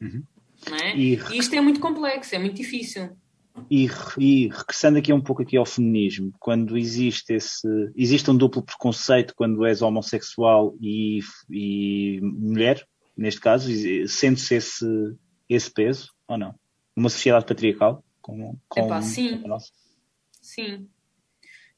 Uhum. 0.00 0.24
É? 0.82 0.96
E... 0.96 1.14
e 1.14 1.38
isto 1.38 1.54
é 1.54 1.60
muito 1.60 1.78
complexo, 1.78 2.34
é 2.34 2.38
muito 2.40 2.56
difícil. 2.56 3.16
E, 3.70 3.86
e 4.18 4.48
regressando 4.48 4.98
aqui 4.98 5.12
um 5.12 5.20
pouco 5.20 5.42
aqui 5.42 5.56
ao 5.56 5.66
feminismo, 5.66 6.32
quando 6.38 6.76
existe 6.76 7.34
esse 7.34 7.68
existe 7.94 8.30
um 8.30 8.36
duplo 8.36 8.62
preconceito 8.62 9.34
quando 9.34 9.64
és 9.66 9.82
homossexual 9.82 10.74
e, 10.80 11.20
e 11.50 12.20
mulher, 12.22 12.86
neste 13.16 13.40
caso, 13.40 13.70
sente-se 14.08 14.54
esse, 14.54 14.86
esse 15.48 15.70
peso 15.70 16.12
ou 16.26 16.38
não? 16.38 16.54
Numa 16.96 17.10
sociedade 17.10 17.46
patriarcal 17.46 18.02
como, 18.22 18.58
como, 18.68 18.86
Epá, 18.86 19.02
sim. 19.02 19.42
A 19.44 19.48
nossa? 19.48 19.70
Sim, 20.40 20.88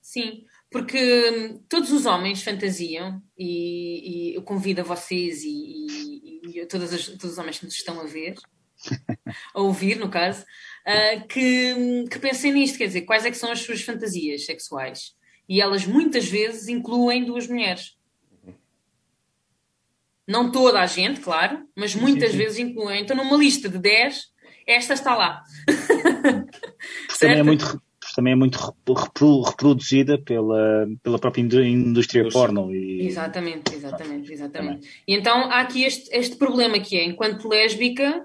sim. 0.00 0.44
Porque 0.70 0.98
hum, 1.30 1.64
todos 1.68 1.90
os 1.90 2.06
homens 2.06 2.42
fantasiam, 2.42 3.22
e, 3.36 4.32
e 4.32 4.34
eu 4.34 4.42
convido 4.42 4.82
a 4.82 4.84
vocês 4.84 5.42
e, 5.42 5.48
e, 5.48 6.60
e 6.60 6.66
todas 6.66 6.92
as, 6.92 7.06
todos 7.06 7.32
os 7.32 7.38
homens 7.38 7.58
que 7.58 7.64
nos 7.64 7.74
estão 7.74 8.00
a 8.00 8.04
ver, 8.04 8.34
a 9.54 9.60
ouvir, 9.60 9.98
no 9.98 10.10
caso, 10.10 10.44
uh, 10.86 11.26
que, 11.28 12.06
que 12.10 12.18
pensem 12.18 12.52
nisto, 12.52 12.78
quer 12.78 12.86
dizer, 12.86 13.02
quais 13.02 13.24
é 13.24 13.30
que 13.30 13.36
são 13.36 13.50
as 13.50 13.60
suas 13.60 13.82
fantasias 13.82 14.44
sexuais. 14.44 15.14
E 15.48 15.60
elas 15.60 15.86
muitas 15.86 16.26
vezes 16.26 16.68
incluem 16.68 17.24
duas 17.24 17.46
mulheres. 17.46 17.96
Não 20.26 20.50
toda 20.50 20.80
a 20.80 20.86
gente, 20.86 21.20
claro, 21.20 21.66
mas 21.76 21.94
muitas 21.94 22.30
sim, 22.30 22.38
sim. 22.38 22.42
vezes 22.42 22.58
incluem. 22.58 23.02
Então, 23.02 23.14
numa 23.14 23.36
lista 23.36 23.68
de 23.68 23.78
10, 23.78 24.22
esta 24.66 24.94
está 24.94 25.14
lá. 25.14 25.42
também 27.20 27.38
é 27.38 27.42
muito 27.42 27.82
também 28.14 28.32
é 28.32 28.36
muito 28.36 28.58
reproduzida 29.44 30.18
pela, 30.18 30.86
pela 31.02 31.18
própria 31.18 31.42
indústria 31.42 32.28
porno. 32.28 32.72
E... 32.72 33.06
Exatamente, 33.06 33.74
exatamente, 33.74 34.32
exatamente. 34.32 34.88
E 35.06 35.14
então 35.14 35.50
há 35.50 35.60
aqui 35.60 35.84
este, 35.84 36.14
este 36.14 36.36
problema 36.36 36.78
que 36.78 36.96
é, 36.96 37.04
enquanto 37.04 37.48
lésbica. 37.48 38.24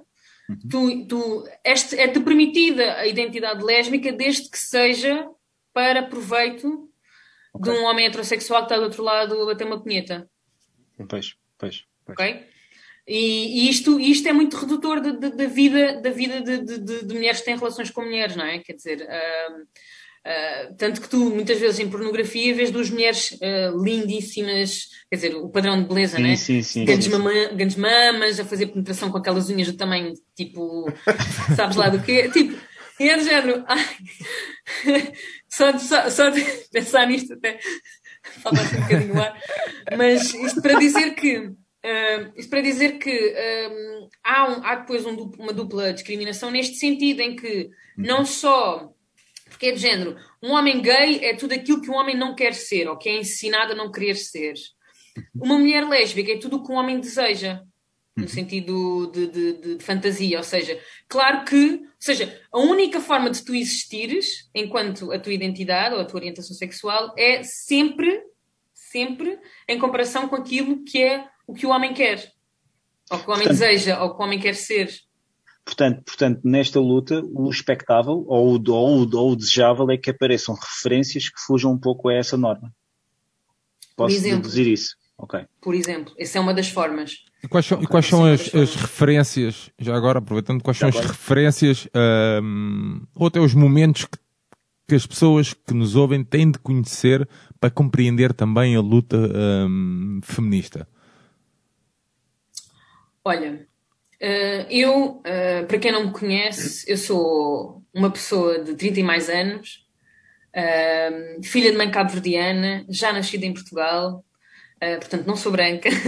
Tu, 0.69 1.07
tu, 1.07 1.47
este, 1.63 1.95
é-te 1.95 2.19
permitida 2.19 2.95
a 2.95 3.07
identidade 3.07 3.63
lésbica 3.63 4.11
desde 4.11 4.49
que 4.49 4.57
seja 4.57 5.29
para 5.73 6.03
proveito 6.03 6.89
okay. 7.53 7.73
de 7.73 7.79
um 7.79 7.85
homem 7.85 8.05
heterossexual 8.05 8.61
que 8.61 8.65
está 8.65 8.77
do 8.77 8.83
outro 8.83 9.03
lado 9.03 9.41
a 9.41 9.45
bater 9.45 9.67
uma 9.67 9.81
punheta. 9.81 10.29
Pois, 11.07 11.35
pois. 11.57 11.85
pois. 12.05 12.17
Ok? 12.17 12.45
E, 13.07 13.65
e, 13.65 13.69
isto, 13.69 13.99
isto 13.99 14.27
é 14.27 14.33
muito 14.33 14.55
redutor 14.55 15.01
da 15.01 15.47
vida, 15.47 15.99
da 15.99 16.11
vida 16.11 16.41
de, 16.41 16.59
de, 16.59 17.05
de, 17.05 17.13
mulheres 17.15 17.39
que 17.39 17.45
têm 17.45 17.57
relações 17.57 17.89
com 17.89 18.01
mulheres, 18.03 18.35
não 18.35 18.45
é? 18.45 18.59
Quer 18.59 18.73
dizer, 18.73 19.01
uh, 19.01 19.67
uh, 20.25 20.75
tanto 20.77 21.01
que 21.01 21.09
tu, 21.09 21.17
muitas 21.29 21.59
vezes 21.59 21.79
em 21.79 21.89
pornografia, 21.89 22.53
vês 22.53 22.71
duas 22.71 22.89
mulheres 22.89 23.31
uh, 23.31 23.83
lindíssimas, 23.83 24.89
quer 25.09 25.15
dizer, 25.15 25.35
o 25.35 25.49
padrão 25.49 25.81
de 25.81 25.87
beleza, 25.87 26.17
sim, 26.17 26.23
não 26.23 26.29
é? 26.29 26.35
Sim, 26.35 26.61
sim, 26.61 26.85
grandes, 26.85 27.05
sim, 27.05 27.11
mama, 27.11 27.31
grandes 27.53 27.75
mamas, 27.75 28.39
a 28.39 28.45
fazer 28.45 28.67
penetração 28.67 29.11
com 29.11 29.17
aquelas 29.17 29.49
unhas 29.49 29.67
do 29.67 29.77
tamanho, 29.77 30.13
tipo, 30.35 30.91
sabes 31.55 31.75
lá 31.75 31.89
do 31.89 32.01
quê? 32.01 32.29
Tipo, 32.29 32.57
e 32.99 33.09
é 33.09 33.17
do 33.17 33.23
género, 33.23 33.63
ai, 33.67 35.13
só, 35.47 35.71
de, 35.71 35.81
só, 35.81 36.09
só 36.09 36.29
de 36.29 36.41
pensar 36.71 37.07
nisto 37.07 37.33
até 37.33 37.59
falta 38.21 38.61
um 38.61 38.81
bocadinho 38.81 39.21
ar, 39.21 39.41
mas 39.97 40.33
isto 40.33 40.61
para 40.61 40.77
dizer 40.79 41.15
que 41.15 41.51
Uh, 41.79 42.33
isto 42.35 42.49
para 42.49 42.59
dizer 42.59 42.99
que 42.99 43.33
há, 44.21 44.49
um, 44.49 44.65
há, 44.65 44.75
depois 44.75 45.05
um 45.05 45.15
duplo, 45.15 45.41
uma 45.41 45.53
dupla 45.53 45.93
discriminação 45.93 46.51
neste 46.51 46.75
sentido, 46.75 47.21
em 47.21 47.37
que 47.37 47.69
não 47.97 48.25
só 48.25 48.93
porque 49.59 49.67
é 49.67 49.71
de 49.73 49.81
género, 49.81 50.15
um 50.41 50.53
homem 50.53 50.81
gay 50.81 51.19
é 51.21 51.35
tudo 51.35 51.53
aquilo 51.53 51.81
que 51.81 51.91
um 51.91 51.95
homem 51.95 52.15
não 52.15 52.33
quer 52.33 52.53
ser, 52.53 52.87
ou 52.87 52.97
que 52.97 53.09
é 53.09 53.17
ensinado 53.17 53.73
a 53.73 53.75
não 53.75 53.91
querer 53.91 54.15
ser. 54.15 54.53
Uma 55.35 55.59
mulher 55.59 55.85
lésbica 55.85 56.31
é 56.31 56.37
tudo 56.37 56.55
o 56.55 56.63
que 56.65 56.71
um 56.71 56.75
homem 56.75 56.97
deseja, 56.97 57.61
no 58.15 58.23
uhum. 58.23 58.29
sentido 58.29 59.11
de, 59.11 59.27
de, 59.27 59.53
de, 59.53 59.75
de 59.75 59.83
fantasia. 59.83 60.37
Ou 60.37 60.43
seja, 60.45 60.81
claro 61.09 61.43
que, 61.43 61.73
ou 61.73 61.87
seja, 61.99 62.41
a 62.53 62.57
única 62.57 63.01
forma 63.01 63.29
de 63.29 63.43
tu 63.43 63.53
existires, 63.53 64.49
enquanto 64.55 65.11
a 65.11 65.19
tua 65.19 65.33
identidade 65.33 65.93
ou 65.93 65.99
a 65.99 66.05
tua 66.05 66.21
orientação 66.21 66.55
sexual, 66.55 67.13
é 67.17 67.43
sempre, 67.43 68.23
sempre 68.73 69.37
em 69.67 69.77
comparação 69.77 70.29
com 70.29 70.37
aquilo 70.37 70.85
que 70.85 71.03
é 71.03 71.25
o 71.45 71.53
que 71.53 71.65
o 71.65 71.71
homem 71.71 71.93
quer, 71.93 72.31
ou 73.11 73.19
que 73.19 73.29
o 73.29 73.33
homem 73.33 73.47
portanto, 73.47 73.59
deseja, 73.59 74.01
ou 74.01 74.15
que 74.15 74.21
o 74.21 74.25
homem 74.25 74.39
quer 74.39 74.55
ser. 74.55 74.89
Portanto, 75.69 76.01
portanto 76.03 76.41
nesta 76.43 76.79
luta, 76.79 77.21
o 77.31 77.47
expectável 77.47 78.25
ou 78.27 78.55
o, 78.55 78.71
ou, 78.71 79.07
ou 79.15 79.31
o 79.31 79.35
desejável 79.35 79.91
é 79.91 79.97
que 79.97 80.09
apareçam 80.09 80.55
referências 80.55 81.29
que 81.29 81.39
fujam 81.45 81.73
um 81.73 81.77
pouco 81.77 82.09
a 82.09 82.15
essa 82.15 82.35
norma. 82.35 82.73
Posso 83.95 84.15
exemplo, 84.15 84.37
deduzir 84.37 84.65
isso? 84.65 84.95
Ok. 85.15 85.45
Por 85.61 85.75
exemplo, 85.75 86.11
essa 86.17 86.39
é 86.39 86.41
uma 86.41 86.55
das 86.55 86.69
formas. 86.69 87.23
E 87.43 87.47
quais 87.47 87.67
são, 87.67 87.77
okay. 87.77 87.85
e 87.85 87.87
quais 87.87 88.05
são 88.07 88.25
é 88.25 88.33
as, 88.33 88.55
as, 88.55 88.75
referências, 88.75 89.69
já 89.77 89.95
agora 89.95 90.17
aproveitando, 90.17 90.63
quais 90.63 90.77
são 90.77 90.89
as 90.89 90.95
referências 90.95 91.87
um, 92.41 93.01
ou 93.13 93.27
até 93.27 93.39
os 93.39 93.53
momentos 93.53 94.05
que, 94.05 94.17
que, 94.87 94.95
as 94.95 95.05
pessoas 95.05 95.53
que 95.53 95.73
nos 95.73 95.95
ouvem 95.95 96.23
têm 96.23 96.49
de 96.49 96.57
conhecer 96.57 97.29
para 97.59 97.69
compreender 97.69 98.33
também 98.33 98.75
a 98.75 98.81
luta 98.81 99.17
um, 99.67 100.19
feminista? 100.23 100.87
Olha, 103.23 103.68
eu, 104.69 105.21
uh, 105.21 105.65
para 105.67 105.79
quem 105.79 105.91
não 105.91 106.07
me 106.07 106.11
conhece, 106.11 106.89
eu 106.91 106.97
sou 106.97 107.83
uma 107.93 108.11
pessoa 108.11 108.59
de 108.59 108.75
30 108.75 108.99
e 108.99 109.03
mais 109.03 109.29
anos, 109.29 109.85
uh, 110.55 111.43
filha 111.43 111.71
de 111.71 111.77
mãe 111.77 111.89
cabo-verdiana, 111.89 112.85
já 112.89 113.13
nascida 113.13 113.45
em 113.45 113.53
Portugal, 113.53 114.23
portanto 114.79 115.27
não 115.27 115.35
sou 115.35 115.51
branca, 115.51 115.89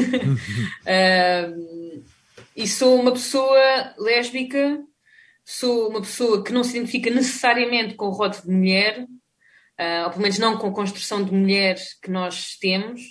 e 2.55 2.65
sou 2.65 3.01
uma 3.01 3.11
pessoa 3.11 3.93
lésbica, 3.97 4.81
sou 5.43 5.89
uma 5.89 5.99
pessoa 5.99 6.41
que 6.41 6.53
não 6.53 6.63
se 6.63 6.77
identifica 6.77 7.09
necessariamente 7.09 7.95
com 7.95 8.05
o 8.05 8.11
rótulo 8.11 8.43
de 8.45 8.51
mulher, 8.51 9.05
ou 10.05 10.09
pelo 10.09 10.21
menos 10.21 10.39
não 10.39 10.57
com 10.57 10.67
a 10.67 10.73
construção 10.73 11.21
de 11.21 11.33
mulher 11.33 11.75
que 12.01 12.09
nós 12.09 12.55
temos, 12.61 13.01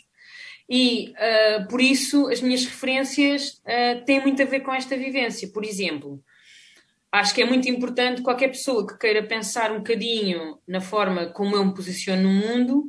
e 0.70 1.12
uh, 1.16 1.66
por 1.66 1.80
isso 1.80 2.28
as 2.28 2.40
minhas 2.40 2.64
referências 2.64 3.60
uh, 3.64 4.04
têm 4.04 4.20
muito 4.20 4.40
a 4.40 4.44
ver 4.44 4.60
com 4.60 4.72
esta 4.72 4.96
vivência. 4.96 5.50
Por 5.52 5.64
exemplo, 5.64 6.22
acho 7.10 7.34
que 7.34 7.42
é 7.42 7.44
muito 7.44 7.68
importante 7.68 8.22
qualquer 8.22 8.48
pessoa 8.48 8.86
que 8.86 8.96
queira 8.96 9.26
pensar 9.26 9.72
um 9.72 9.78
bocadinho 9.78 10.58
na 10.68 10.80
forma 10.80 11.26
como 11.26 11.56
eu 11.56 11.64
me 11.64 11.74
posiciono 11.74 12.22
no 12.22 12.30
mundo, 12.30 12.84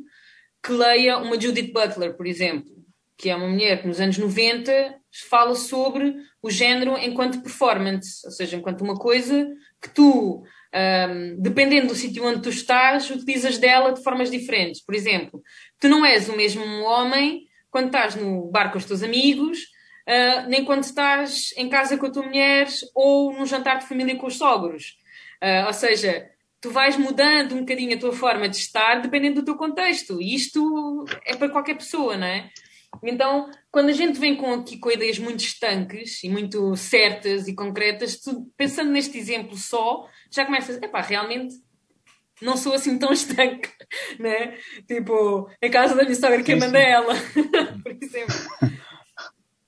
que 0.63 0.71
leia 0.71 1.17
uma 1.17 1.41
Judith 1.41 1.73
Butler, 1.73 2.15
por 2.15 2.27
exemplo, 2.27 2.71
que 3.17 3.31
é 3.31 3.35
uma 3.35 3.47
mulher 3.47 3.81
que 3.81 3.87
nos 3.87 3.99
anos 3.99 4.19
90 4.19 4.99
fala 5.27 5.55
sobre 5.55 6.15
o 6.39 6.51
género 6.51 6.95
enquanto 6.99 7.41
performance, 7.41 8.21
ou 8.23 8.31
seja, 8.31 8.57
enquanto 8.57 8.81
uma 8.81 8.95
coisa 8.95 9.49
que 9.81 9.89
tu, 9.89 10.37
um, 10.37 10.43
ah, 10.71 11.07
dependendo 11.39 11.87
do 11.87 11.95
sítio 11.95 12.23
onde 12.23 12.43
tu 12.43 12.49
estás, 12.49 13.09
utilizas 13.09 13.57
dela 13.57 13.91
de 13.91 14.03
formas 14.03 14.29
diferentes. 14.29 14.85
Por 14.85 14.93
exemplo, 14.93 15.41
tu 15.79 15.89
não 15.89 16.05
és 16.05 16.29
o 16.29 16.37
mesmo 16.37 16.63
homem 16.83 17.49
quando 17.71 17.87
estás 17.87 18.15
no 18.15 18.51
bar 18.51 18.71
com 18.71 18.77
os 18.77 18.85
teus 18.85 19.01
amigos, 19.01 19.59
uh, 20.07 20.47
nem 20.47 20.63
quando 20.63 20.83
estás 20.83 21.53
em 21.57 21.69
casa 21.69 21.97
com 21.97 22.05
a 22.05 22.11
tua 22.11 22.23
mulher 22.23 22.67
ou 22.93 23.33
num 23.33 23.45
jantar 23.45 23.79
de 23.79 23.87
família 23.87 24.15
com 24.15 24.27
os 24.27 24.37
sogros. 24.37 24.97
Uh, 25.41 25.65
ou 25.65 25.73
seja, 25.73 26.29
tu 26.59 26.69
vais 26.69 26.97
mudando 26.97 27.55
um 27.55 27.61
bocadinho 27.61 27.95
a 27.95 27.99
tua 27.99 28.13
forma 28.13 28.47
de 28.47 28.57
estar 28.57 29.01
dependendo 29.01 29.41
do 29.41 29.45
teu 29.45 29.55
contexto. 29.55 30.21
E 30.21 30.35
isto 30.35 31.05
é 31.25 31.35
para 31.35 31.49
qualquer 31.49 31.75
pessoa, 31.75 32.15
não 32.15 32.27
é? 32.27 32.49
Então, 33.01 33.49
quando 33.71 33.89
a 33.89 33.93
gente 33.93 34.19
vem 34.19 34.35
com, 34.35 34.53
aqui 34.53 34.77
com 34.77 34.91
ideias 34.91 35.17
muito 35.17 35.39
estanques 35.39 36.23
e 36.23 36.29
muito 36.29 36.75
certas 36.75 37.47
e 37.47 37.55
concretas, 37.55 38.19
tu, 38.19 38.51
pensando 38.57 38.91
neste 38.91 39.17
exemplo 39.17 39.55
só, 39.55 40.05
já 40.29 40.45
começas, 40.45 40.77
epá, 40.81 41.01
realmente 41.01 41.55
não 42.41 42.57
sou 42.57 42.73
assim 42.73 42.97
tão 42.97 43.11
estanque, 43.13 43.69
né? 44.19 44.57
Tipo, 44.87 45.49
em 45.61 45.71
casa 45.71 45.95
da 45.95 46.03
minha 46.03 46.15
sogra, 46.15 46.43
quem 46.43 46.57
manda 46.57 46.79
é 46.79 46.91
ela, 46.91 47.13
por 47.83 47.97
exemplo. 48.01 48.35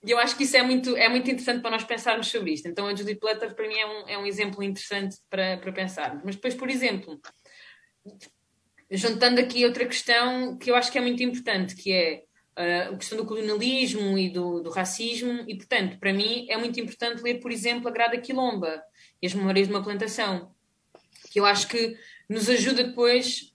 E 0.05 0.11
eu 0.11 0.19
acho 0.19 0.36
que 0.36 0.43
isso 0.43 0.57
é 0.57 0.61
muito, 0.61 0.97
é 0.97 1.07
muito 1.07 1.30
interessante 1.32 1.61
para 1.61 1.71
nós 1.71 1.84
pensarmos 1.86 2.28
sobre 2.28 2.51
isto. 2.51 2.67
Então, 2.67 2.88
a 2.88 2.95
Judith 2.95 3.19
Butler, 3.19 3.55
para 3.55 3.67
mim, 3.67 3.80
é 3.80 3.86
um, 3.86 4.09
é 4.09 4.17
um 4.17 4.26
exemplo 4.26 4.61
interessante 4.61 5.15
para, 5.30 5.57
para 5.57 5.71
pensarmos. 5.71 6.21
Mas 6.26 6.36
depois, 6.36 6.53
por 6.53 6.69
exemplo, 6.69 7.21
juntando 8.91 9.39
aqui 9.39 9.65
outra 9.65 9.86
questão 9.86 10.57
que 10.57 10.69
eu 10.69 10.76
acho 10.76 10.91
que 10.91 10.97
é 10.97 11.01
muito 11.01 11.24
importante, 11.24 11.76
que 11.76 11.91
é 11.93 12.24
uh, 12.57 12.93
a 12.93 12.97
questão 12.97 13.17
do 13.17 13.26
colonialismo 13.26 14.17
e 14.17 14.30
do, 14.30 14.59
do, 14.61 14.69
racismo, 14.69 15.45
e 15.47 15.55
portanto, 15.55 15.97
para 15.99 16.13
mim 16.13 16.45
é 16.49 16.57
muito 16.57 16.80
importante 16.80 17.24
ler, 17.24 17.39
por 17.39 17.51
exemplo, 17.51 17.88
a 17.88 17.91
Grada 17.91 18.17
Quilomba 18.17 18.82
e 19.21 19.28
as 19.28 19.34
Memórias 19.34 19.67
de 19.67 19.74
uma 19.74 19.84
Plantação, 19.84 20.53
que 21.32 21.39
eu 21.39 21.45
acho 21.45 21.67
que 21.67 21.97
nos 22.30 22.49
ajuda 22.49 22.84
depois 22.84 23.53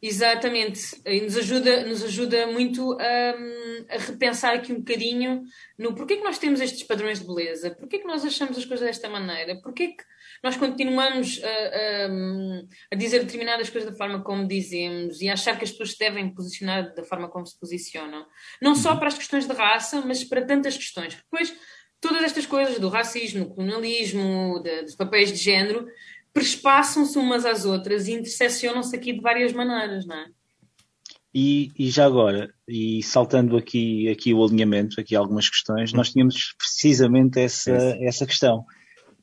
Exatamente, 0.00 0.80
nos 1.22 1.36
ajuda, 1.38 1.86
nos 1.86 2.04
ajuda 2.04 2.46
muito 2.46 2.92
a, 3.00 3.94
a, 3.94 3.98
repensar 3.98 4.54
aqui 4.54 4.70
um 4.70 4.78
bocadinho 4.78 5.42
no 5.78 5.94
porquê 5.94 6.18
que 6.18 6.22
nós 6.22 6.38
temos 6.38 6.60
estes 6.60 6.82
padrões 6.82 7.18
de 7.18 7.26
beleza, 7.26 7.74
porquê 7.74 7.98
que 7.98 8.06
nós 8.06 8.22
achamos 8.22 8.58
as 8.58 8.66
coisas 8.66 8.86
desta 8.86 9.08
maneira, 9.08 9.58
porquê 9.62 9.88
que 9.88 10.04
nós 10.44 10.54
continuamos 10.56 11.40
a, 11.42 11.48
a, 11.48 12.08
a, 12.92 12.94
dizer 12.94 13.24
determinadas 13.24 13.70
coisas 13.70 13.90
da 13.90 13.96
forma 13.96 14.22
como 14.22 14.46
dizemos 14.46 15.22
e 15.22 15.30
a 15.30 15.32
achar 15.32 15.56
que 15.56 15.64
as 15.64 15.70
pessoas 15.70 15.92
se 15.92 15.98
devem 15.98 16.32
posicionar 16.32 16.94
da 16.94 17.02
forma 17.02 17.28
como 17.28 17.46
se 17.46 17.58
posicionam. 17.58 18.26
Não 18.60 18.74
só 18.74 18.92
uhum. 18.92 18.98
para 18.98 19.08
as 19.08 19.16
questões 19.16 19.46
de 19.46 19.54
raça, 19.54 20.02
mas 20.02 20.22
para 20.22 20.44
tantas 20.44 20.76
questões. 20.76 21.14
Depois, 21.14 21.56
todas 22.00 22.22
estas 22.22 22.44
coisas 22.44 22.78
do 22.78 22.88
racismo, 22.88 23.46
do 23.46 23.54
colonialismo, 23.54 24.60
de, 24.62 24.82
dos 24.82 24.94
papéis 24.94 25.32
de 25.32 25.38
género, 25.38 25.86
prespassam-se 26.36 27.18
umas 27.18 27.44
às 27.46 27.64
outras 27.64 28.06
e 28.06 28.12
interseccionam-se 28.12 28.94
aqui 28.94 29.14
de 29.14 29.20
várias 29.20 29.54
maneiras, 29.54 30.04
não 30.04 30.14
é? 30.14 30.26
E, 31.34 31.72
e, 31.78 31.88
já 31.90 32.04
agora, 32.04 32.52
e 32.68 33.02
saltando 33.02 33.56
aqui, 33.56 34.06
aqui 34.10 34.34
o 34.34 34.44
alinhamento, 34.44 35.00
aqui 35.00 35.16
algumas 35.16 35.48
questões, 35.48 35.94
nós 35.94 36.10
tínhamos 36.10 36.54
precisamente 36.58 37.40
essa, 37.40 37.72
essa 38.00 38.26
questão. 38.26 38.66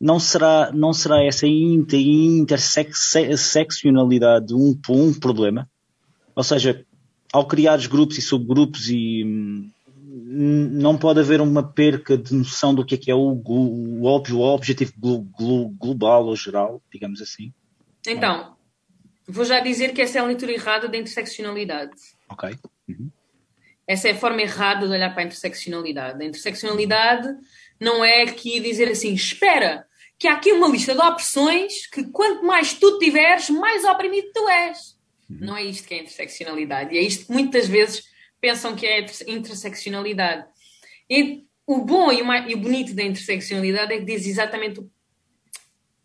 Não 0.01 0.19
será, 0.19 0.71
não 0.73 0.91
será 0.91 1.23
essa 1.23 1.45
inter, 1.47 1.99
interseccionalidade 1.99 4.55
um, 4.55 4.75
um 4.89 5.13
problema? 5.13 5.69
Ou 6.35 6.43
seja, 6.43 6.83
ao 7.31 7.47
criar 7.47 7.77
os 7.77 7.85
grupos 7.85 8.17
e 8.17 8.23
subgrupos 8.23 8.89
e 8.89 9.23
hum, 9.23 9.69
não 10.35 10.97
pode 10.97 11.19
haver 11.19 11.39
uma 11.41 11.61
perca 11.61 12.17
de 12.17 12.33
noção 12.33 12.73
do 12.73 12.85
que 12.85 12.95
é 12.95 12.97
que 12.97 13.11
é 13.11 13.15
o, 13.15 13.41
o, 13.45 14.01
o 14.01 14.41
objetivo 14.41 14.93
global 14.97 16.25
ou 16.25 16.35
geral, 16.35 16.81
digamos 16.91 17.21
assim. 17.21 17.53
Então, 18.07 18.55
vou 19.27 19.45
já 19.45 19.59
dizer 19.59 19.93
que 19.93 20.01
essa 20.01 20.17
é 20.17 20.21
a 20.21 20.25
leitura 20.25 20.51
errada 20.51 20.87
da 20.87 20.97
interseccionalidade. 20.97 21.93
Ok. 22.29 22.57
Uhum. 22.87 23.11
Essa 23.87 24.07
é 24.07 24.11
a 24.11 24.17
forma 24.17 24.41
errada 24.41 24.87
de 24.87 24.93
olhar 24.93 25.13
para 25.13 25.23
a 25.23 25.25
interseccionalidade. 25.25 26.21
A 26.21 26.25
interseccionalidade 26.25 27.27
não 27.79 28.03
é 28.03 28.23
aqui 28.23 28.59
dizer 28.59 28.89
assim, 28.89 29.13
espera, 29.13 29.85
que 30.17 30.27
há 30.27 30.33
aqui 30.33 30.51
uma 30.51 30.67
lista 30.67 30.93
de 30.93 31.01
opressões 31.01 31.87
que 31.87 32.03
quanto 32.05 32.45
mais 32.45 32.73
tu 32.73 32.97
tiveres, 32.97 33.49
mais 33.49 33.83
oprimido 33.83 34.31
tu 34.33 34.49
és. 34.49 34.97
Uhum. 35.29 35.37
Não 35.41 35.57
é 35.57 35.63
isto 35.63 35.87
que 35.87 35.93
é 35.93 35.99
interseccionalidade. 35.99 36.95
E 36.95 36.97
é 36.97 37.01
isto 37.01 37.27
que 37.27 37.31
muitas 37.31 37.67
vezes 37.67 38.03
pensam 38.43 38.75
que 38.75 38.85
é 38.85 39.05
interseccionalidade. 39.25 40.45
E 41.09 41.45
o 41.65 41.77
bom 41.79 42.11
e 42.11 42.21
o, 42.53 42.57
bonito 42.57 42.93
da 42.93 43.01
interseccionalidade 43.01 43.93
é 43.93 43.99
que 43.99 44.03
diz 44.03 44.27
exatamente 44.27 44.81
o, 44.81 44.91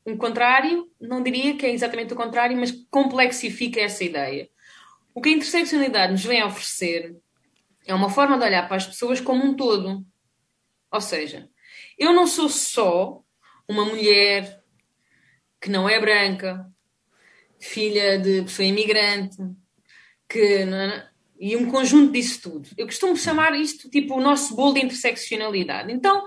o 0.05 0.17
contrário, 0.17 0.89
não 1.01 1.21
diria 1.21 1.57
que 1.57 1.67
é 1.67 1.73
exatamente 1.73 2.13
o 2.13 2.17
contrário, 2.17 2.57
mas 2.57 2.71
complexifica 2.93 3.81
essa 3.81 4.05
ideia. 4.05 4.49
O 5.13 5.21
que 5.21 5.31
a 5.31 5.33
interseccionalidade 5.33 6.13
nos 6.13 6.25
vem 6.25 6.41
a 6.41 6.47
oferecer 6.47 7.17
é 7.85 7.93
uma 7.93 8.09
forma 8.09 8.39
de 8.39 8.45
olhar 8.45 8.69
para 8.69 8.77
as 8.77 8.87
pessoas 8.87 9.21
como 9.21 9.45
um 9.45 9.57
todo. 9.57 10.07
Ou 10.93 11.01
seja, 11.01 11.51
eu 11.99 12.13
não 12.13 12.29
sou 12.29 12.49
só 12.49 13.21
uma 13.69 13.85
mulher 13.85 14.63
que 15.61 15.69
não 15.69 15.89
é 15.89 15.99
branca, 15.99 16.65
filha 17.59 18.17
de 18.17 18.43
pessoa 18.43 18.65
imigrante, 18.65 19.39
que 20.29 20.65
e 21.39 21.57
um 21.57 21.71
conjunto 21.71 22.13
disso 22.13 22.41
tudo. 22.43 22.69
Eu 22.77 22.87
costumo 22.87 23.17
chamar 23.17 23.59
isto 23.59 23.89
tipo 23.89 24.15
o 24.15 24.21
nosso 24.21 24.55
bolo 24.55 24.75
de 24.75 24.81
interseccionalidade. 24.81 25.93
Então, 25.93 26.27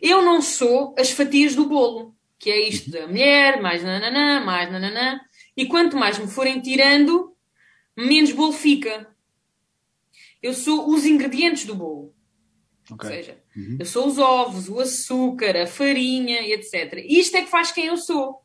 eu 0.00 0.22
não 0.22 0.42
sou 0.42 0.94
as 0.98 1.10
fatias 1.10 1.54
do 1.54 1.66
bolo, 1.66 2.14
que 2.38 2.50
é 2.50 2.68
isto 2.68 2.90
da 2.90 3.06
mulher, 3.06 3.60
mais 3.62 3.82
nananã, 3.82 4.44
mais 4.44 4.70
nananã, 4.70 5.20
e 5.56 5.66
quanto 5.66 5.96
mais 5.96 6.18
me 6.18 6.26
forem 6.26 6.60
tirando, 6.60 7.34
menos 7.96 8.32
bolo 8.32 8.52
fica. 8.52 9.08
Eu 10.42 10.52
sou 10.52 10.90
os 10.90 11.06
ingredientes 11.06 11.64
do 11.64 11.74
bolo. 11.74 12.14
Okay. 12.90 13.08
Ou 13.08 13.16
seja, 13.16 13.38
uhum. 13.56 13.76
eu 13.80 13.86
sou 13.86 14.06
os 14.06 14.18
ovos, 14.18 14.68
o 14.68 14.78
açúcar, 14.78 15.56
a 15.56 15.66
farinha, 15.66 16.42
etc. 16.48 17.02
Isto 17.08 17.36
é 17.38 17.42
que 17.42 17.50
faz 17.50 17.72
quem 17.72 17.86
eu 17.86 17.96
sou. 17.96 18.42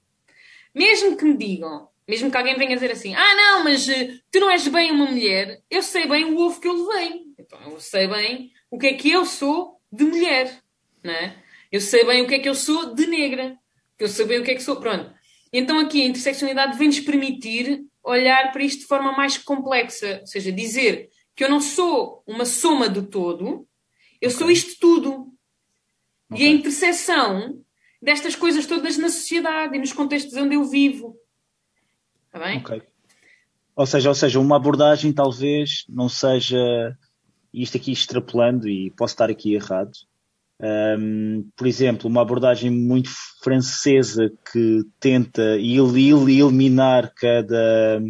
Mesmo 0.73 1.17
que 1.17 1.25
me 1.25 1.35
digam, 1.35 1.89
mesmo 2.09 2.31
que 2.31 2.37
alguém 2.37 2.57
venha 2.57 2.73
dizer 2.73 2.91
assim, 2.91 3.13
ah 3.13 3.35
não, 3.35 3.63
mas 3.63 3.87
uh, 3.87 4.19
tu 4.31 4.39
não 4.39 4.49
és 4.49 4.67
bem 4.67 4.91
uma 4.91 5.05
mulher, 5.05 5.61
eu 5.69 5.83
sei 5.83 6.07
bem 6.07 6.25
o 6.25 6.39
ovo 6.39 6.59
que 6.59 6.67
eu 6.67 6.73
levei. 6.73 7.21
Então 7.37 7.59
eu 7.71 7.79
sei 7.79 8.07
bem 8.07 8.51
o 8.71 8.79
que 8.79 8.87
é 8.87 8.93
que 8.93 9.11
eu 9.11 9.25
sou 9.27 9.79
de 9.91 10.03
mulher, 10.05 10.59
não 11.03 11.13
é? 11.13 11.35
Eu 11.71 11.79
sei 11.79 12.03
bem 12.03 12.23
o 12.23 12.27
que 12.27 12.33
é 12.33 12.39
que 12.39 12.49
eu 12.49 12.55
sou 12.55 12.95
de 12.95 13.05
negra. 13.05 13.55
Eu 13.99 14.07
sei 14.07 14.25
bem 14.25 14.39
o 14.39 14.43
que 14.43 14.49
é 14.49 14.55
que 14.55 14.63
sou. 14.63 14.77
Pronto. 14.77 15.13
Então 15.53 15.77
aqui 15.77 16.01
a 16.01 16.05
interseccionalidade 16.05 16.79
vem-nos 16.79 16.99
permitir 16.99 17.85
olhar 18.03 18.51
para 18.51 18.63
isto 18.63 18.79
de 18.79 18.87
forma 18.87 19.11
mais 19.11 19.37
complexa. 19.37 20.17
Ou 20.21 20.27
seja, 20.27 20.51
dizer 20.51 21.09
que 21.35 21.43
eu 21.43 21.49
não 21.49 21.61
sou 21.61 22.23
uma 22.25 22.43
soma 22.43 22.89
do 22.89 23.05
todo, 23.05 23.67
eu 24.19 24.31
sou 24.31 24.49
isto 24.49 24.79
tudo. 24.79 25.31
Okay. 26.31 26.43
E 26.43 26.47
a 26.47 26.51
interseção 26.51 27.63
destas 28.01 28.35
coisas 28.35 28.65
todas 28.65 28.97
na 28.97 29.09
sociedade 29.09 29.75
e 29.75 29.79
nos 29.79 29.93
contextos 29.93 30.35
onde 30.35 30.55
eu 30.55 30.63
vivo. 30.63 31.15
Está 32.29 32.45
bem? 32.45 32.59
Ok. 32.59 32.81
Ou 33.75 33.85
seja, 33.85 34.09
ou 34.09 34.15
seja, 34.15 34.39
uma 34.39 34.55
abordagem 34.55 35.11
talvez 35.11 35.85
não 35.89 36.07
seja 36.07 36.95
isto 37.53 37.77
aqui 37.77 37.91
extrapolando 37.91 38.67
e 38.67 38.91
posso 38.91 39.13
estar 39.13 39.29
aqui 39.29 39.55
errado. 39.55 39.91
Um, 40.61 41.49
por 41.55 41.65
exemplo, 41.65 42.09
uma 42.09 42.21
abordagem 42.21 42.69
muito 42.69 43.09
francesa 43.41 44.31
que 44.51 44.83
tenta 44.99 45.57
eliminar 45.57 47.13
cada 47.15 48.01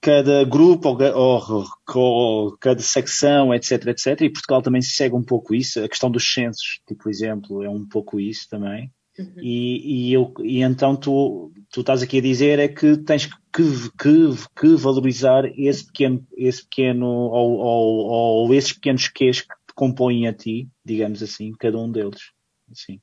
cada 0.00 0.42
grupo 0.44 0.88
ou, 0.88 1.64
ou, 1.94 2.56
cada 2.58 2.80
secção, 2.80 3.54
etc, 3.54 3.86
etc. 3.86 4.20
E 4.22 4.30
Portugal 4.30 4.60
também 4.60 4.82
segue 4.82 5.14
um 5.14 5.22
pouco 5.22 5.54
isso. 5.54 5.82
A 5.82 5.88
questão 5.88 6.10
dos 6.10 6.32
censos, 6.32 6.80
tipo, 6.86 7.04
por 7.04 7.10
exemplo, 7.10 7.62
é 7.62 7.68
um 7.68 7.86
pouco 7.86 8.18
isso 8.18 8.48
também. 8.48 8.90
Uhum. 9.18 9.34
E, 9.42 10.08
e, 10.08 10.12
eu, 10.12 10.32
e 10.40 10.62
então 10.62 10.96
tu, 10.96 11.52
tu 11.70 11.80
estás 11.80 12.02
aqui 12.02 12.18
a 12.18 12.22
dizer 12.22 12.58
é 12.58 12.68
que 12.68 12.96
tens 12.96 13.26
que, 13.26 13.90
que, 13.98 14.30
que 14.58 14.74
valorizar 14.74 15.44
esse 15.58 15.84
pequeno, 15.86 16.26
esse 16.36 16.62
pequeno 16.62 17.06
ou, 17.06 17.58
ou, 17.58 18.06
ou 18.06 18.54
esses 18.54 18.72
pequenos 18.72 19.08
quês 19.08 19.42
que 19.42 19.48
te 19.48 19.74
compõem 19.74 20.26
a 20.26 20.32
ti, 20.32 20.68
digamos 20.84 21.22
assim, 21.22 21.52
cada 21.52 21.78
um 21.78 21.90
deles. 21.90 22.32
Assim, 22.70 23.00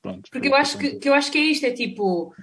pronto. 0.00 0.28
Porque 0.30 0.48
eu 0.48 0.54
acho 0.54 0.76
que, 0.76 0.96
que, 0.96 1.08
eu 1.08 1.14
acho 1.14 1.30
que 1.30 1.38
é 1.38 1.44
isto, 1.44 1.64
é 1.64 1.70
tipo, 1.70 2.34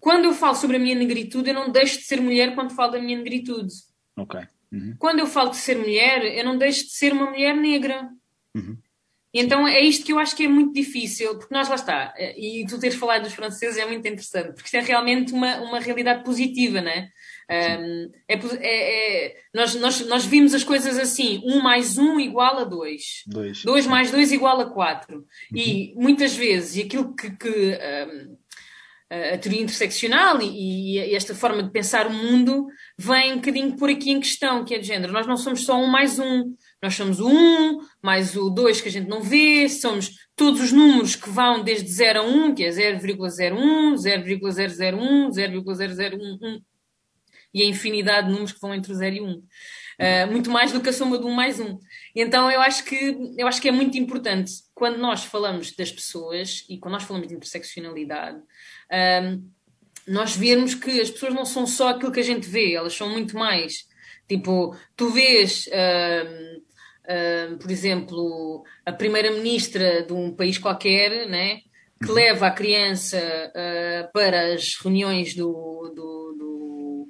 quando 0.00 0.24
eu 0.24 0.32
falo 0.32 0.56
sobre 0.56 0.76
a 0.76 0.80
minha 0.80 0.96
negritude, 0.96 1.50
eu 1.50 1.54
não 1.54 1.70
deixo 1.70 1.98
de 1.98 2.04
ser 2.04 2.20
mulher 2.20 2.54
quando 2.54 2.74
falo 2.74 2.92
da 2.92 3.00
minha 3.00 3.18
negritude. 3.18 3.72
Ok. 4.16 4.40
Uhum. 4.72 4.96
Quando 4.98 5.20
eu 5.20 5.26
falo 5.26 5.50
de 5.50 5.56
ser 5.56 5.76
mulher, 5.76 6.24
eu 6.24 6.44
não 6.44 6.58
deixo 6.58 6.84
de 6.84 6.92
ser 6.92 7.12
uma 7.12 7.30
mulher 7.30 7.54
negra. 7.56 8.08
Uhum. 8.56 8.76
Então 9.32 9.66
é 9.66 9.80
isto 9.80 10.04
que 10.04 10.12
eu 10.12 10.18
acho 10.18 10.34
que 10.34 10.44
é 10.44 10.48
muito 10.48 10.72
difícil, 10.72 11.36
porque 11.38 11.54
nós 11.54 11.68
lá 11.68 11.76
está, 11.76 12.12
e 12.36 12.64
tu 12.68 12.78
teres 12.80 12.96
falado 12.96 13.22
dos 13.22 13.32
franceses 13.32 13.78
é 13.78 13.86
muito 13.86 14.06
interessante, 14.06 14.52
porque 14.54 14.64
isto 14.64 14.76
é 14.76 14.80
realmente 14.80 15.32
uma, 15.32 15.60
uma 15.60 15.78
realidade 15.78 16.24
positiva, 16.24 16.80
não 16.80 16.90
é? 16.90 17.08
Um, 17.50 18.10
é, 18.28 18.34
é, 18.34 19.26
é, 19.26 19.36
nós, 19.52 19.74
nós, 19.74 20.06
nós 20.06 20.24
vimos 20.24 20.54
as 20.54 20.62
coisas 20.62 20.98
assim: 20.98 21.42
um 21.44 21.60
mais 21.60 21.98
um 21.98 22.20
igual 22.20 22.58
a 22.58 22.64
dois, 22.64 23.22
dois, 23.26 23.62
dois 23.64 23.86
mais 23.86 24.10
dois 24.10 24.30
igual 24.30 24.60
a 24.60 24.70
quatro. 24.70 25.18
Uhum. 25.18 25.24
E 25.58 25.92
muitas 25.96 26.34
vezes, 26.36 26.76
e 26.76 26.82
aquilo 26.82 27.14
que, 27.14 27.30
que 27.36 27.78
a 29.10 29.36
teoria 29.38 29.62
interseccional 29.62 30.40
e, 30.40 30.96
e, 30.96 31.14
esta 31.16 31.34
forma 31.34 31.64
de 31.64 31.70
pensar 31.70 32.06
o 32.06 32.12
mundo 32.12 32.68
vem 32.96 33.32
um 33.32 33.36
bocadinho 33.36 33.76
por 33.76 33.90
aqui 33.90 34.10
em 34.10 34.20
questão, 34.20 34.64
que 34.64 34.72
é 34.72 34.78
de 34.78 34.86
género. 34.86 35.12
Nós 35.12 35.26
não 35.26 35.36
somos 35.36 35.64
só 35.64 35.76
um 35.76 35.88
mais 35.88 36.20
um, 36.20 36.54
nós 36.82 36.94
somos 36.94 37.20
o 37.20 37.28
1, 37.28 37.80
mais 38.02 38.36
o 38.36 38.48
2 38.48 38.80
que 38.80 38.88
a 38.88 38.92
gente 38.92 39.08
não 39.08 39.22
vê, 39.22 39.68
somos 39.68 40.16
todos 40.34 40.60
os 40.60 40.72
números 40.72 41.14
que 41.14 41.28
vão 41.28 41.62
desde 41.62 41.88
0 41.90 42.20
a 42.20 42.22
1, 42.22 42.54
que 42.54 42.64
é 42.64 42.70
0,01, 42.70 43.96
0,001, 43.96 45.30
0,001 45.30 46.62
e 47.52 47.62
a 47.62 47.66
infinidade 47.66 48.26
de 48.28 48.32
números 48.32 48.52
que 48.52 48.60
vão 48.60 48.74
entre 48.74 48.92
o 48.92 48.94
0 48.94 49.16
e 49.16 49.20
1. 49.20 49.30
Uh, 49.30 49.42
ah, 49.98 50.26
muito 50.26 50.50
mais 50.50 50.72
do 50.72 50.80
que 50.80 50.88
a 50.88 50.92
soma 50.92 51.18
de 51.18 51.26
1 51.26 51.30
mais 51.30 51.60
1. 51.60 51.78
Então 52.14 52.50
eu 52.50 52.60
acho, 52.60 52.84
que, 52.84 53.34
eu 53.36 53.46
acho 53.46 53.60
que 53.60 53.68
é 53.68 53.72
muito 53.72 53.98
importante 53.98 54.52
quando 54.74 54.98
nós 54.98 55.24
falamos 55.24 55.72
das 55.72 55.92
pessoas 55.92 56.64
e 56.68 56.78
quando 56.78 56.94
nós 56.94 57.02
falamos 57.02 57.28
de 57.28 57.34
interseccionalidade, 57.34 58.38
um, 59.22 59.50
nós 60.06 60.34
vermos 60.34 60.74
que 60.74 61.00
as 61.00 61.10
pessoas 61.10 61.34
não 61.34 61.44
são 61.44 61.66
só 61.66 61.90
aquilo 61.90 62.12
que 62.12 62.20
a 62.20 62.24
gente 62.24 62.48
vê, 62.48 62.72
elas 62.72 62.94
são 62.94 63.10
muito 63.10 63.36
mais. 63.36 63.88
Tipo, 64.26 64.76
tu 64.96 65.10
vês, 65.10 65.68
um, 65.68 66.62
um, 67.10 67.58
por 67.58 67.70
exemplo, 67.70 68.62
a 68.86 68.92
primeira-ministra 68.92 70.04
de 70.04 70.12
um 70.12 70.30
país 70.32 70.58
qualquer, 70.58 71.28
né, 71.28 71.60
que 72.02 72.08
uhum. 72.08 72.14
leva 72.14 72.46
a 72.46 72.50
criança 72.50 73.18
uh, 73.18 74.12
para 74.12 74.54
as 74.54 74.76
reuniões 74.80 75.34
do, 75.34 75.92
do, 75.94 76.36
do 76.38 77.08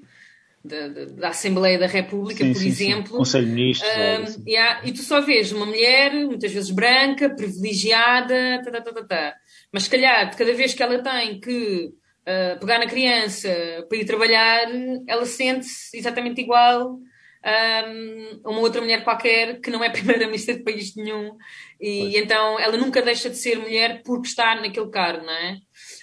da, 0.65 0.89
da, 0.89 1.29
Assembleia 1.29 1.79
da 1.79 1.87
República, 1.87 2.45
Sim, 2.45 2.53
por 2.53 2.59
sim, 2.59 2.71
sim. 2.71 2.87
exemplo. 2.87 3.17
Conselho 3.19 3.47
de 3.47 3.53
Ministros. 3.53 3.91
Um, 3.91 4.23
assim. 4.23 4.45
yeah, 4.47 4.81
e 4.85 4.93
tu 4.93 5.03
só 5.03 5.21
vês 5.21 5.53
uma 5.53 5.67
mulher, 5.67 6.13
muitas 6.13 6.53
vezes 6.53 6.71
branca, 6.71 7.31
privilegiada, 7.31 8.63
tá, 8.65 8.71
tá, 8.71 8.81
tá, 8.81 8.93
tá, 8.93 9.05
tá. 9.05 9.35
mas 9.73 9.85
se 9.85 9.91
calhar, 9.91 10.31
de 10.31 10.37
cada 10.37 10.53
vez 10.55 10.75
que 10.75 10.83
ela 10.83 10.99
tem 11.03 11.41
que 11.41 11.93
uh, 12.27 12.59
pegar 12.59 12.79
na 12.79 12.87
criança 12.87 13.49
para 13.89 13.99
ir 13.99 14.05
trabalhar, 14.05 14.67
ela 15.07 15.27
sente-se 15.27 15.97
exatamente 15.97 16.41
igual 16.41 16.99
um, 17.45 18.41
uma 18.45 18.61
outra 18.61 18.81
mulher 18.81 19.03
qualquer 19.03 19.61
que 19.61 19.71
não 19.71 19.83
é 19.83 19.89
primeira-ministra 19.89 20.55
de 20.57 20.63
país 20.63 20.95
nenhum. 20.95 21.37
E 21.81 22.17
então 22.17 22.59
ela 22.59 22.77
nunca 22.77 23.01
deixa 23.03 23.31
de 23.31 23.37
ser 23.37 23.59
mulher 23.59 24.03
porque 24.05 24.29
está 24.29 24.55
naquele 24.55 24.91
cargo, 24.91 25.25
não 25.25 25.33
é? 25.33 25.59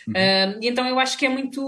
Um, 0.07 0.63
e 0.63 0.67
então 0.67 0.87
eu 0.87 0.99
acho 0.99 1.17
que 1.17 1.25
é 1.25 1.29
muito 1.29 1.61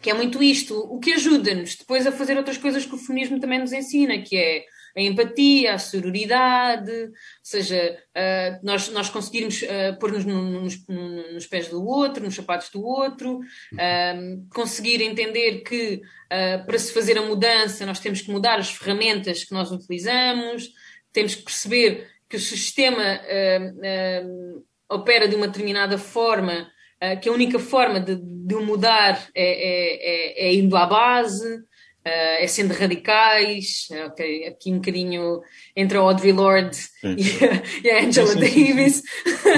que 0.00 0.10
é 0.10 0.14
muito 0.14 0.42
isto, 0.42 0.78
o 0.78 1.00
que 1.00 1.14
ajuda-nos 1.14 1.76
depois 1.76 2.06
a 2.06 2.12
fazer 2.12 2.36
outras 2.36 2.58
coisas 2.58 2.84
que 2.84 2.94
o 2.94 2.98
feminismo 2.98 3.40
também 3.40 3.58
nos 3.58 3.72
ensina, 3.72 4.20
que 4.20 4.36
é 4.36 4.66
a 4.96 5.00
empatia, 5.00 5.74
a 5.74 5.78
sororidade, 5.78 6.90
ou 6.92 7.12
seja, 7.42 7.98
uh, 8.16 8.60
nós, 8.66 8.88
nós 8.90 9.10
conseguirmos 9.10 9.62
uh, 9.62 9.98
pôr-nos 9.98 10.24
no- 10.24 10.60
nos, 10.62 10.86
no- 10.86 11.32
nos 11.32 11.46
pés 11.46 11.68
do 11.68 11.84
outro, 11.84 12.22
nos 12.24 12.34
sapatos 12.34 12.70
do 12.70 12.84
outro, 12.84 13.40
um, 13.72 14.46
conseguir 14.54 15.02
entender 15.02 15.62
que 15.62 15.96
uh, 15.96 16.64
para 16.66 16.78
se 16.78 16.92
fazer 16.92 17.18
a 17.18 17.22
mudança 17.22 17.84
nós 17.86 18.00
temos 18.00 18.20
que 18.20 18.30
mudar 18.30 18.58
as 18.58 18.70
ferramentas 18.70 19.44
que 19.44 19.52
nós 19.52 19.72
utilizamos, 19.72 20.70
temos 21.12 21.34
que 21.34 21.42
perceber 21.42 22.08
que 22.28 22.36
o 22.36 22.40
sistema 22.40 23.20
uh, 23.20 24.56
uh, 24.58 24.64
opera 24.88 25.26
de 25.28 25.34
uma 25.34 25.48
determinada 25.48 25.98
forma 25.98 26.72
Uh, 27.02 27.20
que 27.20 27.28
a 27.28 27.32
única 27.32 27.58
forma 27.58 28.00
de, 28.00 28.14
de 28.16 28.54
o 28.54 28.64
mudar 28.64 29.28
é, 29.34 29.44
é, 29.44 30.46
é, 30.46 30.48
é 30.48 30.54
indo 30.54 30.74
à 30.74 30.86
base, 30.86 31.58
uh, 32.06 32.42
é 32.42 32.46
sendo 32.46 32.72
radicais, 32.72 33.88
uh, 33.90 34.06
ok, 34.06 34.46
aqui 34.46 34.70
um 34.70 34.76
bocadinho 34.76 35.40
entre 35.74 35.96
a 35.98 36.00
Audre 36.00 36.32
Lorde 36.32 36.78
e, 37.02 37.84
e 37.86 37.90
a 37.90 38.04
Angela 38.04 38.26
Sim, 38.28 38.40
sim, 38.40 38.48
sim. 38.48 38.64
Davis, 38.66 39.02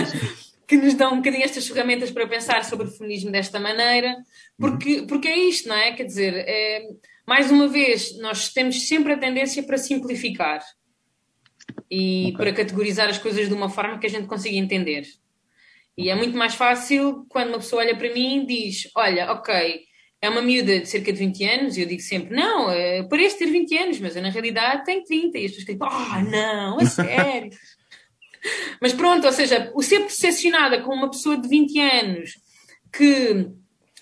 que 0.66 0.76
nos 0.76 0.94
dão 0.94 1.14
um 1.14 1.16
bocadinho 1.16 1.44
estas 1.44 1.66
ferramentas 1.68 2.10
para 2.10 2.26
pensar 2.26 2.64
sobre 2.64 2.86
o 2.86 2.90
feminismo 2.90 3.30
desta 3.30 3.60
maneira, 3.60 4.16
porque, 4.58 5.02
porque 5.02 5.28
é 5.28 5.38
isto, 5.38 5.68
não 5.68 5.76
é? 5.76 5.92
Quer 5.92 6.04
dizer, 6.04 6.34
é, 6.34 6.82
mais 7.26 7.50
uma 7.50 7.68
vez, 7.68 8.18
nós 8.18 8.48
temos 8.48 8.88
sempre 8.88 9.12
a 9.12 9.18
tendência 9.18 9.62
para 9.62 9.78
simplificar 9.78 10.62
e 11.90 12.26
Ok. 12.26 12.36
para 12.36 12.52
categorizar 12.52 13.08
as 13.08 13.18
coisas 13.18 13.48
de 13.48 13.54
uma 13.54 13.68
forma 13.68 13.98
que 13.98 14.06
a 14.06 14.10
gente 14.10 14.26
consiga 14.26 14.56
entender. 14.56 15.06
E 15.96 16.10
é 16.10 16.14
muito 16.14 16.36
mais 16.36 16.54
fácil 16.54 17.24
quando 17.28 17.48
uma 17.48 17.58
pessoa 17.58 17.82
olha 17.82 17.96
para 17.96 18.12
mim 18.12 18.42
e 18.42 18.46
diz: 18.46 18.90
Olha, 18.94 19.32
ok, 19.32 19.84
é 20.26 20.30
uma 20.30 20.42
miúda 20.42 20.80
de 20.80 20.86
cerca 20.86 21.12
de 21.12 21.18
20 21.18 21.44
anos, 21.44 21.76
e 21.76 21.82
eu 21.82 21.86
digo 21.86 22.02
sempre: 22.02 22.34
Não, 22.34 22.70
eh, 22.70 23.02
parece 23.08 23.38
ter 23.38 23.46
20 23.46 23.78
anos, 23.78 24.00
mas 24.00 24.16
eu 24.16 24.22
na 24.22 24.30
realidade 24.30 24.84
tenho 24.84 25.04
30. 25.04 25.38
E 25.38 25.46
as 25.46 25.52
pessoas 25.52 25.66
dizem: 25.66 25.78
Ah, 25.80 26.22
não, 26.22 26.78
a 26.78 26.86
sério. 26.86 27.50
mas 28.80 28.92
pronto, 28.92 29.26
ou 29.26 29.32
seja, 29.32 29.72
o 29.74 29.82
ser 29.82 30.00
percepcionada 30.00 30.80
como 30.82 30.96
uma 30.96 31.10
pessoa 31.10 31.36
de 31.36 31.48
20 31.48 31.80
anos 31.80 32.34
que 32.92 33.48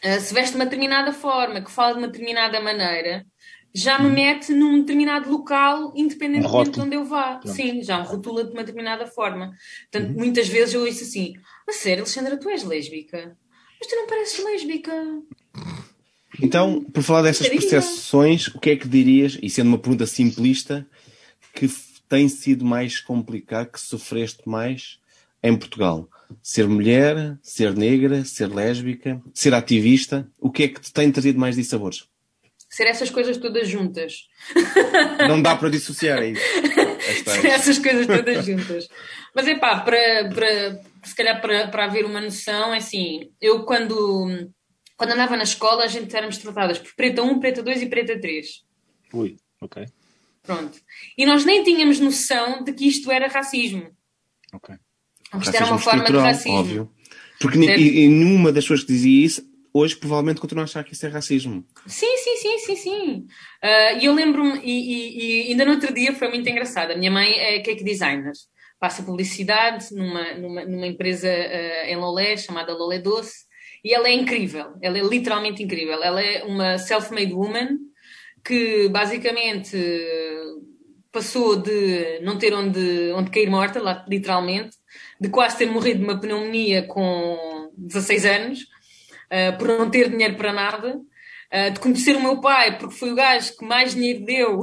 eh, 0.02 0.20
se 0.20 0.34
veste 0.34 0.50
de 0.50 0.56
uma 0.56 0.64
determinada 0.64 1.12
forma, 1.12 1.60
que 1.62 1.70
fala 1.70 1.94
de 1.94 1.98
uma 1.98 2.08
determinada 2.08 2.60
maneira, 2.60 3.24
já 3.74 3.98
me 3.98 4.08
mete 4.08 4.52
num 4.52 4.80
determinado 4.80 5.28
local, 5.30 5.92
independentemente 5.96 6.68
Um 6.68 6.72
de 6.72 6.80
onde 6.80 6.96
eu 6.96 7.04
vá. 7.04 7.38
Pronto. 7.38 7.48
Sim, 7.48 7.82
já 7.82 7.98
me 7.98 8.06
rotula 8.06 8.44
de 8.44 8.52
uma 8.52 8.62
determinada 8.62 9.06
forma. 9.06 9.52
Portanto, 9.90 10.16
muitas 10.16 10.46
vezes 10.46 10.74
eu 10.74 10.82
ouço 10.82 11.02
assim: 11.02 11.32
A 11.68 11.72
sério, 11.72 12.04
Alexandra, 12.04 12.38
tu 12.38 12.48
és 12.48 12.62
lésbica? 12.62 13.36
Mas 13.80 13.88
tu 13.88 13.96
não 13.96 14.06
pareces 14.06 14.44
lésbica. 14.44 14.92
Então, 16.42 16.82
por 16.82 17.02
falar 17.02 17.22
dessas 17.22 17.48
percepções, 17.48 18.48
o 18.48 18.58
que 18.58 18.70
é 18.70 18.76
que 18.76 18.88
dirias, 18.88 19.38
e 19.42 19.48
sendo 19.48 19.68
uma 19.68 19.78
pergunta 19.78 20.06
simplista, 20.06 20.86
que 21.54 21.68
tem 22.08 22.28
sido 22.28 22.64
mais 22.64 23.00
complicado, 23.00 23.70
que 23.70 23.80
sofreste 23.80 24.42
mais 24.46 24.98
em 25.42 25.56
Portugal? 25.56 26.08
Ser 26.42 26.66
mulher, 26.66 27.38
ser 27.42 27.74
negra, 27.76 28.24
ser 28.24 28.48
lésbica, 28.52 29.20
ser 29.32 29.54
ativista? 29.54 30.28
O 30.38 30.50
que 30.50 30.64
é 30.64 30.68
que 30.68 30.80
te 30.80 30.92
tem 30.92 31.10
trazido 31.12 31.38
mais 31.38 31.56
dissabores? 31.56 32.04
Ser 32.68 32.88
essas 32.88 33.08
coisas 33.08 33.36
todas 33.36 33.68
juntas. 33.68 34.26
Não 35.28 35.40
dá 35.40 35.54
para 35.54 35.68
dissociar, 35.68 36.20
é 36.20 36.30
isso. 36.30 36.42
Ser 37.24 37.46
essas 37.46 37.78
coisas 37.78 38.06
todas 38.06 38.44
juntas. 38.44 38.88
Mas 39.34 39.46
é 39.46 39.56
pá, 39.56 39.78
para, 39.80 40.28
para, 40.30 40.80
se 41.04 41.14
calhar 41.14 41.40
para, 41.40 41.68
para 41.68 41.84
haver 41.84 42.04
uma 42.04 42.20
noção, 42.20 42.74
é 42.74 42.78
assim, 42.78 43.30
eu 43.40 43.64
quando, 43.64 44.50
quando 44.96 45.12
andava 45.12 45.36
na 45.36 45.42
escola, 45.44 45.84
a 45.84 45.88
gente 45.88 46.14
éramos 46.14 46.38
tratadas 46.38 46.78
por 46.78 46.94
preta 46.94 47.22
1, 47.22 47.40
preta 47.40 47.62
2 47.62 47.82
e 47.82 47.86
preta 47.86 48.18
3. 48.20 48.64
Ui, 49.12 49.36
ok. 49.60 49.84
Pronto. 50.42 50.78
E 51.16 51.24
nós 51.24 51.44
nem 51.44 51.62
tínhamos 51.64 51.98
noção 52.00 52.62
de 52.62 52.72
que 52.72 52.86
isto 52.86 53.10
era 53.10 53.28
racismo. 53.28 53.90
ok. 54.52 54.74
Isto 55.40 55.56
era 55.56 55.64
uma 55.66 55.76
Racismo 55.76 55.78
forma 55.78 56.04
de 56.04 56.16
racismo. 56.18 56.58
Óbvio. 56.58 56.92
Porque 57.40 57.58
e, 57.58 58.04
e 58.04 58.08
nenhuma 58.08 58.52
das 58.52 58.64
pessoas 58.64 58.82
que 58.82 58.92
dizia 58.92 59.24
isso, 59.26 59.42
hoje 59.72 59.96
provavelmente 59.96 60.40
continua 60.40 60.62
a 60.62 60.66
achar 60.66 60.84
que 60.84 60.92
isso 60.92 61.04
é 61.04 61.08
racismo. 61.08 61.66
Sim, 61.86 62.16
sim, 62.18 62.36
sim, 62.36 62.58
sim, 62.58 62.76
sim. 62.76 63.26
Ah, 63.60 63.92
E 63.94 64.04
eu 64.04 64.14
lembro-me, 64.14 64.60
e, 64.60 64.70
e- 64.70 65.48
e 65.48 65.50
ainda 65.50 65.64
no 65.64 65.72
outro 65.72 65.92
dia 65.92 66.14
foi 66.14 66.28
muito 66.28 66.48
engraçado. 66.48 66.92
A 66.92 66.96
minha 66.96 67.10
mãe 67.10 67.32
é 67.32 67.58
cake 67.60 67.82
designer, 67.82 68.30
passa 68.78 69.02
publicidade 69.02 69.92
numa, 69.92 70.34
numa, 70.34 70.64
numa 70.64 70.86
empresa 70.86 71.28
ah, 71.28 71.88
em 71.90 71.96
Lolé 71.96 72.36
chamada 72.36 72.72
Lolé 72.72 73.00
Doce, 73.00 73.43
e 73.84 73.92
ela 73.92 74.08
é 74.08 74.14
incrível, 74.14 74.74
ela 74.80 74.98
é 74.98 75.02
literalmente 75.02 75.62
incrível. 75.62 76.02
Ela 76.02 76.22
é 76.22 76.42
uma 76.44 76.78
self-made 76.78 77.34
woman 77.34 77.78
que 78.42 78.88
basicamente 78.88 79.76
passou 81.12 81.56
de 81.56 82.18
não 82.20 82.38
ter 82.38 82.54
onde, 82.54 83.12
onde 83.12 83.30
cair 83.30 83.50
morta, 83.50 83.78
literalmente, 84.08 84.76
de 85.20 85.28
quase 85.28 85.58
ter 85.58 85.66
morrido 85.66 85.98
de 85.98 86.04
uma 86.04 86.18
pneumonia 86.18 86.86
com 86.86 87.70
16 87.76 88.24
anos, 88.24 88.60
uh, 88.60 89.56
por 89.58 89.68
não 89.68 89.90
ter 89.90 90.08
dinheiro 90.08 90.36
para 90.36 90.52
nada, 90.52 90.96
uh, 90.96 91.70
de 91.72 91.78
conhecer 91.78 92.16
o 92.16 92.22
meu 92.22 92.40
pai, 92.40 92.78
porque 92.78 92.96
foi 92.96 93.12
o 93.12 93.14
gajo 93.14 93.56
que 93.56 93.64
mais 93.64 93.94
dinheiro 93.94 94.24
deu 94.24 94.62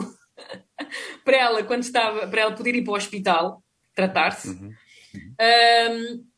para 1.23 1.37
ela 1.37 1.63
quando 1.63 1.83
estava, 1.83 2.27
para 2.27 2.41
ela 2.41 2.55
poder 2.55 2.75
ir 2.75 2.83
para 2.83 2.93
o 2.93 2.97
hospital 2.97 3.63
tratar-se. 3.95 4.49
Um, 4.49 6.30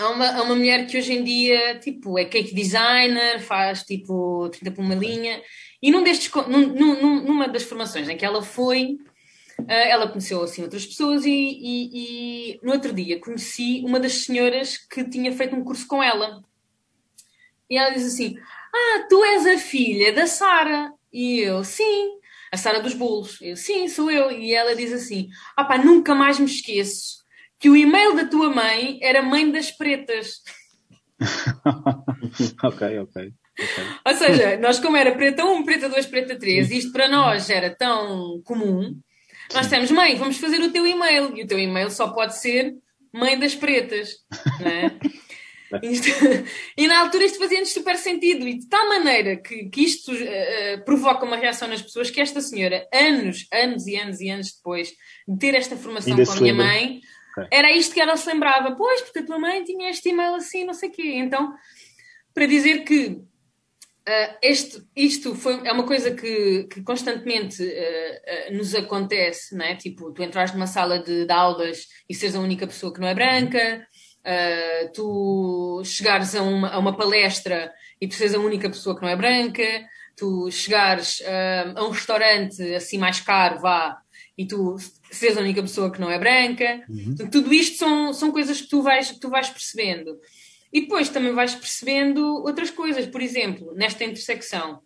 há 0.00 0.10
uma, 0.10 0.26
há 0.30 0.42
uma 0.42 0.56
mulher 0.56 0.86
que 0.86 0.96
hoje 0.98 1.12
em 1.12 1.22
dia 1.22 1.78
tipo, 1.78 2.18
é 2.18 2.24
cake 2.24 2.54
designer, 2.54 3.40
faz 3.40 3.82
tipo 3.84 4.48
30 4.50 4.70
por 4.72 4.82
uma 4.82 4.94
linha, 4.94 5.42
e 5.82 5.90
num 5.90 6.02
destes, 6.02 6.30
num, 6.48 6.66
num- 6.68 7.22
numa 7.24 7.48
das 7.48 7.62
formações 7.62 8.08
em 8.08 8.16
que 8.16 8.24
ela 8.24 8.42
foi, 8.42 8.96
ah, 9.68 9.72
ela 9.74 10.08
conheceu 10.08 10.42
assim 10.42 10.62
outras 10.62 10.86
pessoas 10.86 11.24
e, 11.24 11.30
e- 11.30 12.52
e 12.54 12.60
no 12.62 12.72
outro 12.72 12.92
dia 12.92 13.20
conheci 13.20 13.82
uma 13.86 14.00
das 14.00 14.24
senhoras 14.24 14.78
que 14.78 15.04
tinha 15.04 15.32
feito 15.32 15.54
um 15.54 15.64
curso 15.64 15.86
com 15.86 16.02
ela. 16.02 16.42
E 17.68 17.76
ela 17.76 17.90
diz 17.90 18.04
assim: 18.04 18.36
Ah, 18.74 19.06
tu 19.08 19.24
és 19.24 19.46
a 19.46 19.58
filha 19.58 20.12
da 20.12 20.26
Sara. 20.26 20.92
E 21.12 21.40
eu, 21.40 21.62
sim. 21.62 22.18
A 22.52 22.56
Sara 22.56 22.80
dos 22.80 22.94
bolos. 22.94 23.40
Eu, 23.40 23.56
sim, 23.56 23.86
sou 23.88 24.10
eu. 24.10 24.30
E 24.32 24.52
ela 24.52 24.74
diz 24.74 24.92
assim: 24.92 25.28
Ah, 25.56 25.64
pá, 25.64 25.78
nunca 25.78 26.14
mais 26.14 26.38
me 26.40 26.46
esqueço 26.46 27.19
que 27.60 27.68
o 27.70 27.76
e-mail 27.76 28.16
da 28.16 28.24
tua 28.24 28.48
mãe 28.50 28.98
era 29.02 29.22
mãe 29.22 29.50
das 29.50 29.70
pretas. 29.70 30.40
ok, 32.64 32.98
ok. 33.00 33.32
Ou 34.06 34.14
seja, 34.14 34.56
nós 34.56 34.78
como 34.78 34.96
era 34.96 35.12
preta 35.14 35.44
1, 35.44 35.64
preta 35.64 35.88
2, 35.88 36.06
preta 36.06 36.38
3, 36.38 36.70
isto 36.70 36.92
para 36.92 37.08
nós 37.08 37.50
era 37.50 37.68
tão 37.74 38.40
comum, 38.44 38.98
nós 39.52 39.66
temos, 39.66 39.90
mãe, 39.90 40.16
vamos 40.16 40.38
fazer 40.38 40.60
o 40.60 40.70
teu 40.72 40.86
e-mail. 40.86 41.36
E 41.36 41.42
o 41.42 41.46
teu 41.46 41.58
e-mail 41.58 41.90
só 41.90 42.08
pode 42.08 42.38
ser 42.38 42.74
mãe 43.12 43.38
das 43.38 43.54
pretas. 43.54 44.14
Não 44.60 44.66
é? 44.66 44.98
Isto- 45.84 46.08
e 46.76 46.88
na 46.88 46.98
altura 46.98 47.26
isto 47.26 47.38
fazia-nos 47.38 47.72
super 47.72 47.96
sentido 47.96 48.44
e 48.48 48.58
de 48.58 48.68
tal 48.68 48.88
maneira 48.88 49.36
que, 49.36 49.68
que 49.68 49.82
isto 49.84 50.10
eh, 50.12 50.78
provoca 50.84 51.24
uma 51.24 51.36
reação 51.36 51.68
nas 51.68 51.80
pessoas 51.80 52.10
que 52.10 52.20
esta 52.20 52.40
senhora, 52.40 52.88
anos, 52.92 53.46
anos 53.52 53.86
e 53.86 53.94
anos 53.94 54.20
e 54.20 54.28
anos 54.30 54.52
depois 54.52 54.88
de 55.28 55.38
ter 55.38 55.54
esta 55.54 55.76
formação 55.76 56.16
com 56.16 56.22
a 56.32 56.40
minha 56.40 56.52
lembra. 56.54 56.66
mãe, 56.66 57.00
Ok. 57.36 57.48
era 57.50 57.70
isto 57.72 57.94
que 57.94 58.00
ela 58.00 58.16
se 58.16 58.30
lembrava. 58.30 58.74
Pois, 58.76 59.00
porque 59.02 59.20
a 59.20 59.26
tua 59.26 59.38
mãe 59.38 59.64
tinha 59.64 59.90
este 59.90 60.10
e-mail 60.10 60.34
assim, 60.34 60.64
não 60.64 60.74
sei 60.74 60.88
o 60.88 60.92
quê. 60.92 61.12
Então, 61.16 61.54
para 62.34 62.46
dizer 62.46 62.84
que 62.84 63.22
ah, 64.10 64.38
este, 64.42 64.82
isto 64.96 65.34
foi, 65.34 65.60
é 65.64 65.72
uma 65.72 65.86
coisa 65.86 66.10
que, 66.10 66.64
que 66.64 66.82
constantemente 66.82 67.62
ah, 67.62 68.48
ah, 68.48 68.52
nos 68.52 68.74
acontece, 68.74 69.54
não 69.54 69.64
é? 69.64 69.76
Tipo, 69.76 70.12
tu 70.12 70.22
entras 70.22 70.52
numa 70.52 70.66
sala 70.66 70.98
de, 70.98 71.26
de 71.26 71.32
aulas 71.32 71.86
e 72.08 72.14
seres 72.14 72.34
a 72.34 72.40
única 72.40 72.66
pessoa 72.66 72.92
que 72.92 73.00
não 73.00 73.08
é 73.08 73.14
branca, 73.14 73.86
tu 74.94 75.82
chegares 75.84 76.34
a 76.34 76.42
uma, 76.42 76.68
a 76.68 76.78
uma 76.78 76.96
palestra 76.96 77.72
e 78.00 78.08
tu 78.08 78.14
seres 78.14 78.34
a 78.34 78.38
única 78.38 78.68
pessoa 78.68 78.96
que 78.96 79.02
não 79.02 79.08
é 79.08 79.16
branca, 79.16 79.64
tu 80.16 80.50
chegares 80.50 81.22
a 81.76 81.84
um 81.84 81.90
restaurante 81.90 82.62
assim 82.74 82.98
mais 82.98 83.20
caro, 83.20 83.60
vá, 83.60 83.98
e 84.36 84.46
tu 84.46 84.76
seres 85.16 85.36
a 85.36 85.40
única 85.40 85.62
pessoa 85.62 85.90
que 85.90 86.00
não 86.00 86.10
é 86.10 86.18
branca. 86.18 86.84
Portanto, 86.86 87.30
Tudo 87.30 87.52
isto 87.52 87.76
são, 87.78 88.12
são 88.12 88.32
coisas 88.32 88.60
que 88.60 88.68
tu 88.68 88.82
vais, 88.82 89.10
que 89.10 89.20
tu 89.20 89.28
vais 89.28 89.48
percebendo. 89.48 90.18
E 90.72 90.82
depois 90.82 91.08
também 91.08 91.32
vais 91.32 91.54
percebendo 91.54 92.22
outras 92.44 92.70
coisas. 92.70 93.06
Por 93.06 93.20
exemplo, 93.20 93.74
nesta 93.74 94.04
intersecção, 94.04 94.80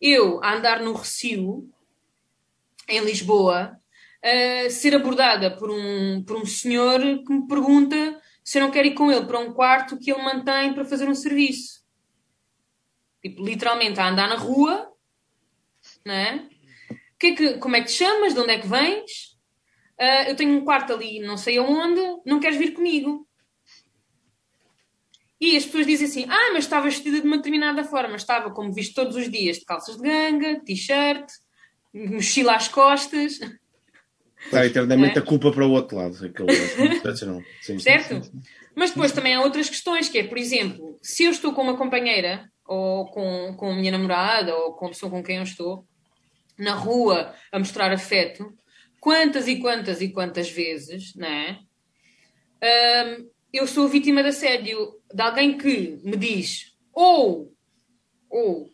eu 0.00 0.42
a 0.42 0.54
andar 0.54 0.80
no 0.80 0.92
Recio, 0.92 1.68
em 2.88 3.00
Lisboa, 3.00 3.78
a 4.22 4.70
ser 4.70 4.94
abordada 4.94 5.50
por 5.56 5.70
um, 5.70 6.22
por 6.24 6.36
um 6.36 6.44
senhor 6.44 7.00
que 7.00 7.32
me 7.32 7.46
pergunta 7.46 8.20
se 8.44 8.58
eu 8.58 8.62
não 8.62 8.70
quero 8.70 8.88
ir 8.88 8.94
com 8.94 9.10
ele 9.10 9.24
para 9.24 9.38
um 9.38 9.52
quarto 9.52 9.98
que 9.98 10.12
ele 10.12 10.22
mantém 10.22 10.74
para 10.74 10.84
fazer 10.84 11.08
um 11.08 11.14
serviço. 11.14 11.82
Tipo, 13.22 13.44
literalmente 13.44 14.00
a 14.00 14.08
andar 14.08 14.28
na 14.28 14.34
rua, 14.34 14.92
né? 16.04 16.48
Que 17.18 17.28
é 17.28 17.34
que, 17.36 17.54
como 17.58 17.76
é 17.76 17.80
que 17.80 17.86
te 17.86 17.92
chamas? 17.92 18.34
De 18.34 18.40
onde 18.40 18.50
é 18.50 18.58
que 18.58 18.66
vens? 18.66 19.31
Uh, 20.02 20.30
eu 20.30 20.34
tenho 20.34 20.50
um 20.58 20.64
quarto 20.64 20.92
ali, 20.92 21.20
não 21.20 21.36
sei 21.36 21.58
aonde, 21.58 22.00
não 22.26 22.40
queres 22.40 22.58
vir 22.58 22.72
comigo? 22.72 23.24
E 25.40 25.56
as 25.56 25.64
pessoas 25.64 25.86
dizem 25.86 26.06
assim: 26.08 26.26
Ah, 26.28 26.50
mas 26.52 26.64
estava 26.64 26.86
vestida 26.88 27.20
de 27.20 27.26
uma 27.26 27.36
determinada 27.36 27.84
forma. 27.84 28.16
Estava, 28.16 28.50
como 28.50 28.72
visto 28.72 28.94
todos 28.94 29.14
os 29.14 29.30
dias, 29.30 29.58
de 29.58 29.64
calças 29.64 29.96
de 29.96 30.02
ganga, 30.02 30.60
t-shirt, 30.64 31.28
mochila 31.94 32.56
às 32.56 32.66
costas. 32.66 33.38
Está 34.44 34.66
eternamente 34.66 35.18
É. 35.18 35.22
a 35.22 35.24
culpa 35.24 35.52
para 35.52 35.64
o 35.64 35.70
outro 35.70 35.96
lado. 35.96 36.16
Aquele, 36.26 36.52
sim, 36.52 37.44
sim, 37.60 37.78
Certo? 37.78 38.08
sim, 38.08 38.22
sim. 38.22 38.40
Mas 38.74 38.90
depois 38.90 39.12
também 39.12 39.34
há 39.34 39.40
outras 39.42 39.68
questões, 39.68 40.08
que 40.08 40.18
é, 40.18 40.24
por 40.24 40.38
exemplo, 40.38 40.98
se 41.02 41.24
eu 41.24 41.30
estou 41.30 41.52
com 41.52 41.62
uma 41.62 41.76
companheira, 41.76 42.50
ou 42.66 43.06
com, 43.06 43.54
com 43.56 43.70
a 43.70 43.74
minha 43.76 43.92
namorada, 43.92 44.56
ou 44.56 44.72
com 44.72 44.86
a 44.86 44.88
pessoa 44.88 45.10
com 45.10 45.22
quem 45.22 45.36
eu 45.36 45.42
estou, 45.42 45.84
na 46.58 46.74
rua 46.74 47.34
a 47.52 47.58
mostrar 47.58 47.92
afeto, 47.92 48.52
quantas 49.02 49.48
e 49.48 49.56
quantas 49.56 50.00
e 50.00 50.10
quantas 50.10 50.48
vezes, 50.48 51.12
não 51.16 51.26
é? 51.26 51.58
Hum, 52.62 53.28
eu 53.52 53.66
sou 53.66 53.88
vítima 53.88 54.22
de 54.22 54.28
assédio 54.28 54.94
de 55.12 55.20
alguém 55.20 55.58
que 55.58 55.98
me 56.04 56.16
diz 56.16 56.76
ou, 56.92 57.52
ou 58.30 58.70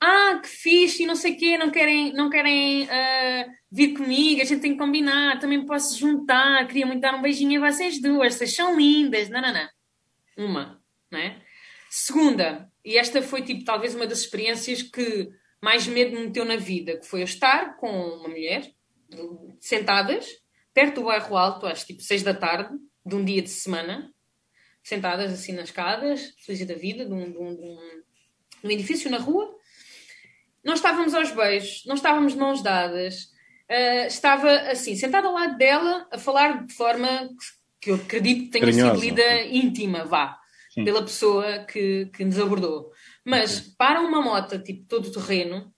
ah, 0.00 0.40
que 0.42 0.48
fixe 0.48 1.02
e 1.02 1.06
não 1.06 1.14
sei 1.14 1.34
o 1.34 1.36
quê, 1.36 1.58
não 1.58 1.70
querem, 1.70 2.14
não 2.14 2.30
querem 2.30 2.88
ah, 2.88 3.46
vir 3.70 3.92
comigo, 3.92 4.40
a 4.40 4.44
gente 4.44 4.62
tem 4.62 4.72
que 4.72 4.78
combinar, 4.78 5.38
também 5.38 5.66
posso 5.66 5.98
juntar, 5.98 6.66
queria 6.66 6.86
muito 6.86 7.02
dar 7.02 7.14
um 7.14 7.20
beijinho 7.20 7.62
a 7.62 7.70
vocês 7.70 8.00
duas, 8.00 8.34
vocês 8.34 8.56
são 8.56 8.74
lindas, 8.74 9.28
não, 9.28 9.42
não, 9.42 9.52
não. 9.52 9.68
Uma, 10.38 10.82
não 11.10 11.18
é? 11.18 11.42
Segunda, 11.90 12.72
e 12.82 12.96
esta 12.96 13.20
foi 13.20 13.42
tipo 13.42 13.64
talvez 13.64 13.94
uma 13.94 14.06
das 14.06 14.20
experiências 14.20 14.82
que 14.82 15.28
mais 15.62 15.86
medo 15.86 16.16
me 16.16 16.24
meteu 16.24 16.46
na 16.46 16.56
vida, 16.56 16.96
que 16.96 17.06
foi 17.06 17.20
eu 17.20 17.24
estar 17.24 17.76
com 17.76 17.90
uma 17.90 18.28
mulher, 18.28 18.72
sentadas, 19.60 20.26
perto 20.72 20.96
do 20.96 21.04
bairro 21.04 21.36
alto, 21.36 21.66
às 21.66 21.84
tipo 21.84 22.02
seis 22.02 22.22
da 22.22 22.34
tarde, 22.34 22.74
de 23.04 23.14
um 23.14 23.24
dia 23.24 23.42
de 23.42 23.50
semana, 23.50 24.12
sentadas 24.82 25.32
assim 25.32 25.52
nas 25.52 25.64
escadas, 25.66 26.34
felizes 26.44 26.66
da 26.66 26.74
vida, 26.74 27.04
de 27.06 27.12
um, 27.12 27.30
de 27.30 27.38
um- 27.38 27.54
de 27.56 27.62
um- 27.62 28.02
de 28.62 28.66
um 28.66 28.70
edifício 28.70 29.10
na 29.10 29.18
rua. 29.18 29.54
Não 30.64 30.74
estávamos 30.74 31.14
aos 31.14 31.30
beijos, 31.30 31.82
não 31.86 31.94
estávamos 31.94 32.34
mãos 32.34 32.62
dadas. 32.62 33.32
ah, 33.66 34.06
estava 34.06 34.50
assim, 34.70 34.94
sentada 34.94 35.26
ao 35.26 35.32
lado 35.32 35.56
dela, 35.56 36.06
a 36.12 36.18
falar 36.18 36.66
de 36.66 36.74
forma 36.74 37.08
que, 37.08 37.34
que 37.80 37.90
eu 37.90 37.94
acredito 37.94 38.44
que 38.44 38.50
tenha 38.50 38.66
Carinhosa, 38.66 38.94
sido 39.00 39.04
lida 39.04 39.42
íntima, 39.46 40.04
vá, 40.04 40.38
Sim. 40.70 40.84
pela 40.84 41.02
pessoa 41.02 41.60
que, 41.64 42.04
que 42.14 42.26
nos 42.26 42.38
abordou. 42.38 42.92
Mas 43.24 43.60
para 43.60 44.02
uma 44.02 44.20
moto, 44.20 44.58
tipo, 44.62 44.84
todo 44.86 45.10
terreno, 45.10 45.72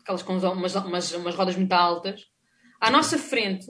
aquelas 0.00 0.22
com 0.22 0.32
umas, 0.38 0.74
umas, 0.76 1.12
umas 1.12 1.34
rodas 1.34 1.56
muito 1.56 1.72
altas, 1.74 2.24
à 2.80 2.90
nossa 2.90 3.18
frente, 3.18 3.66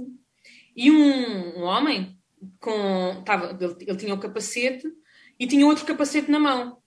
e 0.76 0.90
um, 0.90 1.58
um 1.58 1.62
homem 1.62 2.16
com. 2.58 3.22
Tava, 3.24 3.56
ele, 3.60 3.76
ele 3.80 3.96
tinha 3.96 4.14
o 4.14 4.20
capacete 4.20 4.86
e 5.38 5.46
tinha 5.46 5.66
outro 5.66 5.84
capacete 5.84 6.30
na 6.30 6.38
mão. 6.38 6.80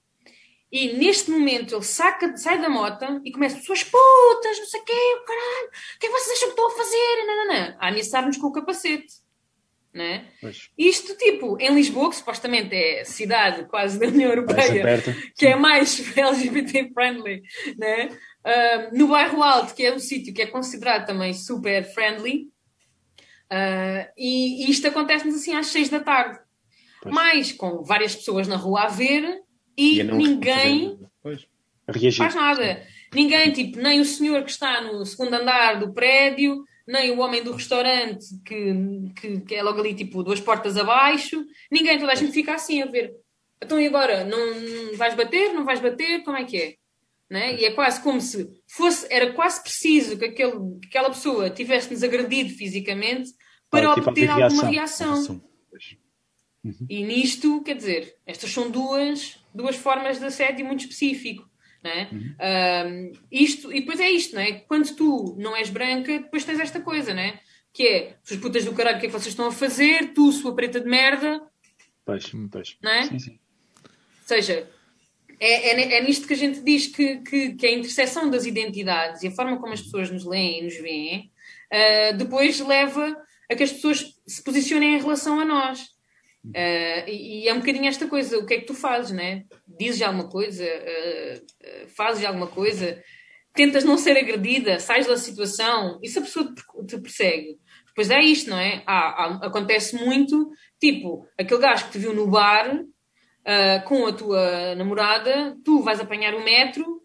E 0.71 0.93
neste 0.93 1.29
momento 1.29 1.75
ele 1.75 1.83
saca, 1.83 2.35
sai 2.35 2.59
da 2.59 2.67
moto 2.67 3.21
e 3.23 3.31
começa, 3.31 3.61
suas 3.61 3.83
putas, 3.83 4.57
não 4.57 4.65
sei 4.65 4.81
o 4.81 4.83
quê, 4.83 4.91
o 5.21 5.23
caralho, 5.23 5.67
o 5.67 5.99
que 5.99 6.07
é 6.07 6.09
que 6.09 6.15
vocês 6.17 6.37
acham 6.37 6.47
que 6.47 6.53
estão 6.53 6.67
a 6.67 6.71
fazer? 6.71 7.25
Não, 7.27 7.37
não, 7.37 7.47
não. 7.47 7.77
A 7.79 7.87
ameaçar-nos 7.89 8.37
com 8.37 8.47
o 8.47 8.51
capacete. 8.51 9.21
Né? 9.93 10.25
Pois. 10.41 10.71
Isto, 10.75 11.15
tipo, 11.15 11.55
em 11.61 11.75
Lisboa, 11.75 12.09
que 12.09 12.15
supostamente 12.15 12.73
é 12.73 13.03
cidade 13.03 13.65
quase 13.65 13.99
da 13.99 14.07
União 14.07 14.31
Europeia, 14.31 15.03
que 15.37 15.45
é 15.45 15.55
mais 15.55 16.01
LGBT 16.17 16.91
friendly, 16.91 17.43
né? 17.77 18.09
Ah, 18.43 18.89
no 18.91 19.07
bairro 19.07 19.41
Alto, 19.41 19.73
que 19.73 19.83
é 19.83 19.93
um 19.93 19.99
sítio 19.99 20.33
que 20.33 20.41
é 20.41 20.47
considerado 20.47 21.05
também 21.05 21.33
super 21.33 21.83
friendly, 21.93 22.51
ah, 23.49 24.09
e, 24.17 24.65
e 24.65 24.71
isto 24.71 24.87
acontece-nos 24.87 25.35
assim 25.35 25.53
às 25.53 25.67
seis 25.67 25.89
da 25.89 25.99
tarde, 25.99 26.39
Pois. 27.01 27.13
mas 27.13 27.51
com 27.51 27.83
várias 27.83 28.15
pessoas 28.15 28.47
na 28.47 28.55
rua 28.55 28.83
a 28.83 28.87
ver 28.87 29.41
e, 29.77 30.03
não 30.03 30.17
ninguém. 30.17 30.99
Reagir. 31.87 32.17
faz 32.17 32.35
nada. 32.35 32.85
Ninguém, 33.13 33.51
tipo, 33.51 33.77
nem 33.77 33.99
o 33.99 34.05
senhor 34.05 34.43
que 34.43 34.51
está 34.51 34.81
no 34.81 35.05
segundo 35.05 35.33
andar 35.33 35.79
do 35.79 35.93
prédio, 35.93 36.63
nem 36.87 37.11
o 37.11 37.19
homem 37.19 37.43
do 37.43 37.51
restaurante 37.51 38.25
que, 38.45 39.11
que, 39.15 39.41
que 39.41 39.55
é 39.55 39.61
logo 39.61 39.79
ali, 39.79 39.93
tipo, 39.93 40.23
duas 40.23 40.39
portas 40.39 40.77
abaixo. 40.77 41.43
Ninguém, 41.69 41.99
toda 41.99 42.13
a 42.13 42.15
gente 42.15 42.31
fica 42.31 42.53
assim 42.53 42.81
a 42.81 42.85
ver. 42.85 43.13
Então 43.61 43.79
e 43.79 43.87
agora? 43.87 44.23
Não, 44.23 44.59
não 44.59 44.97
vais 44.97 45.13
bater? 45.13 45.53
Não 45.53 45.65
vais 45.65 45.79
bater? 45.79 46.23
Como 46.23 46.37
é 46.37 46.43
que 46.45 46.57
é? 46.57 46.75
Né? 47.33 47.59
E 47.59 47.65
é 47.65 47.71
quase 47.71 47.99
como 48.03 48.21
se 48.21 48.47
fosse, 48.67 49.07
era 49.09 49.33
quase 49.33 49.59
preciso 49.63 50.19
que, 50.19 50.25
aquele, 50.25 50.51
que 50.79 50.87
aquela 50.87 51.09
pessoa 51.09 51.49
tivesse-nos 51.49 52.03
agredido 52.03 52.51
fisicamente 52.51 53.31
para 53.71 53.91
tipo, 53.95 54.07
obter 54.07 54.29
haver 54.29 54.43
alguma 54.43 54.69
reação. 54.69 55.15
reação. 55.15 55.43
E 56.87 57.03
nisto, 57.03 57.63
quer 57.63 57.75
dizer, 57.75 58.15
estas 58.23 58.51
são 58.51 58.69
duas, 58.69 59.39
duas 59.51 59.75
formas 59.75 60.19
de 60.19 60.25
assédio 60.25 60.63
muito 60.63 60.81
específico. 60.81 61.49
É? 61.83 62.07
Ahm, 62.39 63.13
isto, 63.31 63.73
e 63.73 63.79
depois 63.79 63.99
é 63.99 64.11
isto, 64.11 64.35
não 64.35 64.41
é? 64.43 64.51
Quando 64.51 64.95
tu 64.95 65.35
não 65.39 65.55
és 65.55 65.71
branca, 65.71 66.19
depois 66.19 66.45
tens 66.45 66.59
esta 66.59 66.81
coisa, 66.81 67.15
não 67.15 67.21
é? 67.23 67.41
Que 67.73 67.87
é, 67.87 68.17
suas 68.23 68.39
putas 68.39 68.63
do 68.63 68.73
caralho, 68.73 68.97
o 68.97 68.99
que 68.99 69.07
é 69.07 69.09
que 69.09 69.13
vocês 69.13 69.33
estão 69.33 69.47
a 69.47 69.51
fazer? 69.51 70.13
Tu, 70.13 70.31
sua 70.33 70.53
preta 70.53 70.79
de 70.79 70.87
merda, 70.87 71.41
Pois, 72.05 72.31
pois. 72.51 72.77
não 72.79 72.91
é? 72.91 73.03
Sim, 73.07 73.17
sim. 73.17 73.39
Ou 73.83 74.27
seja, 74.27 74.69
é, 75.45 75.81
é, 75.81 75.97
é 75.97 76.01
nisto 76.01 76.27
que 76.27 76.33
a 76.33 76.37
gente 76.37 76.61
diz 76.61 76.87
que, 76.87 77.17
que, 77.17 77.55
que 77.55 77.67
a 77.67 77.71
interseção 77.71 78.29
das 78.29 78.45
identidades 78.45 79.23
e 79.23 79.27
a 79.27 79.31
forma 79.31 79.59
como 79.59 79.73
as 79.73 79.81
pessoas 79.81 80.09
nos 80.09 80.25
leem 80.25 80.59
e 80.59 80.63
nos 80.63 80.77
veem 80.77 81.31
ah, 81.73 82.11
depois 82.11 82.59
leva 82.59 83.17
a 83.51 83.55
que 83.55 83.63
as 83.63 83.71
pessoas 83.73 84.05
se 84.27 84.43
posicionem 84.43 84.95
em 84.95 85.01
relação 85.01 85.39
a 85.39 85.45
nós. 85.45 85.87
Ah, 86.55 87.05
e, 87.07 87.43
e 87.43 87.47
é 87.47 87.53
um 87.53 87.59
bocadinho 87.59 87.87
esta 87.87 88.07
coisa: 88.07 88.37
o 88.37 88.45
que 88.45 88.53
é 88.53 88.59
que 88.59 88.67
tu 88.67 88.75
fazes, 88.75 89.11
né? 89.11 89.43
Dizes 89.67 90.01
alguma 90.03 90.29
coisa, 90.29 90.63
ah, 90.63 91.87
fazes 91.95 92.23
alguma 92.23 92.47
coisa, 92.47 93.01
tentas 93.55 93.83
não 93.83 93.97
ser 93.97 94.17
agredida, 94.17 94.79
sais 94.79 95.07
da 95.07 95.17
situação 95.17 95.99
e 96.03 96.07
se 96.07 96.19
a 96.19 96.21
pessoa 96.21 96.53
te, 96.87 97.01
persegue. 97.01 97.57
Depois 97.87 98.09
é 98.09 98.21
isto, 98.21 98.49
não 98.49 98.57
é? 98.57 98.83
Há- 98.87 99.39
acontece 99.43 99.95
muito, 99.95 100.49
tipo, 100.79 101.27
aquele 101.37 101.61
gajo 101.61 101.85
que 101.85 101.91
te 101.93 101.99
viu 101.99 102.13
no 102.13 102.27
bar 102.27 102.83
uh, 103.45 103.83
com 103.87 104.05
a 104.07 104.13
tua 104.13 104.75
namorada, 104.75 105.57
tu 105.63 105.81
vais 105.81 105.99
apanhar 105.99 106.33
o 106.33 106.43
metro 106.43 107.01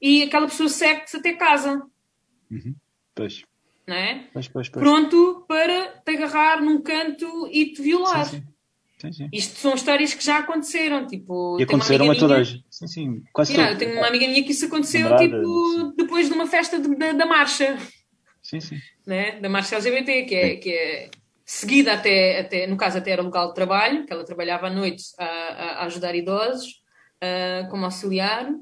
e 0.00 0.22
aquela 0.22 0.46
pessoa 0.46 0.68
segue-te 0.68 1.16
até 1.16 1.32
casa, 1.32 1.82
Pois, 3.14 3.42
não 3.86 3.94
é? 3.96 4.24
pois, 4.32 4.46
pois. 4.48 4.68
pois. 4.68 4.82
Pronto 4.84 5.44
para 5.48 5.88
te 6.04 6.10
agarrar 6.16 6.60
num 6.62 6.82
canto 6.82 7.48
e 7.50 7.72
te 7.72 7.80
violar. 7.82 8.26
Sim, 8.26 8.40
sim. 8.40 8.46
Sim, 8.98 9.12
sim. 9.12 9.28
Isto 9.30 9.58
são 9.58 9.74
histórias 9.74 10.14
que 10.14 10.24
já 10.24 10.38
aconteceram, 10.38 11.06
tipo... 11.06 11.58
E 11.60 11.64
aconteceram 11.64 12.10
a 12.10 12.14
todas. 12.14 12.58
Sim, 12.70 12.86
sim. 12.86 13.22
Quase 13.30 13.52
Yeah, 13.52 13.74
eu 13.74 13.78
tenho 13.78 13.94
uma 13.98 14.06
amiga 14.06 14.26
minha 14.26 14.42
que 14.42 14.52
isso 14.52 14.64
aconteceu, 14.66 15.14
tipo, 15.16 15.70
sim. 15.74 15.92
depois 15.96 16.28
de 16.28 16.34
uma 16.34 16.46
festa 16.46 16.80
de- 16.80 16.94
da, 16.96 17.12
da 17.12 17.26
marcha, 17.26 17.76
Sim, 18.42 18.58
sim. 18.60 18.76
né? 19.06 19.38
Da 19.38 19.50
marcha 19.50 19.74
LGBT, 19.76 20.22
que 20.24 20.34
é, 20.34 20.56
que 20.56 20.70
é 20.70 21.10
seguida 21.46 21.92
até, 21.94 22.40
até, 22.40 22.66
no 22.66 22.76
caso 22.76 22.98
até 22.98 23.12
era 23.12 23.22
local 23.22 23.48
de 23.48 23.54
trabalho, 23.54 24.04
que 24.04 24.12
ela 24.12 24.24
trabalhava 24.24 24.66
à 24.66 24.70
noite 24.70 25.04
a, 25.18 25.24
a- 25.24 25.84
ajudar 25.86 26.14
idosos, 26.14 26.82
ah, 27.22 27.68
como 27.70 27.84
auxiliar, 27.84 28.52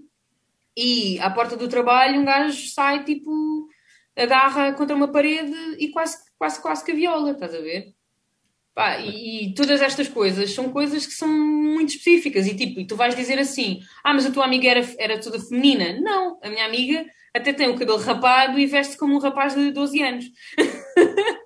e 0.76 1.18
à 1.20 1.30
porta 1.30 1.57
do 1.57 1.66
trabalho 1.68 2.20
um 2.20 2.24
gajo 2.24 2.68
sai, 2.68 3.03
tipo, 3.05 3.68
agarra 4.16 4.72
contra 4.74 4.95
uma 4.95 5.11
parede 5.11 5.55
e 5.78 5.89
quase, 5.91 6.18
quase, 6.39 6.61
quase 6.61 6.85
que 6.85 6.93
a 6.93 6.95
viola, 6.95 7.30
estás 7.32 7.55
a 7.55 7.61
ver? 7.61 7.95
Pá, 8.74 8.99
e, 8.99 9.47
e 9.51 9.55
todas 9.55 9.80
estas 9.80 10.09
coisas 10.09 10.53
são 10.53 10.70
coisas 10.72 11.07
que 11.07 11.12
são 11.12 11.28
muito 11.28 11.91
específicas 11.91 12.45
e 12.47 12.57
tipo, 12.57 12.80
e 12.80 12.87
tu 12.87 12.97
vais 12.97 13.14
dizer 13.14 13.39
assim, 13.39 13.80
ah, 14.03 14.12
mas 14.12 14.26
a 14.26 14.32
tua 14.32 14.45
amiga 14.45 14.68
era, 14.68 14.85
era 14.99 15.20
toda 15.20 15.39
feminina. 15.39 15.99
Não, 16.01 16.41
a 16.43 16.51
minha 16.51 16.66
amiga 16.66 17.07
até 17.32 17.53
tem 17.53 17.68
o 17.70 17.78
cabelo 17.78 17.99
rapado 17.99 18.59
e 18.59 18.66
veste 18.66 18.97
como 18.97 19.14
um 19.14 19.18
rapaz 19.20 19.55
de 19.55 19.70
12 19.70 20.03
anos. 20.03 20.24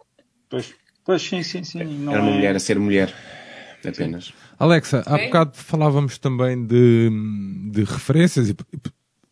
Pois, 0.50 0.74
pois 1.08 1.22
sim, 1.22 1.42
sim, 1.42 1.64
sim. 1.64 1.84
Não 1.84 2.12
Era 2.12 2.20
uma 2.22 2.30
é- 2.30 2.34
mulher 2.34 2.54
a 2.54 2.60
ser 2.60 2.78
mulher. 2.78 3.14
Apenas. 3.82 4.34
Alexa, 4.58 5.02
há 5.06 5.16
bocado 5.16 5.56
falávamos 5.56 6.18
também 6.18 6.66
de, 6.66 7.08
de 7.72 7.82
referências 7.84 8.50
e, 8.50 8.56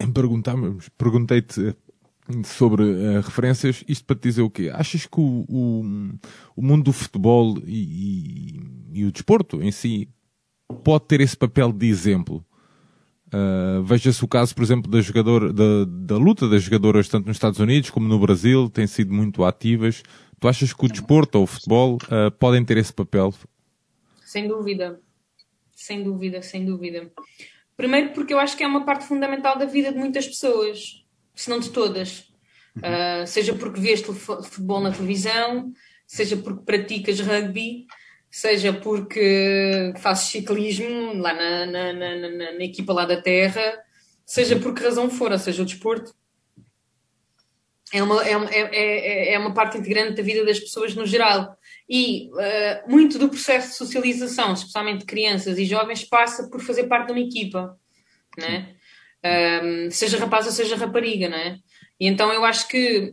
e 0.01 0.07
perguntávamos, 0.07 0.89
perguntei-te 0.97 1.77
sobre 2.45 2.85
eh, 2.85 3.21
referências, 3.21 3.85
isto 3.87 4.07
para 4.07 4.17
te 4.17 4.23
dizer 4.23 4.43
o 4.43 4.49
quê? 4.49 4.71
Achas 4.73 5.05
que 5.05 5.21
o, 5.21 5.45
o, 5.49 5.85
o 6.57 6.63
mundo 6.63 6.85
do 6.85 6.93
futebol 6.95 7.59
e, 7.67 8.57
e- 8.95 9.01
e 9.01 9.05
o 9.05 9.13
desporto 9.13 9.61
em 9.63 9.71
si 9.71 10.09
pode 10.83 11.05
ter 11.07 11.21
esse 11.21 11.37
papel 11.37 11.71
de 11.73 11.87
exemplo 11.89 12.43
Uh, 13.27 13.83
Veja-se 13.83 14.25
o 14.25 14.29
caso, 14.29 14.55
por 14.55 14.63
exemplo, 14.63 14.89
da, 14.91 15.01
jogador, 15.01 15.53
da, 15.53 15.85
da 15.85 16.17
luta 16.17 16.49
das 16.49 16.63
jogadoras 16.63 17.09
tanto 17.09 17.27
nos 17.27 17.37
Estados 17.37 17.59
Unidos 17.59 17.91
como 17.91 18.07
no 18.07 18.19
Brasil, 18.21 18.71
têm 18.71 18.87
sido 18.87 19.13
muito 19.13 19.45
ativas. 19.45 20.03
Tu 20.41 20.49
achas 20.49 20.73
que 20.73 20.85
o 20.85 20.89
desporto 20.89 21.39
ou 21.39 21.45
o 21.45 21.47
futebol 21.47 21.97
uh, 21.97 22.31
podem 22.39 22.65
ter 22.65 22.77
esse 22.77 22.93
papel? 22.93 23.33
Sem 24.25 24.47
dúvida. 24.47 25.01
Sem 25.75 26.03
dúvida, 26.03 26.43
sem 26.43 26.65
dúvida. 26.65 27.11
Primeiro 27.77 28.13
porque 28.13 28.33
eu 28.33 28.39
acho 28.39 28.57
que 28.57 28.65
é 28.65 28.67
uma 28.67 28.85
parte 28.85 29.07
fundamental 29.07 29.59
da 29.59 29.67
vida 29.67 29.93
de 29.93 29.99
muitas 29.99 30.27
pessoas, 30.27 31.05
se 31.35 31.51
não 31.51 31.59
de 31.59 31.71
todas. 31.71 32.31
Uh, 32.77 33.27
seja 33.27 33.55
porque 33.55 33.81
vês 33.81 34.03
futebol 34.03 34.81
na 34.81 34.93
televisão, 34.93 35.73
seja 36.07 36.37
porque 36.37 36.65
praticas 36.65 37.21
rugby, 37.21 37.87
seja 38.31 38.73
porque 38.73 39.95
fazes 39.97 40.29
ciclismo 40.29 41.15
lá 41.15 41.33
na, 41.33 41.67
na, 41.67 41.93
na, 41.93 42.17
na, 42.17 42.53
na 42.53 42.65
equipa 42.65 42.93
lá 42.93 43.07
da 43.07 43.21
terra, 43.21 43.79
seja 44.27 44.57
por 44.57 44.75
que 44.75 44.83
razão 44.83 45.09
for, 45.09 45.33
ou 45.33 45.39
seja, 45.39 45.63
o 45.63 45.67
desporto 45.67 46.15
é 47.97 48.03
uma, 48.03 48.27
é, 48.27 48.33
é, 48.33 49.31
é, 49.31 49.33
é 49.35 49.39
uma 49.39 49.55
parte 49.55 49.79
integrante 49.79 50.17
da 50.17 50.23
vida 50.23 50.45
das 50.45 50.61
pessoas 50.61 50.95
no 50.95 51.07
geral. 51.07 51.57
E 51.89 52.29
uh, 52.33 52.91
muito 52.91 53.19
do 53.19 53.29
processo 53.29 53.71
de 53.71 53.77
socialização, 53.77 54.53
especialmente 54.53 55.01
de 55.01 55.07
crianças 55.07 55.57
e 55.59 55.65
jovens, 55.65 56.05
passa 56.05 56.51
por 56.51 56.61
fazer 56.61 56.85
parte 56.85 57.07
de 57.07 57.13
uma 57.13 57.21
equipa, 57.21 57.77
né? 58.37 58.75
Um, 59.25 59.91
seja 59.91 60.19
rapaz 60.19 60.47
ou 60.47 60.53
seja 60.53 60.77
rapariga, 60.77 61.29
né? 61.29 61.59
E 61.99 62.07
então 62.07 62.33
eu 62.33 62.45
acho 62.45 62.69
que 62.69 63.13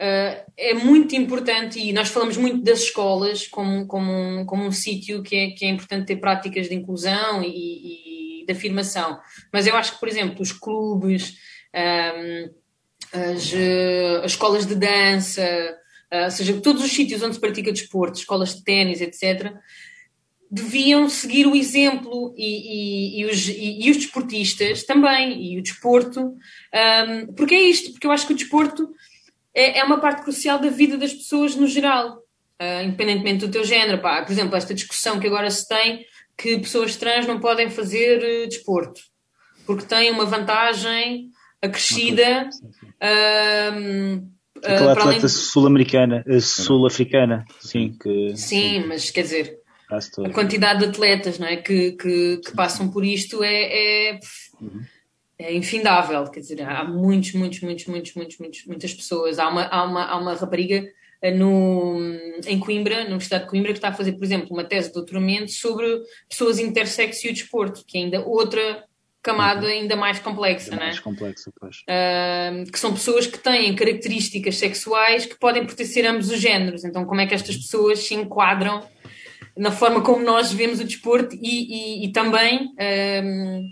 uh, 0.00 0.52
é 0.56 0.74
muito 0.74 1.16
importante, 1.16 1.78
e 1.78 1.92
nós 1.92 2.08
falamos 2.08 2.36
muito 2.36 2.62
das 2.62 2.80
escolas 2.80 3.46
como, 3.48 3.86
como 3.86 4.12
um, 4.12 4.44
como 4.44 4.64
um 4.64 4.72
sítio 4.72 5.22
que 5.22 5.34
é, 5.34 5.50
que 5.50 5.64
é 5.64 5.68
importante 5.68 6.06
ter 6.06 6.16
práticas 6.16 6.68
de 6.68 6.74
inclusão 6.74 7.42
e, 7.42 8.42
e 8.42 8.46
de 8.46 8.52
afirmação. 8.52 9.18
Mas 9.52 9.66
eu 9.66 9.76
acho 9.76 9.94
que, 9.94 10.00
por 10.00 10.08
exemplo, 10.08 10.42
os 10.42 10.52
clubes, 10.52 11.36
um, 11.74 12.61
as, 13.12 13.52
uh, 13.52 14.24
as 14.24 14.32
escolas 14.32 14.66
de 14.66 14.74
dança, 14.74 15.42
uh, 16.12 16.24
ou 16.24 16.30
seja, 16.30 16.60
todos 16.60 16.82
os 16.84 16.92
sítios 16.92 17.22
onde 17.22 17.34
se 17.34 17.40
pratica 17.40 17.72
desporto, 17.72 18.18
escolas 18.18 18.54
de 18.56 18.64
ténis, 18.64 19.00
etc., 19.00 19.52
deviam 20.50 21.08
seguir 21.08 21.46
o 21.46 21.56
exemplo 21.56 22.34
e, 22.36 22.44
e, 22.44 23.20
e, 23.20 23.24
os, 23.24 23.48
e, 23.48 23.90
os, 23.90 23.96
desportistas 23.96 24.82
também, 24.82 25.42
e 25.42 25.58
o 25.58 25.62
desporto, 25.62 26.20
um, 26.20 27.32
porque 27.34 27.54
é 27.54 27.62
isto, 27.62 27.90
porque 27.92 28.06
eu 28.06 28.10
acho 28.10 28.26
que 28.26 28.34
o 28.34 28.36
desporto 28.36 28.90
é, 29.54 29.78
é 29.78 29.84
uma 29.84 29.98
parte 29.98 30.20
crucial 30.20 30.58
da 30.58 30.68
vida 30.68 30.98
das 30.98 31.14
pessoas 31.14 31.56
no 31.56 31.66
geral, 31.66 32.18
uh, 32.60 32.84
independentemente 32.84 33.46
do 33.46 33.50
teu 33.50 33.64
género. 33.64 34.02
Pá, 34.02 34.22
por 34.22 34.30
exemplo, 34.30 34.54
esta 34.54 34.74
discussão 34.74 35.18
que 35.18 35.26
agora 35.26 35.50
se 35.50 35.66
tem 35.66 36.04
que 36.36 36.58
pessoas 36.58 36.96
trans 36.96 37.26
não 37.26 37.40
podem 37.40 37.70
fazer 37.70 38.18
uh, 38.18 38.46
desporto, 38.46 39.00
porque 39.64 39.86
têm 39.86 40.10
uma 40.10 40.26
vantagem 40.26 41.30
acrescida. 41.62 42.50
Um, 43.02 44.30
Aquela 44.64 44.92
atleta 44.92 45.18
além... 45.18 45.28
sul-americana, 45.28 46.24
eh, 46.26 46.38
sul-africana, 46.38 47.44
sim, 47.58 47.96
que. 48.00 48.36
Sim, 48.36 48.84
mas 48.86 49.10
quer 49.10 49.22
dizer, 49.22 49.62
a 50.24 50.30
quantidade 50.30 50.80
de 50.80 50.84
atletas 50.86 51.38
não 51.38 51.46
é, 51.46 51.56
que, 51.56 51.92
que, 51.92 52.38
que 52.38 52.52
passam 52.54 52.88
por 52.88 53.04
isto 53.04 53.42
é, 53.42 54.10
é, 54.10 54.20
uhum. 54.60 54.82
é, 55.38 55.54
infindável. 55.54 56.24
Quer 56.30 56.40
dizer, 56.40 56.62
há 56.62 56.84
muitos, 56.84 57.32
muitos, 57.32 57.60
muitos, 57.60 57.86
muitos, 57.86 58.14
muitos, 58.14 58.38
muitos 58.38 58.66
muitas 58.66 58.94
pessoas. 58.94 59.38
Há 59.38 59.48
uma, 59.48 59.64
há 59.64 59.84
uma, 59.84 60.04
há 60.04 60.16
uma 60.16 60.34
rapariga 60.34 60.86
eh, 61.20 61.34
no, 61.34 61.98
em 62.46 62.58
Coimbra, 62.58 63.00
na 63.00 63.10
Universidade 63.10 63.44
de 63.44 63.50
Coimbra, 63.50 63.72
que 63.72 63.78
está 63.78 63.88
a 63.88 63.94
fazer, 63.94 64.12
por 64.12 64.24
exemplo, 64.24 64.48
uma 64.50 64.64
tese 64.64 64.88
de 64.88 64.94
doutoramento 64.94 65.50
sobre 65.50 65.86
pessoas 66.28 66.58
intersexo 66.58 67.26
e 67.26 67.30
o 67.30 67.34
desporto, 67.34 67.84
que 67.86 67.98
é 67.98 68.02
ainda 68.02 68.24
outra 68.24 68.84
camada 69.22 69.66
uhum. 69.66 69.72
ainda 69.72 69.96
mais 69.96 70.18
complexa, 70.18 70.72
ainda 70.72 70.84
é? 70.84 70.86
mais 70.86 70.98
complexa, 71.00 71.52
pois. 71.58 71.76
Uh, 71.78 72.70
que 72.70 72.78
são 72.78 72.92
pessoas 72.92 73.26
que 73.26 73.38
têm 73.38 73.74
características 73.74 74.56
sexuais 74.56 75.26
que 75.26 75.38
podem 75.38 75.64
pertencer 75.64 76.06
a 76.06 76.10
ambos 76.10 76.30
os 76.30 76.40
géneros. 76.40 76.84
Então, 76.84 77.04
como 77.04 77.20
é 77.20 77.26
que 77.26 77.34
estas 77.34 77.56
pessoas 77.56 78.00
se 78.00 78.14
enquadram 78.14 78.82
na 79.56 79.70
forma 79.70 80.00
como 80.00 80.24
nós 80.24 80.52
vemos 80.52 80.80
o 80.80 80.84
desporto 80.84 81.36
e, 81.36 82.02
e, 82.02 82.06
e 82.06 82.12
também 82.12 82.72
um, 83.24 83.70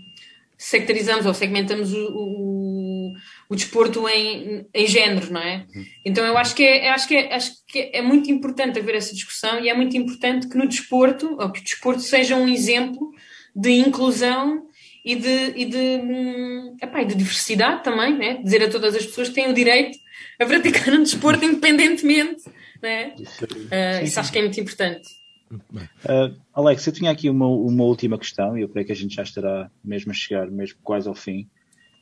sectarizamos 0.57 1.25
ou 1.25 1.33
segmentamos 1.33 1.91
o, 1.91 2.07
o, 2.13 3.13
o, 3.49 3.55
desporto 3.55 4.07
em, 4.07 4.67
em 4.73 4.87
géneros, 4.87 5.29
não 5.29 5.41
é? 5.41 5.65
Então 6.05 6.23
eu 6.23 6.37
acho 6.37 6.53
que 6.55 6.63
é, 6.63 6.89
acho 6.91 7.07
que, 7.07 7.15
é, 7.15 7.33
acho 7.33 7.51
que 7.67 7.89
é 7.93 8.01
muito 8.01 8.29
importante 8.29 8.79
haver 8.79 8.95
essa 8.95 9.13
discussão 9.13 9.59
e 9.59 9.69
é 9.69 9.73
muito 9.73 9.97
importante 9.97 10.47
que 10.47 10.57
no 10.57 10.67
desporto, 10.67 11.35
ou 11.39 11.51
que 11.51 11.61
o 11.61 11.63
desporto 11.63 12.01
seja 12.01 12.35
um 12.35 12.47
exemplo 12.47 13.11
de 13.55 13.71
inclusão 13.71 14.67
e 15.03 15.15
de, 15.15 15.53
e 15.55 15.65
de, 15.65 15.77
hum, 15.77 16.77
epá, 16.81 17.01
e 17.01 17.05
de 17.05 17.15
diversidade 17.15 17.83
também, 17.83 18.17
né? 18.17 18.41
dizer 18.43 18.63
a 18.63 18.69
todas 18.69 18.95
as 18.95 19.05
pessoas 19.05 19.29
que 19.29 19.35
têm 19.35 19.49
o 19.49 19.53
direito 19.53 19.97
a 20.39 20.45
praticar 20.45 20.93
um 20.93 21.03
desporto 21.03 21.43
independentemente. 21.43 22.43
Né? 22.81 23.15
Uh, 23.17 24.03
isso 24.03 24.19
acho 24.19 24.31
que 24.31 24.39
é 24.39 24.41
muito 24.41 24.59
importante. 24.59 25.09
Uh, 25.51 26.39
Alex, 26.53 26.85
eu 26.87 26.93
tinha 26.93 27.11
aqui 27.11 27.29
uma, 27.29 27.47
uma 27.47 27.83
última 27.83 28.17
questão 28.17 28.57
e 28.57 28.61
eu 28.61 28.69
creio 28.69 28.85
que 28.85 28.93
a 28.93 28.95
gente 28.95 29.15
já 29.15 29.23
estará 29.23 29.69
mesmo 29.83 30.11
a 30.11 30.13
chegar, 30.15 30.49
mesmo 30.49 30.79
quase 30.83 31.07
ao 31.07 31.15
fim. 31.15 31.49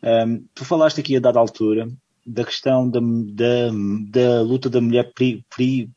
Um, 0.03 0.45
tu 0.53 0.63
falaste 0.63 0.99
aqui 0.99 1.15
a 1.15 1.19
dada 1.19 1.39
altura 1.39 1.89
da 2.25 2.43
questão 2.43 2.89
da, 2.89 2.99
da, 2.99 3.71
da 4.09 4.41
luta 4.41 4.69
da 4.69 4.79
mulher 4.79 5.11
pri, 5.13 5.43
pri, 5.49 5.89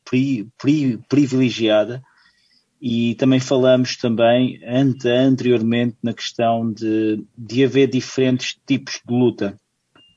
pri, 0.57 0.99
privilegiada 1.07 2.01
e 2.85 3.15
também 3.15 3.39
falamos 3.39 3.95
também 3.95 4.59
ante, 4.67 5.07
anteriormente 5.07 5.95
na 6.03 6.13
questão 6.13 6.69
de, 6.69 7.23
de 7.37 7.63
haver 7.63 7.87
diferentes 7.87 8.57
tipos 8.67 8.99
de 9.07 9.15
luta. 9.15 9.57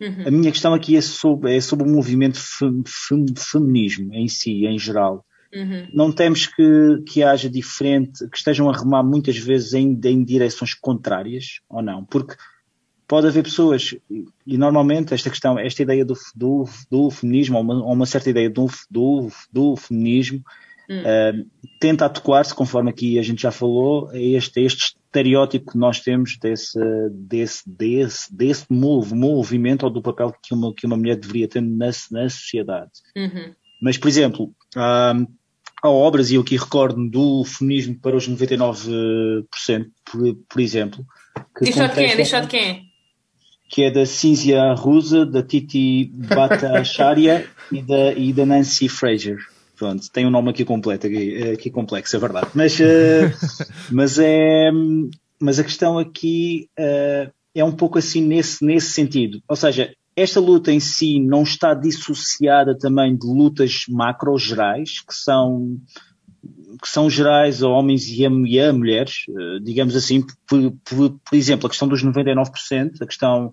Uhum. 0.01 0.25
A 0.27 0.31
minha 0.33 0.51
questão 0.51 0.75
aqui 0.75 0.97
é 0.97 1.01
sobre, 1.01 1.57
é 1.57 1.61
sobre 1.61 1.89
o 1.89 1.89
movimento 1.89 2.41
fem, 2.41 2.83
fem, 2.85 3.25
feminismo 3.37 4.13
em 4.13 4.27
si, 4.27 4.67
em 4.67 4.77
geral. 4.81 5.25
Uhum. 5.55 5.87
Não 5.95 6.11
temos 6.11 6.49
que, 6.49 7.05
que 7.07 7.23
haja 7.23 7.49
diferente, 7.49 8.29
que 8.29 8.37
estejam 8.37 8.69
a 8.69 8.77
remar 8.77 9.05
muitas 9.05 9.39
vezes 9.39 9.73
em, 9.73 9.97
em 10.05 10.25
direções 10.25 10.75
contrárias, 10.75 11.61
ou 11.71 11.81
não? 11.81 12.05
Porque 12.05 12.35
pode 13.07 13.29
haver 13.29 13.45
pessoas, 13.45 13.95
e 14.45 14.59
normalmente 14.59 15.15
esta 15.15 15.31
questão, 15.31 15.57
esta 15.57 15.83
ideia 15.83 16.05
do, 16.05 16.15
do, 16.35 16.65
do 16.91 17.11
feminismo, 17.13 17.59
ou 17.59 17.63
uma, 17.63 17.75
ou 17.75 17.93
uma, 17.93 18.07
certa 18.07 18.29
ideia 18.29 18.51
do, 18.51 18.67
do, 18.91 19.29
do 19.53 19.77
feminismo, 19.77 20.43
hum. 20.89 21.01
uh, 21.01 21.47
tenta 21.81 22.07
adequar-se, 22.07 22.55
conforme 22.55 22.91
aqui 22.91 23.19
a 23.19 23.23
gente 23.23 23.43
já 23.43 23.51
falou, 23.51 24.09
a 24.11 24.19
este, 24.19 24.61
a 24.61 24.63
este 24.63 24.97
estereótipo 25.17 25.73
que 25.73 25.79
nós 25.79 26.01
temos 26.01 26.37
desse, 26.39 26.79
desse, 27.11 27.63
desse, 27.67 28.35
desse 28.35 28.67
movimento 28.71 29.85
ou 29.85 29.91
do 29.91 30.03
papel 30.03 30.35
que 30.43 30.55
uma, 30.55 30.75
que 30.75 30.87
uma 30.87 30.97
mulher 30.97 31.17
deveria 31.17 31.49
ter 31.49 31.63
na, 31.63 31.91
na 32.11 32.29
sociedade. 32.29 32.91
Uhum. 33.17 33.55
Mas, 33.81 33.97
por 33.97 34.09
exemplo, 34.09 34.55
uh, 34.77 35.27
há 35.83 35.91
obras, 35.91 36.31
e 36.31 36.35
eu 36.35 36.43
aqui 36.43 36.57
recordo 36.57 37.09
do 37.09 37.45
feminismo 37.45 37.99
para 38.01 38.17
os 38.17 38.29
99%, 38.29 39.45
por, 40.05 40.37
por 40.49 40.61
exemplo. 40.61 41.05
Que 41.57 41.65
deixa 41.65 41.89
de 41.89 41.95
quem? 41.95 42.17
Deixa 42.17 42.41
de 42.41 42.47
quem? 42.47 42.87
Que 43.69 43.83
é 43.85 43.91
da 43.91 44.07
Cínzia 44.07 44.75
Rusa, 44.75 45.27
da 45.27 45.43
Titi 45.43 46.11
Bhattacharya 46.13 47.47
e 47.73 47.83
da, 47.83 48.13
e 48.13 48.33
da 48.33 48.47
Nancy 48.47 48.89
Fraser. 48.89 49.39
Pronto, 49.77 50.11
tem 50.11 50.27
um 50.27 50.31
nome 50.31 50.51
aqui 50.51 50.65
completo, 50.65 51.07
aqui, 51.07 51.53
aqui 51.53 51.71
complexo, 51.71 52.17
é 52.17 52.19
verdade. 52.19 52.49
Mas, 52.55 52.79
uh, 52.81 53.31
mas 53.93 54.19
é, 54.19 54.71
mas 55.39 55.59
a 55.59 55.65
questão 55.65 55.99
aqui 55.99 56.69
uh, 56.79 57.31
é 57.55 57.65
um 57.65 57.73
pouco 57.73 57.99
assim 57.99 58.23
nesse, 58.23 58.65
nesse 58.65 58.91
sentido. 58.91 59.43
Ou 59.49 59.57
seja, 59.57 59.93
esta 60.17 60.41
luta 60.41 60.73
em 60.73 60.81
si 60.81 61.21
não 61.21 61.43
está 61.43 61.75
dissociada 61.75 62.77
também 62.77 63.15
de 63.15 63.27
lutas 63.27 63.85
macro 63.89 64.37
gerais, 64.39 65.01
que 65.07 65.15
são, 65.15 65.79
que 66.83 66.89
são 66.89 67.11
gerais 67.11 67.63
a 67.63 67.69
homens 67.69 68.09
e 68.09 68.25
a, 68.25 68.31
e 68.31 68.61
a 68.61 68.73
mulheres, 68.73 69.25
eh, 69.29 69.59
digamos 69.63 69.95
assim, 69.95 70.25
por, 70.49 70.73
por, 70.85 71.11
por, 71.11 71.37
exemplo, 71.37 71.67
a 71.67 71.71
questão 71.71 71.87
dos 71.87 72.03
99%, 72.03 73.03
a 73.03 73.07
questão, 73.07 73.53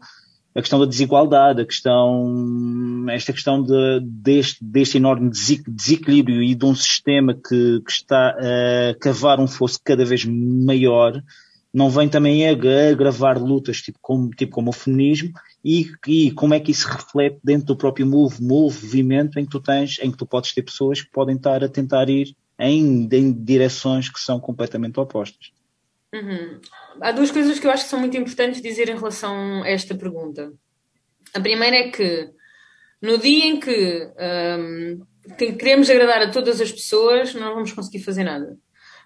a 0.55 0.61
questão 0.61 0.79
da 0.79 0.85
desigualdade, 0.85 1.61
a 1.61 1.65
questão, 1.65 3.05
esta 3.09 3.33
questão 3.33 3.61
de, 3.61 3.99
deste, 4.01 4.63
deste 4.63 4.97
enorme 4.97 5.29
desequilíbrio 5.29 6.43
e 6.43 6.53
de 6.53 6.65
um 6.65 6.75
sistema 6.75 7.33
que, 7.33 7.81
que 7.81 7.91
está 7.91 8.29
a 8.29 8.95
cavar 8.99 9.39
um 9.39 9.47
fosso 9.47 9.79
cada 9.83 10.05
vez 10.05 10.23
maior, 10.25 11.21
não 11.73 11.89
vem 11.89 12.07
também 12.07 12.47
a 12.47 12.51
agravar 12.91 13.41
lutas 13.41 13.81
tipo 13.81 13.97
como, 13.99 14.29
tipo 14.29 14.51
como 14.51 14.69
o 14.69 14.73
feminismo 14.73 15.33
e, 15.65 15.87
e 16.07 16.31
como 16.31 16.53
é 16.53 16.59
que 16.59 16.71
isso 16.71 16.87
reflete 16.87 17.39
dentro 17.43 17.67
do 17.67 17.75
próprio 17.75 18.05
movimento 18.05 19.39
em 19.39 19.45
que 19.45 19.51
tu 19.51 19.59
tens, 19.59 19.97
em 20.03 20.11
que 20.11 20.17
tu 20.17 20.25
podes 20.25 20.53
ter 20.53 20.61
pessoas 20.61 21.01
que 21.01 21.09
podem 21.09 21.35
estar 21.35 21.63
a 21.63 21.69
tentar 21.69 22.09
ir 22.09 22.35
em, 22.59 23.09
em 23.11 23.33
direções 23.33 24.07
que 24.07 24.19
são 24.19 24.39
completamente 24.39 24.99
opostas. 24.99 25.51
Uhum. 26.13 26.61
Há 27.01 27.11
duas 27.11 27.31
coisas 27.31 27.59
que 27.59 27.65
eu 27.65 27.71
acho 27.71 27.85
que 27.85 27.89
são 27.89 27.99
muito 27.99 28.15
importantes 28.15 28.61
dizer 28.61 28.89
em 28.89 28.95
relação 28.95 29.63
a 29.63 29.69
esta 29.69 29.95
pergunta. 29.95 30.53
A 31.33 31.39
primeira 31.39 31.75
é 31.75 31.89
que 31.89 32.29
no 33.01 33.17
dia 33.17 33.45
em 33.45 33.59
que, 33.59 34.07
um, 34.59 35.05
que 35.37 35.53
queremos 35.53 35.89
agradar 35.89 36.21
a 36.21 36.31
todas 36.31 36.61
as 36.61 36.71
pessoas, 36.71 37.33
não 37.33 37.55
vamos 37.55 37.71
conseguir 37.71 38.03
fazer 38.03 38.23
nada. 38.23 38.57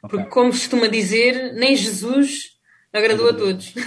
Okay. 0.04 0.10
Porque, 0.10 0.30
como 0.30 0.52
costuma 0.52 0.88
dizer, 0.88 1.54
nem 1.54 1.76
Jesus 1.76 2.58
Agradou 2.98 3.30
a 3.30 3.34
todos. 3.34 3.74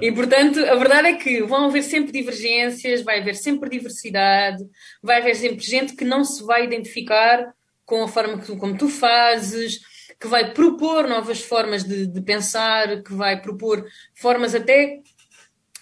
E 0.00 0.12
portanto, 0.12 0.60
a 0.60 0.76
verdade 0.76 1.08
é 1.08 1.14
que 1.14 1.42
vão 1.42 1.64
haver 1.64 1.82
sempre 1.82 2.12
divergências, 2.12 3.02
vai 3.02 3.18
haver 3.18 3.34
sempre 3.34 3.68
diversidade, 3.68 4.64
vai 5.02 5.20
haver 5.20 5.34
sempre 5.34 5.66
gente 5.66 5.96
que 5.96 6.04
não 6.04 6.22
se 6.22 6.44
vai 6.44 6.64
identificar 6.64 7.52
com 7.84 8.04
a 8.04 8.06
forma 8.06 8.38
que 8.38 8.46
tu, 8.46 8.56
como 8.56 8.78
tu 8.78 8.88
fazes, 8.88 9.80
que 10.20 10.26
vai 10.26 10.52
propor 10.52 11.06
novas 11.06 11.40
formas 11.40 11.84
de, 11.84 12.06
de 12.06 12.20
pensar, 12.20 13.02
que 13.02 13.12
vai 13.12 13.40
propor 13.40 13.86
formas 14.14 14.54
até 14.54 15.00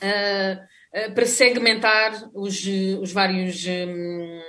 uh, 0.02 1.08
uh, 1.08 1.14
para 1.14 1.26
segmentar 1.26 2.30
os, 2.34 2.62
os 3.00 3.12
vários. 3.12 3.64
Um, 3.66 4.40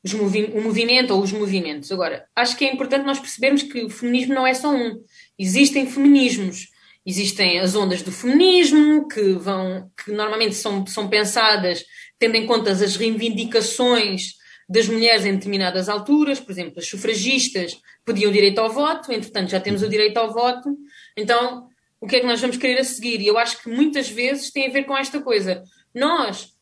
os 0.00 0.14
movi 0.14 0.44
o 0.54 0.62
movimento 0.62 1.12
ou 1.12 1.20
os 1.20 1.32
movimentos. 1.32 1.90
Agora, 1.90 2.24
acho 2.34 2.56
que 2.56 2.64
é 2.64 2.72
importante 2.72 3.04
nós 3.04 3.18
percebermos 3.18 3.64
que 3.64 3.84
o 3.84 3.90
feminismo 3.90 4.32
não 4.32 4.46
é 4.46 4.54
só 4.54 4.70
um. 4.70 5.02
Existem 5.36 5.90
feminismos. 5.90 6.68
Existem 7.04 7.58
as 7.58 7.74
ondas 7.74 8.02
do 8.02 8.12
feminismo, 8.12 9.08
que 9.08 9.32
vão, 9.32 9.90
que 10.04 10.12
normalmente 10.12 10.54
são, 10.54 10.86
são 10.86 11.08
pensadas 11.08 11.84
tendo 12.18 12.36
em 12.36 12.46
conta 12.46 12.70
as 12.70 12.96
reivindicações 12.96 14.34
das 14.68 14.86
mulheres 14.86 15.24
em 15.24 15.34
determinadas 15.34 15.88
alturas, 15.88 16.38
por 16.38 16.52
exemplo, 16.52 16.78
as 16.78 16.86
sufragistas 16.86 17.80
pediam 18.04 18.30
direito 18.30 18.58
ao 18.58 18.70
voto, 18.70 19.10
entretanto 19.12 19.50
já 19.50 19.60
temos 19.60 19.82
o 19.82 19.88
direito 19.88 20.18
ao 20.18 20.32
voto, 20.32 20.76
então 21.16 21.68
o 22.00 22.06
que 22.06 22.16
é 22.16 22.20
que 22.20 22.26
nós 22.26 22.40
vamos 22.40 22.56
querer 22.56 22.78
a 22.78 22.84
seguir? 22.84 23.20
E 23.20 23.26
eu 23.26 23.38
acho 23.38 23.62
que 23.62 23.68
muitas 23.68 24.08
vezes 24.08 24.50
tem 24.50 24.68
a 24.68 24.70
ver 24.70 24.84
com 24.84 24.96
esta 24.96 25.20
coisa. 25.20 25.62
Nós, 25.94 26.52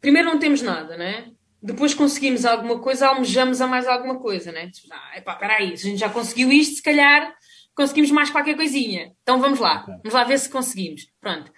primeiro, 0.00 0.30
não 0.30 0.38
temos 0.38 0.62
nada, 0.62 0.96
né? 0.96 1.30
Depois 1.60 1.92
conseguimos 1.92 2.44
alguma 2.44 2.78
coisa, 2.78 3.08
almejamos 3.08 3.60
a 3.60 3.66
mais 3.66 3.86
alguma 3.86 4.18
coisa, 4.20 4.52
né? 4.52 4.70
Ah, 4.90 5.18
epá, 5.18 5.34
peraí, 5.34 5.76
se 5.76 5.86
a 5.86 5.90
gente 5.90 6.00
já 6.00 6.08
conseguiu 6.08 6.52
isto, 6.52 6.76
se 6.76 6.82
calhar 6.82 7.34
conseguimos 7.74 8.10
mais 8.10 8.30
qualquer 8.30 8.54
coisinha. 8.54 9.12
Então 9.22 9.40
vamos 9.40 9.58
lá, 9.58 9.84
vamos 9.86 10.14
lá 10.14 10.24
ver 10.24 10.38
se 10.38 10.48
conseguimos. 10.48 11.06
Pronto. 11.20 11.50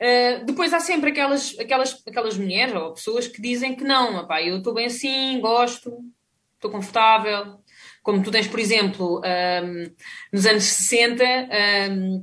Uh, 0.00 0.44
depois 0.44 0.72
há 0.72 0.80
sempre 0.80 1.10
aquelas, 1.10 1.58
aquelas, 1.58 2.02
aquelas 2.06 2.36
mulheres 2.36 2.74
ou 2.74 2.92
pessoas 2.92 3.28
que 3.28 3.40
dizem 3.40 3.74
que 3.74 3.84
não, 3.84 4.16
opá, 4.16 4.42
eu 4.42 4.58
estou 4.58 4.74
bem 4.74 4.86
assim, 4.86 5.40
gosto, 5.40 5.92
estou 6.54 6.70
confortável. 6.70 7.58
Como 8.02 8.22
tu 8.22 8.30
tens, 8.30 8.46
por 8.46 8.60
exemplo, 8.60 9.20
um, 9.24 9.94
nos 10.32 10.46
anos 10.46 10.64
60, 10.64 11.24
um, 11.90 12.16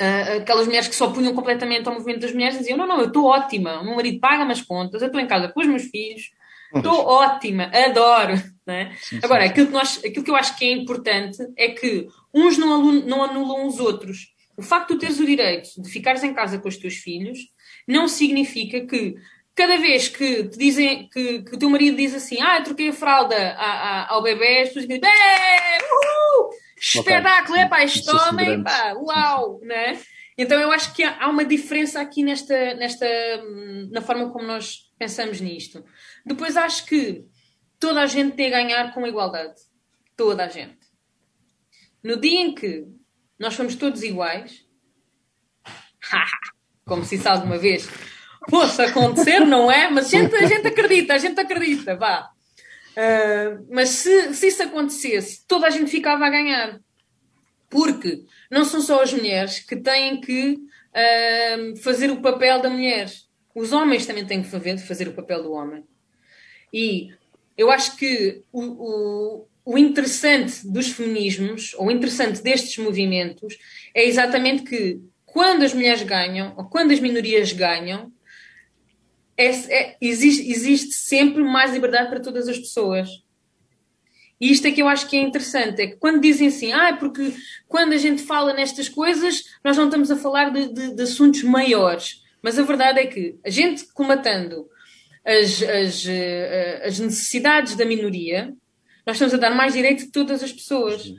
uh, 0.00 0.40
aquelas 0.40 0.66
mulheres 0.66 0.88
que 0.88 0.94
só 0.94 1.10
punham 1.10 1.34
completamente 1.34 1.88
ao 1.88 1.94
movimento 1.94 2.20
das 2.20 2.32
mulheres 2.32 2.58
diziam: 2.58 2.78
Não, 2.78 2.86
não, 2.86 2.98
eu 2.98 3.08
estou 3.08 3.26
ótima, 3.26 3.80
o 3.80 3.84
meu 3.84 3.94
marido 3.94 4.20
paga-me 4.20 4.52
as 4.52 4.62
contas, 4.62 5.02
eu 5.02 5.06
estou 5.06 5.20
em 5.20 5.26
casa 5.26 5.48
com 5.48 5.60
os 5.60 5.66
meus 5.66 5.84
filhos, 5.84 6.30
estou 6.74 7.06
ótima, 7.06 7.70
adoro. 7.72 8.34
Né? 8.64 8.96
Sim, 9.00 9.18
Agora, 9.24 9.42
sim, 9.42 9.48
Aquilo, 9.48 9.66
que 9.66 9.72
nós, 9.72 9.98
aquilo 9.98 10.24
que 10.24 10.30
eu 10.30 10.36
acho 10.36 10.56
que 10.56 10.64
é 10.64 10.70
importante 10.70 11.36
é 11.56 11.70
que 11.70 12.06
uns 12.32 12.56
não, 12.56 12.92
não 12.92 13.24
anulam 13.24 13.66
os 13.66 13.80
outros. 13.80 14.31
O 14.62 14.64
facto 14.64 14.90
de 14.90 14.94
tu 14.94 15.00
teres 15.00 15.18
o 15.18 15.26
direito 15.26 15.82
de 15.82 15.90
ficares 15.90 16.22
em 16.22 16.32
casa 16.32 16.56
com 16.56 16.68
os 16.68 16.76
teus 16.76 16.94
filhos 16.94 17.40
não 17.86 18.06
significa 18.06 18.86
que 18.86 19.16
cada 19.56 19.76
vez 19.76 20.06
que 20.06 20.44
te 20.44 20.56
dizem 20.56 21.08
que, 21.08 21.42
que 21.42 21.56
o 21.56 21.58
teu 21.58 21.68
marido 21.68 21.96
diz 21.96 22.14
assim, 22.14 22.40
ah, 22.40 22.58
eu 22.58 22.64
troquei 22.64 22.90
a 22.90 22.92
fralda 22.92 23.36
a, 23.36 23.70
a, 23.72 24.12
ao 24.14 24.22
bebê, 24.22 24.60
as 24.60 24.68
pessoas 24.68 24.86
dizem, 24.86 25.00
uhul, 25.02 26.50
espetáculo, 26.80 27.58
é 27.58 27.68
pá, 27.68 27.82
este 27.82 28.08
homem, 28.08 28.62
pá, 28.62 28.92
uau, 28.94 29.58
né? 29.64 29.98
Então 30.38 30.60
eu 30.60 30.70
acho 30.70 30.94
que 30.94 31.02
há 31.02 31.28
uma 31.28 31.44
diferença 31.44 32.00
aqui 32.00 32.22
nesta, 32.22 32.74
nesta, 32.74 33.06
na 33.90 34.00
forma 34.00 34.30
como 34.30 34.46
nós 34.46 34.92
pensamos 34.96 35.40
nisto. 35.40 35.84
Depois 36.24 36.56
acho 36.56 36.86
que 36.86 37.24
toda 37.80 38.00
a 38.00 38.06
gente 38.06 38.36
tem 38.36 38.46
a 38.46 38.62
ganhar 38.62 38.94
com 38.94 39.04
a 39.04 39.08
igualdade. 39.08 39.60
Toda 40.16 40.44
a 40.44 40.48
gente. 40.48 40.86
No 42.00 42.16
dia 42.16 42.40
em 42.40 42.54
que 42.54 42.86
nós 43.42 43.54
somos 43.54 43.74
todos 43.74 44.04
iguais, 44.04 44.64
como 46.86 47.04
se 47.04 47.16
isso 47.16 47.28
alguma 47.28 47.58
vez 47.58 47.88
fosse 48.48 48.80
acontecer, 48.82 49.40
não 49.40 49.68
é? 49.68 49.90
Mas 49.90 50.06
a 50.06 50.08
gente, 50.16 50.34
a 50.36 50.46
gente 50.46 50.68
acredita, 50.68 51.14
a 51.14 51.18
gente 51.18 51.40
acredita, 51.40 51.96
vá. 51.96 52.30
Uh, 52.92 53.66
mas 53.68 53.88
se, 53.88 54.32
se 54.34 54.46
isso 54.46 54.62
acontecesse, 54.62 55.44
toda 55.48 55.66
a 55.66 55.70
gente 55.70 55.90
ficava 55.90 56.24
a 56.24 56.30
ganhar. 56.30 56.78
Porque 57.68 58.24
não 58.48 58.64
são 58.64 58.80
só 58.80 59.02
as 59.02 59.12
mulheres 59.12 59.58
que 59.58 59.74
têm 59.74 60.20
que 60.20 60.60
uh, 60.94 61.76
fazer 61.82 62.12
o 62.12 62.22
papel 62.22 62.62
da 62.62 62.70
mulher. 62.70 63.10
Os 63.56 63.72
homens 63.72 64.06
também 64.06 64.24
têm 64.24 64.40
que 64.40 64.48
fazer, 64.48 64.78
fazer 64.78 65.08
o 65.08 65.14
papel 65.14 65.42
do 65.42 65.52
homem. 65.52 65.84
E 66.72 67.12
eu 67.58 67.72
acho 67.72 67.96
que 67.96 68.44
o, 68.52 68.62
o, 68.62 69.48
o 69.64 69.78
interessante 69.78 70.66
dos 70.66 70.88
feminismos, 70.88 71.74
ou 71.76 71.86
o 71.86 71.90
interessante 71.90 72.42
destes 72.42 72.76
movimentos, 72.78 73.56
é 73.94 74.06
exatamente 74.06 74.62
que 74.62 75.00
quando 75.24 75.62
as 75.62 75.72
mulheres 75.72 76.02
ganham, 76.02 76.54
ou 76.56 76.64
quando 76.64 76.92
as 76.92 77.00
minorias 77.00 77.52
ganham, 77.52 78.12
é, 79.36 79.46
é, 79.46 79.96
existe, 80.00 80.50
existe 80.50 80.94
sempre 80.94 81.42
mais 81.42 81.72
liberdade 81.72 82.08
para 82.08 82.20
todas 82.20 82.48
as 82.48 82.58
pessoas. 82.58 83.08
E 84.40 84.50
isto 84.50 84.66
é 84.66 84.72
que 84.72 84.82
eu 84.82 84.88
acho 84.88 85.08
que 85.08 85.16
é 85.16 85.20
interessante, 85.20 85.80
é 85.80 85.86
que 85.86 85.96
quando 85.96 86.20
dizem 86.20 86.48
assim, 86.48 86.72
ah, 86.72 86.96
porque 86.98 87.32
quando 87.68 87.92
a 87.92 87.96
gente 87.96 88.22
fala 88.22 88.52
nestas 88.52 88.88
coisas, 88.88 89.44
nós 89.64 89.76
não 89.76 89.84
estamos 89.84 90.10
a 90.10 90.16
falar 90.16 90.50
de, 90.50 90.72
de, 90.72 90.96
de 90.96 91.02
assuntos 91.02 91.44
maiores. 91.44 92.20
Mas 92.42 92.58
a 92.58 92.62
verdade 92.62 92.98
é 92.98 93.06
que 93.06 93.38
a 93.46 93.50
gente 93.50 93.86
comatando 93.94 94.68
as, 95.24 95.62
as, 95.62 96.04
eh, 96.08 96.82
as 96.84 96.98
necessidades 96.98 97.76
da 97.76 97.84
minoria, 97.84 98.52
nós 99.06 99.16
estamos 99.16 99.34
a 99.34 99.36
dar 99.36 99.54
mais 99.54 99.72
direito 99.72 100.06
de 100.06 100.12
todas 100.12 100.42
as 100.42 100.52
pessoas. 100.52 101.12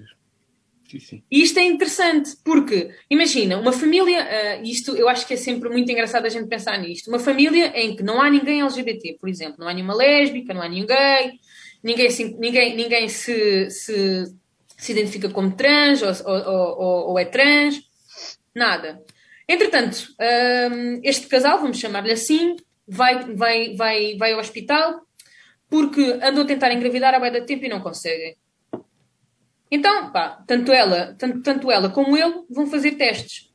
Sim, 0.89 0.99
sim. 0.99 1.23
E 1.31 1.41
isto 1.41 1.57
é 1.57 1.63
interessante, 1.63 2.35
porque, 2.43 2.91
imagina, 3.09 3.57
uma 3.57 3.71
família, 3.71 4.27
uh, 4.59 4.63
isto 4.63 4.95
eu 4.95 5.09
acho 5.09 5.25
que 5.25 5.33
é 5.33 5.37
sempre 5.37 5.69
muito 5.69 5.91
engraçado 5.91 6.25
a 6.25 6.29
gente 6.29 6.47
pensar 6.47 6.77
nisto, 6.77 7.07
uma 7.07 7.19
família 7.19 7.73
em 7.75 7.95
que 7.95 8.03
não 8.03 8.21
há 8.21 8.29
ninguém 8.29 8.61
LGBT, 8.61 9.17
por 9.19 9.27
exemplo, 9.27 9.55
não 9.59 9.67
há 9.67 9.73
nenhuma 9.73 9.95
lésbica, 9.95 10.53
não 10.53 10.61
há 10.61 10.69
nenhum 10.69 10.85
gay, 10.85 11.33
ninguém, 11.83 12.09
se, 12.11 12.35
ninguém, 12.37 12.75
ninguém 12.75 13.09
se, 13.09 13.71
se, 13.71 14.23
se 14.77 14.91
identifica 14.91 15.29
como 15.29 15.55
trans 15.55 16.01
ou, 16.03 16.31
ou, 16.31 16.79
ou, 16.79 17.09
ou 17.09 17.19
é 17.19 17.25
trans, 17.25 17.81
nada. 18.53 19.01
Entretanto, 19.47 20.07
um, 20.71 21.01
este 21.03 21.27
casal, 21.27 21.59
vamos 21.59 21.79
chamar-lhe 21.79 22.11
assim, 22.11 22.55
vai, 22.87 23.33
vai, 23.33 23.75
vai, 23.75 24.15
vai 24.15 24.33
ao 24.33 24.39
hospital 24.39 25.01
porque 25.73 26.19
andam 26.21 26.43
a 26.43 26.45
tentar 26.45 26.71
engravidar 26.71 27.15
há 27.15 27.19
bem 27.19 27.31
de 27.31 27.41
tempo 27.47 27.65
e 27.65 27.67
não 27.67 27.81
conseguem. 27.81 28.37
Então, 29.71 30.11
pá, 30.11 30.43
tanto 30.45 30.71
ela, 30.71 31.15
tanto, 31.15 31.41
tanto 31.41 31.71
ela 31.71 31.89
como 31.89 32.15
ele 32.15 32.45
vão 32.47 32.67
fazer 32.67 32.91
testes. 32.91 33.51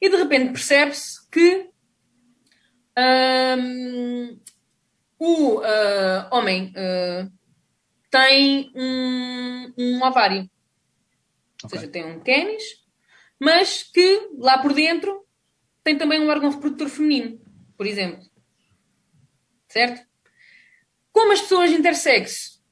E 0.00 0.08
de 0.08 0.16
repente 0.18 0.52
percebe-se 0.52 1.28
que 1.28 1.68
um, 3.58 4.38
o 5.18 5.54
uh, 5.56 6.28
homem 6.30 6.72
uh, 6.76 7.28
tem 8.08 8.70
um, 8.72 9.74
um 9.76 10.04
ovário. 10.04 10.42
Okay. 10.44 10.50
Ou 11.64 11.70
seja, 11.70 11.88
tem 11.88 12.04
um 12.06 12.20
pênis, 12.20 12.62
mas 13.36 13.82
que 13.82 14.30
lá 14.38 14.58
por 14.58 14.72
dentro 14.72 15.26
tem 15.82 15.98
também 15.98 16.20
um 16.20 16.28
órgão 16.28 16.50
reprodutor 16.50 16.88
feminino, 16.88 17.40
por 17.76 17.84
exemplo. 17.84 18.24
Certo? 19.68 20.07
Como 21.18 21.32
as 21.32 21.40
pessoas 21.40 21.72
intersexo 21.72 22.62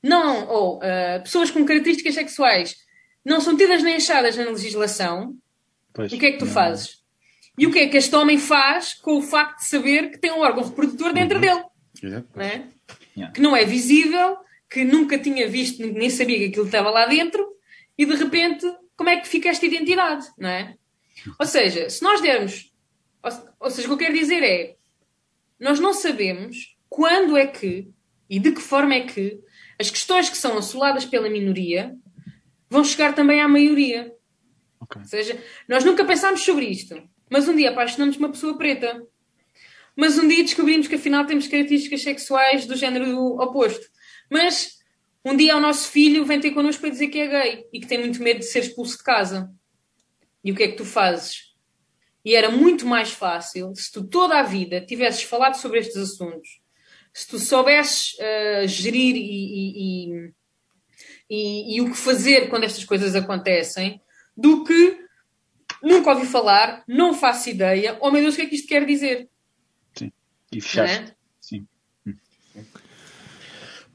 não, 0.00 0.46
ou 0.46 0.76
uh, 0.76 1.20
pessoas 1.24 1.50
com 1.50 1.64
características 1.64 2.14
sexuais 2.14 2.76
não 3.24 3.40
são 3.40 3.56
tidas 3.56 3.82
nem 3.82 3.96
achadas 3.96 4.36
na 4.36 4.44
legislação, 4.44 5.36
pois, 5.92 6.12
o 6.12 6.16
que 6.16 6.26
é 6.26 6.30
que 6.30 6.38
tu 6.38 6.44
não. 6.44 6.52
fazes? 6.52 7.02
E 7.58 7.66
o 7.66 7.72
que 7.72 7.80
é 7.80 7.88
que 7.88 7.96
este 7.96 8.14
homem 8.14 8.38
faz 8.38 8.94
com 8.94 9.16
o 9.16 9.22
facto 9.22 9.58
de 9.58 9.64
saber 9.64 10.12
que 10.12 10.18
tem 10.18 10.30
um 10.30 10.38
órgão 10.38 10.62
reprodutor 10.62 11.12
dentro 11.12 11.34
uhum. 11.34 11.40
dele? 11.40 12.24
Né? 12.36 12.68
Yeah. 13.16 13.34
Que 13.34 13.40
não 13.40 13.56
é 13.56 13.64
visível, 13.64 14.36
que 14.70 14.84
nunca 14.84 15.18
tinha 15.18 15.48
visto, 15.48 15.84
nem 15.84 16.08
sabia 16.08 16.38
que 16.38 16.44
aquilo 16.44 16.66
estava 16.66 16.90
lá 16.90 17.06
dentro, 17.06 17.44
e 17.98 18.06
de 18.06 18.14
repente, 18.14 18.64
como 18.96 19.10
é 19.10 19.18
que 19.18 19.26
fica 19.26 19.48
esta 19.48 19.66
identidade? 19.66 20.28
Não 20.38 20.48
é? 20.48 20.76
Ou 21.40 21.46
seja, 21.46 21.90
se 21.90 22.00
nós 22.04 22.20
dermos. 22.20 22.72
Ou, 23.24 23.32
ou 23.58 23.70
seja, 23.70 23.88
o 23.88 23.96
que 23.96 24.04
eu 24.04 24.06
quero 24.06 24.18
dizer 24.20 24.44
é. 24.44 24.76
Nós 25.58 25.80
não 25.80 25.92
sabemos 25.92 26.76
quando 26.88 27.36
é 27.36 27.46
que 27.46 27.90
e 28.28 28.38
de 28.38 28.52
que 28.52 28.60
forma 28.60 28.94
é 28.94 29.00
que 29.00 29.40
as 29.78 29.90
questões 29.90 30.28
que 30.28 30.36
são 30.36 30.56
assoladas 30.58 31.04
pela 31.04 31.28
minoria 31.28 31.94
vão 32.68 32.82
chegar 32.82 33.14
também 33.14 33.40
à 33.40 33.48
maioria. 33.48 34.12
Okay. 34.80 35.02
Ou 35.02 35.08
seja, 35.08 35.42
nós 35.68 35.84
nunca 35.84 36.04
pensámos 36.04 36.42
sobre 36.42 36.66
isto, 36.66 37.00
mas 37.30 37.48
um 37.48 37.56
dia 37.56 37.70
apaixonamos 37.70 38.16
uma 38.16 38.30
pessoa 38.30 38.56
preta. 38.56 39.02
Mas 39.94 40.18
um 40.18 40.28
dia 40.28 40.42
descobrimos 40.42 40.88
que 40.88 40.96
afinal 40.96 41.24
temos 41.24 41.46
características 41.46 42.02
sexuais 42.02 42.66
do 42.66 42.76
género 42.76 43.36
oposto. 43.40 43.86
Mas 44.30 44.76
um 45.24 45.36
dia 45.36 45.56
o 45.56 45.60
nosso 45.60 45.90
filho 45.90 46.24
vem 46.24 46.40
ter 46.40 46.50
connosco 46.50 46.82
para 46.82 46.90
dizer 46.90 47.08
que 47.08 47.18
é 47.18 47.26
gay 47.26 47.64
e 47.72 47.80
que 47.80 47.86
tem 47.86 47.98
muito 47.98 48.22
medo 48.22 48.40
de 48.40 48.46
ser 48.46 48.60
expulso 48.60 48.98
de 48.98 49.04
casa. 49.04 49.50
E 50.44 50.52
o 50.52 50.54
que 50.54 50.62
é 50.62 50.68
que 50.68 50.76
tu 50.76 50.84
fazes? 50.84 51.54
E 52.24 52.34
era 52.34 52.50
muito 52.50 52.86
mais 52.86 53.10
fácil 53.10 53.74
se 53.74 53.90
tu 53.90 54.04
toda 54.06 54.38
a 54.38 54.42
vida 54.42 54.84
tivesses 54.84 55.22
falado 55.22 55.54
sobre 55.54 55.78
estes 55.78 55.96
assuntos 55.96 56.60
se 57.16 57.26
tu 57.26 57.38
soubesses 57.38 58.12
uh, 58.18 58.68
gerir 58.68 59.16
e, 59.16 59.20
e, 59.24 60.32
e, 61.30 61.76
e, 61.76 61.80
o 61.80 61.90
que 61.90 61.96
fazer 61.96 62.50
quando 62.50 62.64
estas 62.64 62.84
coisas 62.84 63.14
acontecem, 63.14 64.02
do 64.36 64.64
que 64.64 64.98
nunca 65.82 66.10
ouvi 66.10 66.26
falar, 66.26 66.84
não 66.86 67.14
faço 67.14 67.48
ideia, 67.48 67.96
oh 68.02 68.10
meu 68.10 68.20
Deus, 68.20 68.34
o 68.34 68.36
que 68.36 68.42
é 68.42 68.46
que 68.46 68.56
isto 68.56 68.68
quer 68.68 68.84
dizer? 68.84 69.30
Sim. 69.94 70.12
E 70.52 70.60
fechaste. 70.60 71.10
é? 71.10 71.14
Sim. 71.40 71.66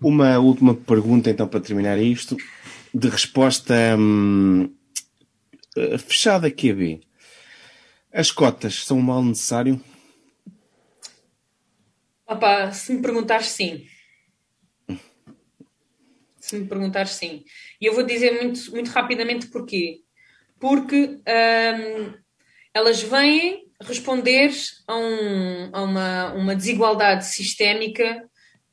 Uma 0.02 0.40
última 0.40 0.74
pergunta, 0.74 1.30
então, 1.30 1.48
para 1.48 1.60
terminar 1.60 2.00
isto. 2.00 2.36
De 2.92 3.08
resposta 3.08 3.76
hum, 4.00 4.74
eh, 5.78 5.98
fechada 6.00 6.50
QB. 6.50 7.02
As 8.12 8.32
cotas 8.32 8.84
são 8.84 8.98
um 8.98 9.04
mal 9.04 9.24
necessário? 9.24 9.80
Opa, 12.32 12.72
se 12.72 12.94
me 12.94 13.02
perguntares 13.02 13.48
sim. 13.48 13.86
Se 16.40 16.58
me 16.58 16.66
perguntares 16.66 17.12
sim. 17.12 17.44
E 17.80 17.86
eu 17.86 17.94
vou 17.94 18.04
dizer 18.04 18.42
muito, 18.42 18.72
muito 18.72 18.88
rapidamente 18.90 19.48
porquê. 19.48 20.00
Porque 20.58 20.96
hum, 21.28 22.14
elas 22.74 23.04
vêm 23.04 23.70
responder 23.82 24.50
a, 24.88 24.96
um- 24.96 25.70
a 25.74 25.82
uma, 25.82 26.34
uma 26.34 26.56
desigualdade 26.56 27.26
sistémica 27.26 28.24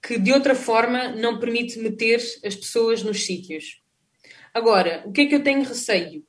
que 0.00 0.16
de 0.20 0.32
outra 0.32 0.54
forma 0.54 1.08
não 1.08 1.40
permite 1.40 1.80
meter 1.80 2.20
as 2.44 2.54
pessoas 2.54 3.02
nos 3.02 3.26
sítios. 3.26 3.82
Agora, 4.54 5.02
o 5.04 5.10
que 5.10 5.22
é 5.22 5.26
que 5.26 5.34
eu 5.34 5.42
tenho 5.42 5.64
receio? 5.64 6.24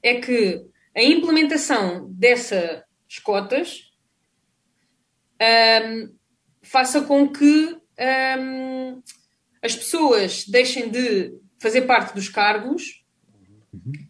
É 0.00 0.20
que 0.20 0.64
a 0.96 1.02
implementação 1.02 2.08
dessas 2.12 2.84
cotas 3.24 3.90
hum, 5.40 6.15
faça 6.70 7.00
com 7.02 7.28
que 7.28 7.76
hum, 8.38 9.00
as 9.62 9.74
pessoas 9.74 10.44
deixem 10.46 10.88
de 10.90 11.34
fazer 11.60 11.82
parte 11.82 12.14
dos 12.14 12.28
cargos, 12.28 13.02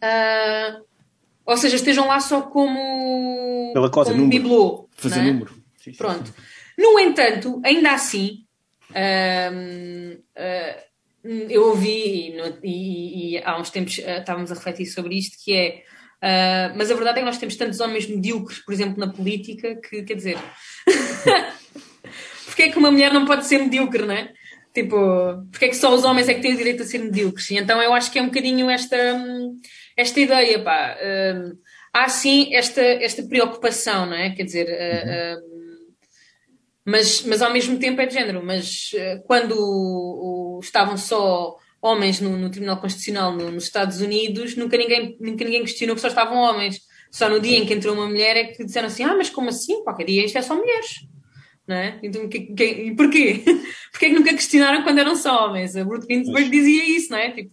ah, 0.02 0.80
ou 1.44 1.56
seja, 1.56 1.76
estejam 1.76 2.06
lá 2.08 2.18
só 2.20 2.42
como, 2.42 3.70
Pela 3.72 3.88
cota, 3.90 4.10
como 4.10 4.22
número. 4.24 4.42
bibelô. 4.42 4.88
Fazer 4.96 5.20
é? 5.20 5.22
número. 5.24 5.54
Sim, 5.78 5.92
Pronto. 5.92 6.26
sim. 6.26 6.34
No 6.76 6.98
entanto, 6.98 7.60
ainda 7.64 7.92
assim, 7.92 8.44
ah, 8.94 9.50
eu 11.48 11.68
ouvi, 11.68 12.28
e, 12.30 12.36
no- 12.36 12.58
e- 12.62 13.34
e 13.36 13.42
há 13.42 13.58
uns 13.60 13.70
tempos 13.70 14.00
ah, 14.04 14.18
estávamos 14.18 14.50
a 14.50 14.54
refletir 14.54 14.86
sobre 14.86 15.16
isto, 15.16 15.36
que 15.42 15.52
é. 15.54 15.82
ah, 16.22 16.72
mas 16.76 16.90
a 16.90 16.94
verdade 16.94 17.18
é 17.18 17.22
que 17.22 17.26
nós 17.26 17.38
temos 17.38 17.56
tantos 17.56 17.80
homens 17.80 18.06
medíocres, 18.08 18.58
por 18.58 18.72
exemplo, 18.74 18.98
na 18.98 19.12
política, 19.12 19.76
que 19.76 20.02
quer 20.02 20.14
dizer. 20.14 20.38
porque 22.56 22.62
é 22.62 22.72
que 22.72 22.78
uma 22.78 22.90
mulher 22.90 23.12
não 23.12 23.26
pode 23.26 23.44
ser 23.46 23.58
medíocre, 23.58 24.06
não 24.06 24.14
é? 24.14 24.32
Tipo, 24.72 24.96
porque 25.52 25.66
é 25.66 25.68
que 25.68 25.76
só 25.76 25.94
os 25.94 26.04
homens 26.04 26.26
é 26.26 26.32
que 26.32 26.40
têm 26.40 26.54
o 26.54 26.56
direito 26.56 26.82
a 26.82 26.86
ser 26.86 26.98
medíocres? 27.00 27.50
E 27.50 27.56
então 27.58 27.80
eu 27.82 27.92
acho 27.92 28.10
que 28.10 28.18
é 28.18 28.22
um 28.22 28.26
bocadinho 28.26 28.70
esta, 28.70 28.96
hum, 29.14 29.56
esta 29.94 30.18
ideia, 30.20 30.58
pá. 30.62 30.96
Hum, 31.02 31.52
há 31.92 32.08
sim 32.08 32.54
esta, 32.54 32.80
esta 32.80 33.22
preocupação, 33.24 34.06
não 34.06 34.16
é? 34.16 34.30
Quer 34.30 34.44
dizer, 34.44 34.66
ah, 34.70 35.36
hum, 35.38 35.76
mas, 36.82 37.22
mas 37.24 37.42
ao 37.42 37.52
mesmo 37.52 37.78
tempo 37.78 38.00
é 38.00 38.06
de 38.06 38.14
género. 38.14 38.42
Mas 38.42 38.90
eh, 38.94 39.18
quando 39.26 39.52
o- 39.52 40.56
o- 40.56 40.60
estavam 40.62 40.96
só 40.96 41.56
homens 41.82 42.20
no, 42.22 42.38
no 42.38 42.50
Tribunal 42.50 42.80
Constitucional 42.80 43.32
no- 43.36 43.50
nos 43.50 43.64
Estados 43.64 44.00
Unidos, 44.00 44.56
nunca 44.56 44.78
ninguém, 44.78 45.14
nunca 45.20 45.44
ninguém 45.44 45.62
questionou 45.62 45.94
que 45.94 46.00
só 46.00 46.08
estavam 46.08 46.38
homens. 46.38 46.80
Só 47.10 47.28
no 47.28 47.38
dia 47.40 47.58
em 47.58 47.66
que 47.66 47.74
entrou 47.74 47.94
uma 47.94 48.06
mulher 48.06 48.34
é 48.36 48.44
que 48.44 48.64
disseram 48.64 48.86
assim: 48.88 49.04
ah, 49.04 49.14
mas 49.14 49.28
como 49.30 49.48
assim? 49.50 49.82
Qualquer 49.84 50.04
dia 50.06 50.24
isto 50.24 50.38
é 50.38 50.42
só 50.42 50.54
mulheres. 50.56 51.06
Não 51.66 51.76
é? 51.76 51.98
Então, 52.02 52.28
que, 52.28 52.40
que, 52.40 52.64
e 52.64 52.94
porquê? 52.94 53.42
Porquê 53.90 54.06
é 54.06 54.08
que 54.10 54.14
nunca 54.14 54.30
questionaram 54.34 54.82
quando 54.82 54.98
eram 54.98 55.16
só 55.16 55.46
homens? 55.46 55.74
A 55.74 55.82
Ruth 55.82 56.04
Ginsburg 56.08 56.48
dizia 56.50 56.84
isso, 56.84 57.10
não 57.10 57.18
é? 57.18 57.30
Tipo, 57.30 57.50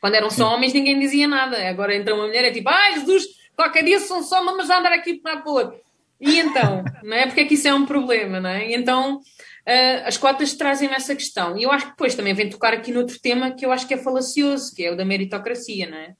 quando 0.00 0.16
eram 0.16 0.28
só 0.28 0.52
homens 0.54 0.72
ninguém 0.72 0.98
dizia 0.98 1.28
nada. 1.28 1.56
Agora 1.68 1.94
entra 1.94 2.14
uma 2.14 2.26
mulher 2.26 2.44
é 2.44 2.50
tipo, 2.50 2.68
ai 2.68 2.94
Jesus, 2.94 3.24
qualquer 3.56 3.84
dia 3.84 4.00
são 4.00 4.22
só 4.22 4.44
mamas 4.44 4.68
a 4.68 4.78
andar 4.78 4.92
aqui 4.92 5.14
para 5.14 5.42
outro. 5.46 5.80
E 6.20 6.38
então, 6.40 6.84
não 7.02 7.16
é? 7.16 7.26
Porque 7.26 7.40
é 7.40 7.44
que 7.44 7.54
isso 7.54 7.68
é 7.68 7.72
um 7.72 7.86
problema, 7.86 8.40
não 8.40 8.50
é? 8.50 8.68
E 8.68 8.74
então 8.74 9.20
ah, 9.66 10.02
as 10.06 10.16
cotas 10.16 10.54
trazem 10.54 10.92
essa 10.92 11.14
questão. 11.14 11.56
E 11.56 11.62
eu 11.62 11.70
acho 11.70 11.86
que 11.86 11.92
depois 11.92 12.14
também 12.14 12.34
vem 12.34 12.50
tocar 12.50 12.72
aqui 12.72 12.92
noutro 12.92 13.18
tema 13.20 13.52
que 13.52 13.64
eu 13.64 13.72
acho 13.72 13.86
que 13.86 13.94
é 13.94 13.98
falacioso, 13.98 14.74
que 14.74 14.84
é 14.84 14.92
o 14.92 14.96
da 14.96 15.04
meritocracia, 15.04 15.88
não 15.88 15.98
é? 15.98 16.14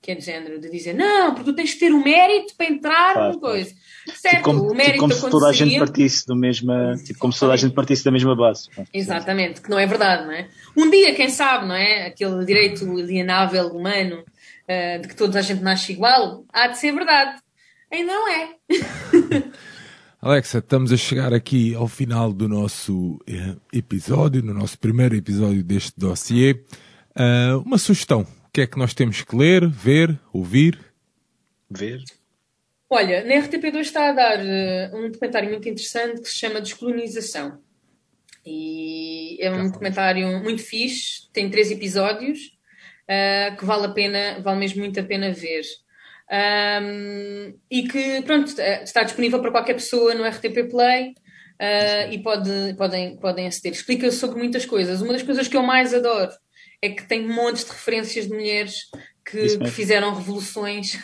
Que 0.00 0.12
é 0.12 0.14
de 0.14 0.24
género, 0.24 0.60
de 0.60 0.70
dizer, 0.70 0.94
não, 0.94 1.34
porque 1.34 1.50
tu 1.50 1.56
tens 1.56 1.74
que 1.74 1.80
ter 1.80 1.92
o 1.92 2.02
mérito 2.02 2.54
para 2.56 2.66
entrar 2.66 3.12
Claro, 3.14 3.34
no 3.34 3.40
claro. 3.40 3.56
coisa. 3.56 3.74
Certo, 4.14 4.36
Tipo 4.36 4.42
como, 4.44 4.58
o 4.60 4.62
tipo 4.62 4.74
mérito 4.76 4.98
como 5.00 5.12
se 5.12 5.28
toda 5.30 5.48
a 5.48 5.52
gente 5.52 5.78
partisse 5.78 6.26
do 6.26 6.36
mesma. 6.36 6.94
Tipo 7.04 7.18
como 7.18 7.32
se 7.32 7.40
toda 7.40 7.52
a 7.52 7.56
gente 7.56 7.74
partisse 7.74 8.04
da 8.04 8.10
mesma 8.12 8.36
base. 8.36 8.68
Exatamente, 8.94 9.60
que 9.60 9.68
não 9.68 9.78
é 9.78 9.86
verdade, 9.86 10.24
não 10.24 10.32
é? 10.32 10.48
Um 10.76 10.88
dia, 10.88 11.14
quem 11.14 11.28
sabe, 11.28 11.66
não 11.66 11.74
é? 11.74 12.06
Aquele 12.06 12.44
direito 12.44 12.84
alienável 12.90 13.66
humano 13.68 14.24
eh, 14.68 14.98
de 14.98 15.08
que 15.08 15.16
toda 15.16 15.40
a 15.40 15.42
gente 15.42 15.62
nasce 15.62 15.92
igual, 15.92 16.44
há 16.52 16.68
de 16.68 16.78
ser 16.78 16.92
verdade. 16.92 17.40
Ainda 17.92 18.12
não 18.12 18.28
é. 18.28 18.48
Alexa, 20.20 20.58
estamos 20.58 20.92
a 20.92 20.96
chegar 20.96 21.32
aqui 21.32 21.74
ao 21.74 21.86
final 21.86 22.32
do 22.32 22.48
nosso 22.48 23.20
eh, 23.26 23.54
episódio, 23.72 24.42
no 24.42 24.54
nosso 24.54 24.78
primeiro 24.78 25.14
episódio 25.14 25.62
deste 25.62 25.92
dossiê. 25.96 26.60
Ah, 27.14 27.60
uma 27.64 27.78
sugestão: 27.78 28.26
o 28.48 28.50
que 28.50 28.62
é 28.62 28.66
que 28.66 28.78
nós 28.78 28.94
temos 28.94 29.22
que 29.22 29.36
ler, 29.36 29.68
ver, 29.68 30.18
ouvir? 30.32 30.78
Ver. 31.70 32.02
Olha, 32.88 33.22
na 33.22 33.34
RTP2 33.34 33.80
está 33.80 34.08
a 34.08 34.12
dar 34.12 34.40
eh, 34.40 34.90
um 34.94 35.10
documentário 35.10 35.50
muito 35.50 35.68
interessante 35.68 36.22
que 36.22 36.28
se 36.28 36.36
chama 36.36 36.60
Descolonização. 36.60 37.60
E 38.44 39.36
é 39.42 39.52
um 39.52 39.66
documentário 39.66 40.42
muito 40.42 40.62
fixe, 40.62 41.28
tem 41.30 41.50
três 41.50 41.70
episódios, 41.70 42.56
eh, 43.06 43.54
que 43.58 43.66
vale 43.66 43.84
a 43.84 43.90
pena, 43.90 44.40
vale 44.40 44.58
mesmo 44.58 44.80
muito 44.80 44.98
a 44.98 45.02
pena 45.02 45.30
ver. 45.30 45.62
Ahm, 46.30 47.54
e 47.70 47.86
que, 47.86 48.22
pronto, 48.22 48.58
eh, 48.58 48.82
está 48.82 49.02
disponível 49.02 49.42
para 49.42 49.50
qualquer 49.50 49.74
pessoa 49.74 50.14
no 50.14 50.24
RTP 50.24 50.70
Play 50.70 51.14
eh, 51.58 52.14
e 52.14 52.22
pode, 52.22 52.74
podem, 52.78 53.18
podem 53.18 53.46
aceder. 53.46 53.72
Explica 53.72 54.10
sobre 54.10 54.38
muitas 54.38 54.64
coisas. 54.64 55.02
Uma 55.02 55.12
das 55.12 55.22
coisas 55.22 55.46
que 55.46 55.56
eu 55.56 55.62
mais 55.62 55.92
adoro 55.92 56.32
é 56.82 56.88
que 56.90 57.04
tem 57.06 57.26
montes 57.26 57.64
de 57.64 57.70
referências 57.70 58.26
de 58.26 58.32
mulheres 58.32 58.74
que, 59.24 59.58
que 59.58 59.70
fizeram 59.70 60.14
revoluções. 60.14 60.94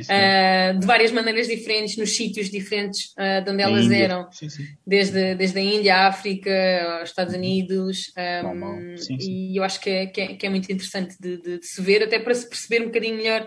Uh, 0.00 0.78
de 0.80 0.86
várias 0.86 1.10
maneiras 1.12 1.46
diferentes, 1.46 1.96
nos 1.98 2.16
sítios 2.16 2.48
diferentes 2.50 3.12
uh, 3.18 3.44
de 3.44 3.50
onde 3.50 3.62
Na 3.62 3.68
elas 3.68 3.84
Índia. 3.84 3.96
eram, 4.04 4.32
Sim, 4.32 4.48
sim. 4.48 4.66
desde, 4.86 5.34
desde 5.34 5.58
a 5.58 5.62
Índia, 5.62 5.94
a 5.94 6.06
África, 6.08 6.50
aos 7.00 7.10
Estados 7.10 7.34
Unidos. 7.34 8.12
um, 8.44 8.54
mal. 8.54 8.78
Sim. 8.96 9.18
E 9.20 9.58
eu 9.58 9.62
acho 9.62 9.78
que 9.80 9.90
é, 9.90 10.06
que 10.06 10.20
é, 10.22 10.26
que 10.36 10.46
é 10.46 10.48
muito 10.48 10.70
interessante 10.72 11.16
de, 11.20 11.36
de- 11.42 11.58
de 11.58 11.66
se 11.66 11.80
ver, 11.82 12.02
até 12.02 12.18
para 12.18 12.34
se 12.34 12.48
perceber 12.48 12.80
um 12.82 12.86
bocadinho 12.86 13.16
melhor 13.16 13.46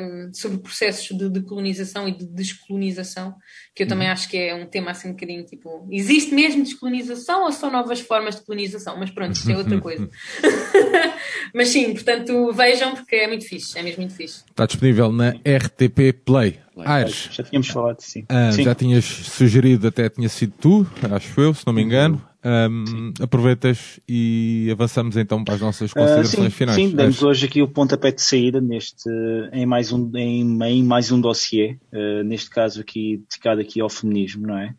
um, 0.00 0.30
sobre 0.34 0.58
processos 0.58 1.16
de, 1.16 1.28
de 1.30 1.40
colonização 1.42 2.06
e 2.08 2.12
de 2.16 2.26
descolonização, 2.26 3.34
que 3.74 3.84
eu 3.84 3.88
também 3.88 4.06
Uhum. 4.06 4.12
acho 4.12 4.28
que 4.28 4.36
é 4.36 4.54
um 4.54 4.66
tema 4.66 4.90
assim 4.90 5.08
um 5.08 5.12
bocadinho 5.12 5.44
tipo: 5.44 5.86
existe 5.90 6.34
mesmo 6.34 6.62
descolonização 6.62 7.44
ou 7.44 7.52
são 7.52 7.70
novas 7.70 8.00
formas 8.00 8.36
de 8.36 8.42
colonização? 8.42 8.96
Mas 8.98 9.10
pronto, 9.10 9.32
isso 9.34 9.50
é 9.50 9.56
outra 9.56 9.78
coisa. 9.80 10.08
Mas 11.54 11.68
sim, 11.68 11.92
portanto, 11.92 12.52
vejam, 12.52 12.94
porque 12.94 13.16
é 13.16 13.26
muito 13.26 13.46
fixe, 13.46 13.78
é 13.78 13.82
mesmo 13.82 14.00
muito 14.00 14.14
fixe. 14.14 14.42
Está 14.50 14.66
disponível 14.66 15.12
na 15.12 15.30
RTP 15.30 16.12
Play. 16.24 16.58
Aires, 16.84 17.28
Já 17.30 17.42
tínhamos 17.44 17.68
falado, 17.68 18.00
sim. 18.00 18.24
ah, 18.30 18.50
sim. 18.50 18.62
já 18.64 18.74
tinhas 18.74 19.04
sugerido, 19.04 19.88
até 19.88 20.08
tinha 20.08 20.28
sido 20.28 20.54
tu, 20.58 20.86
acho 21.14 21.38
eu, 21.40 21.52
se 21.52 21.66
não 21.66 21.72
me 21.74 21.82
engano. 21.82 22.20
Ahm, 22.44 23.12
aproveitas 23.20 24.00
e 24.08 24.68
avançamos 24.72 25.16
então 25.16 25.44
para 25.44 25.54
as 25.54 25.60
nossas 25.60 25.92
Ah, 25.92 26.00
considerações 26.00 26.44
sim, 26.44 26.50
finais. 26.50 26.76
sim, 26.76 26.88
damos 26.90 27.16
Aires. 27.16 27.22
hoje 27.22 27.46
aqui 27.46 27.62
o 27.62 27.68
pontapé 27.68 28.10
de 28.10 28.20
saída 28.20 28.60
neste, 28.60 29.08
em, 29.52 29.64
mais 29.64 29.92
um, 29.92 30.10
em, 30.16 30.58
em 30.64 30.82
mais 30.82 31.12
um 31.12 31.20
dossiê, 31.20 31.78
ah, 31.92 32.24
neste 32.24 32.50
caso 32.50 32.80
aqui 32.80 33.18
dedicado 33.28 33.60
aqui 33.60 33.80
ao 33.80 33.88
feminismo, 33.88 34.46
não 34.46 34.58
é? 34.58 34.74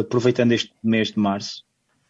Aproveitando 0.00 0.52
este 0.52 0.70
mês 0.84 1.10
de 1.10 1.18
março 1.18 1.64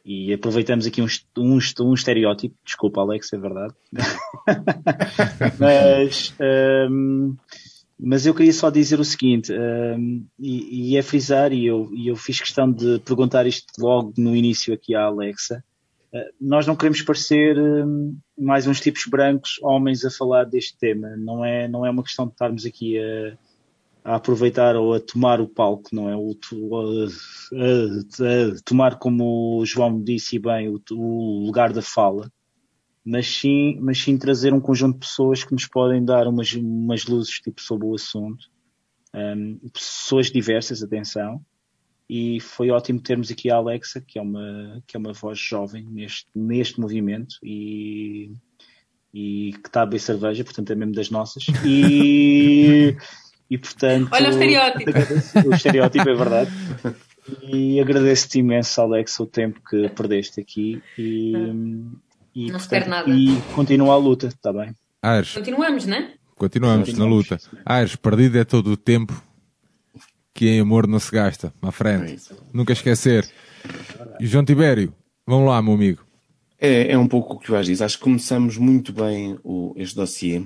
e 0.04 0.32
aproveitamos 0.32 0.86
aqui 0.86 1.00
um, 1.00 1.06
um, 1.38 1.58
um 1.82 1.94
estereótipo, 1.94 2.56
desculpa 2.64 3.00
Alex, 3.00 3.32
é 3.32 3.38
verdade, 3.38 3.74
mas, 5.60 6.34
ahm, 6.40 7.34
mas 8.02 8.26
eu 8.26 8.34
queria 8.34 8.52
só 8.52 8.70
dizer 8.70 8.98
o 9.00 9.04
seguinte, 9.04 9.52
ahm, 9.52 10.22
e, 10.38 10.92
e 10.92 10.96
é 10.96 11.02
frisar, 11.02 11.52
e 11.52 11.66
eu, 11.66 11.90
e 11.94 12.08
eu 12.08 12.16
fiz 12.16 12.40
questão 12.40 12.70
de 12.72 12.98
perguntar 13.00 13.46
isto 13.46 13.66
logo 13.78 14.12
no 14.18 14.34
início 14.36 14.72
aqui 14.74 14.94
à 14.94 15.04
Alexa, 15.04 15.62
Uh, 16.12 16.26
nós 16.40 16.66
não 16.66 16.74
queremos 16.74 17.02
parecer 17.02 17.56
um, 17.56 18.18
mais 18.36 18.66
uns 18.66 18.80
tipos 18.80 19.04
brancos 19.06 19.60
homens 19.62 20.04
a 20.04 20.10
falar 20.10 20.42
deste 20.44 20.76
tema. 20.76 21.16
Não 21.16 21.44
é, 21.44 21.68
não 21.68 21.86
é 21.86 21.90
uma 21.90 22.02
questão 22.02 22.26
de 22.26 22.32
estarmos 22.32 22.66
aqui 22.66 22.98
a, 22.98 23.38
a 24.04 24.16
aproveitar 24.16 24.74
ou 24.74 24.92
a 24.94 24.98
tomar 25.00 25.40
o 25.40 25.46
palco, 25.48 25.88
não 25.92 26.08
é? 26.08 26.16
O, 26.16 26.32
a- 26.76 27.06
a- 27.54 28.56
a 28.56 28.60
tomar, 28.64 28.98
como 28.98 29.58
o 29.60 29.64
João 29.64 30.02
disse 30.02 30.36
bem, 30.38 30.68
o, 30.68 30.80
o 30.92 31.46
lugar 31.46 31.72
da 31.72 31.80
fala, 31.82 32.28
mas 33.04 33.26
sim, 33.26 33.78
mas 33.80 33.98
sim 33.98 34.18
trazer 34.18 34.52
um 34.52 34.60
conjunto 34.60 34.94
de 34.94 35.06
pessoas 35.06 35.44
que 35.44 35.52
nos 35.52 35.66
podem 35.66 36.04
dar 36.04 36.26
umas, 36.26 36.52
umas 36.52 37.06
luzes 37.06 37.40
tipo, 37.40 37.60
sobre 37.60 37.86
o 37.86 37.94
assunto. 37.94 38.46
Um, 39.14 39.58
pessoas 39.72 40.30
diversas, 40.30 40.82
atenção, 40.82 41.44
e 42.12 42.40
foi 42.40 42.70
ótimo 42.70 43.00
termos 43.00 43.30
aqui 43.30 43.50
a 43.52 43.54
Alexa, 43.54 44.00
que 44.00 44.18
é 44.18 44.22
uma, 44.22 44.82
que 44.84 44.96
é 44.96 44.98
uma 44.98 45.12
voz 45.12 45.38
jovem 45.38 45.86
neste, 45.88 46.26
neste 46.34 46.80
movimento 46.80 47.36
e, 47.40 48.32
e 49.14 49.52
que 49.52 49.68
está 49.68 49.82
a 49.82 49.86
beber 49.86 50.00
cerveja, 50.00 50.42
portanto 50.42 50.72
é 50.72 50.74
mesmo 50.74 50.92
das 50.92 51.08
nossas. 51.08 51.44
E, 51.64 52.96
e 53.48 53.56
portanto. 53.56 54.08
Olha 54.12 54.28
o 54.28 54.30
estereótipo. 54.32 54.90
O 55.48 55.54
estereótipo 55.54 56.08
é 56.08 56.14
verdade. 56.14 56.50
E 57.44 57.80
agradeço-te 57.80 58.40
imenso, 58.40 58.80
Alex, 58.80 59.20
o 59.20 59.26
tempo 59.26 59.60
que 59.70 59.88
perdeste 59.90 60.40
aqui 60.40 60.82
e, 60.98 61.32
e, 62.34 62.50
Não 62.50 62.58
se 62.60 62.68
perde 62.68 62.88
nada. 62.88 63.10
e 63.10 63.36
continua 63.54 63.94
a 63.94 63.96
luta, 63.98 64.26
está 64.28 64.52
bem? 64.52 64.74
Aires, 65.02 65.32
Continuamos, 65.32 65.86
não 65.86 65.96
é? 65.96 66.12
continuamos 66.36 66.92
na 66.94 67.04
luta. 67.04 67.38
Aires, 67.64 67.96
perdido 67.96 68.38
é 68.38 68.44
todo 68.44 68.68
o 68.72 68.76
tempo 68.76 69.22
que 70.34 70.48
em 70.48 70.60
amor 70.60 70.86
não 70.86 70.98
se 70.98 71.10
gasta. 71.10 71.52
À 71.60 71.68
É 71.68 71.70
frente. 71.72 72.14
isso. 72.14 72.34
Nunca 72.52 72.72
esquecer. 72.72 73.28
E 74.18 74.26
João 74.26 74.44
Tibério, 74.44 74.94
vamos 75.26 75.48
lá, 75.48 75.60
meu 75.60 75.74
amigo. 75.74 76.04
É, 76.58 76.92
é 76.92 76.98
um 76.98 77.08
pouco 77.08 77.34
o 77.34 77.38
que 77.38 77.50
o 77.50 77.54
Vaz 77.54 77.66
diz. 77.66 77.80
Acho 77.82 77.96
que 77.98 78.04
começamos 78.04 78.56
muito 78.56 78.92
bem 78.92 79.38
o, 79.42 79.72
este 79.76 79.96
dossiê. 79.96 80.42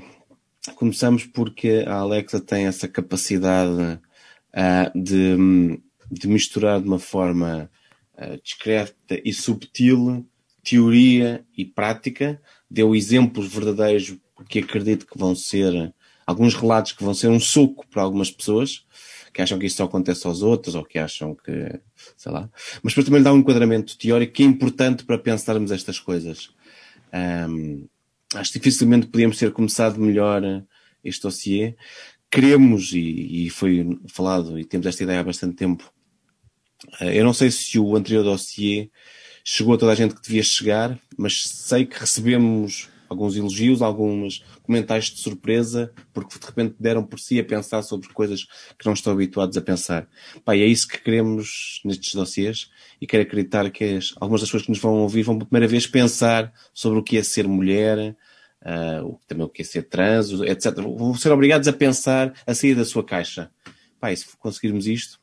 Começamos 0.77 1.24
porque 1.27 1.85
a 1.86 1.97
Alexa 1.97 2.40
tem 2.40 2.66
essa 2.66 2.89
capacidade 2.89 4.01
ah, 4.52 4.90
de, 4.94 5.36
de 6.11 6.28
misturar 6.28 6.81
de 6.81 6.86
uma 6.89 6.98
forma 6.98 7.70
ah, 8.16 8.36
discreta 8.43 9.20
e 9.24 9.32
subtil 9.32 10.27
teoria 10.65 11.45
e 11.57 11.65
prática. 11.65 12.41
Deu 12.70 12.95
exemplos 12.95 13.53
verdadeiros 13.53 14.16
que 14.49 14.61
acredito 14.61 15.07
que 15.07 15.19
vão 15.19 15.35
ser 15.35 15.93
alguns 16.27 16.55
relatos 16.55 16.93
que 16.93 17.05
vão 17.05 17.15
ser 17.15 17.28
um 17.28 17.39
suco 17.39 17.86
para 17.89 18.03
algumas 18.03 18.31
pessoas 18.31 18.85
que 19.35 19.43
acham 19.43 19.59
que 19.59 19.66
isto 19.66 19.78
só 19.78 19.85
acontece 19.85 20.24
aos 20.28 20.43
outros 20.43 20.77
ou 20.77 20.85
que 20.85 20.97
acham 20.97 21.35
que, 21.35 21.81
sei 22.16 22.31
lá. 22.31 22.49
Mas 22.82 22.93
depois 22.93 23.05
também 23.05 23.19
lhe 23.19 23.24
dá 23.24 23.32
um 23.32 23.39
enquadramento 23.39 23.99
teórico 23.99 24.32
que 24.32 24.45
é 24.45 24.47
importante 24.47 25.05
para 25.05 25.19
pensarmos 25.19 25.73
estas 25.73 25.99
coisas. 25.99 26.51
Ahm, 27.12 27.86
acho 28.32 28.53
que 28.53 28.61
dificilmente 28.61 29.09
podíamos 29.09 29.36
ter 29.36 29.53
começado 29.53 30.01
melhor 30.01 30.41
este 31.03 31.23
dossiê. 31.23 31.74
Queremos, 32.31 32.93
e, 32.93 33.47
e 33.47 33.51
foi 33.51 33.99
falado, 34.07 34.57
e 34.57 34.65
temos 34.65 34.86
esta 34.86 35.03
ideia 35.03 35.19
há 35.19 35.24
bastante 35.24 35.57
tempo, 35.57 35.93
eh, 37.01 37.19
eu 37.19 37.24
não 37.24 37.35
sei 37.35 37.51
se 37.51 37.77
o 37.77 37.97
anterior 37.97 38.23
dossiê 38.23 38.89
chegou 39.44 39.74
a 39.74 39.78
toda 39.78 39.92
a 39.92 39.94
gente 39.94 40.14
que 40.14 40.22
devia 40.22 40.42
chegar, 40.42 40.98
mas 41.16 41.46
sei 41.46 41.84
que 41.84 41.98
recebemos 42.00 42.88
alguns 43.08 43.36
elogios, 43.36 43.82
alguns 43.82 44.42
comentários 44.62 45.10
de 45.10 45.20
surpresa, 45.20 45.92
porque 46.12 46.38
de 46.38 46.46
repente 46.46 46.74
deram 46.80 47.04
por 47.04 47.20
si 47.20 47.38
a 47.38 47.44
pensar 47.44 47.82
sobre 47.82 48.08
coisas 48.08 48.44
que 48.78 48.86
não 48.86 48.94
estão 48.94 49.12
habituados 49.12 49.56
a 49.56 49.60
pensar. 49.60 50.08
E 50.48 50.50
é 50.62 50.66
isso 50.66 50.88
que 50.88 50.98
queremos 50.98 51.80
nestes 51.84 52.14
dossiês 52.14 52.70
e 53.00 53.06
quero 53.06 53.22
acreditar 53.22 53.70
que 53.70 53.84
as- 53.84 54.14
algumas 54.16 54.40
das 54.40 54.48
pessoas 54.48 54.62
que 54.64 54.70
nos 54.70 54.80
vão 54.80 54.94
ouvir 54.94 55.22
vão 55.22 55.36
pela 55.36 55.48
primeira 55.48 55.68
vez 55.68 55.86
pensar 55.86 56.52
sobre 56.72 56.98
o 56.98 57.02
que 57.02 57.18
é 57.18 57.22
ser 57.22 57.46
mulher, 57.46 58.16
o- 59.04 59.18
também 59.28 59.44
o 59.44 59.48
que 59.50 59.60
é 59.62 59.64
ser 59.64 59.82
trans, 59.82 60.30
etc. 60.40 60.74
Vão 60.76 61.14
ser 61.14 61.30
obrigados 61.30 61.68
a 61.68 61.72
pensar, 61.72 62.32
a 62.46 62.54
sair 62.54 62.74
da 62.74 62.84
sua 62.84 63.04
caixa. 63.04 63.50
E 64.02 64.16
se 64.16 64.26
conseguirmos 64.38 64.86
isto, 64.86 65.20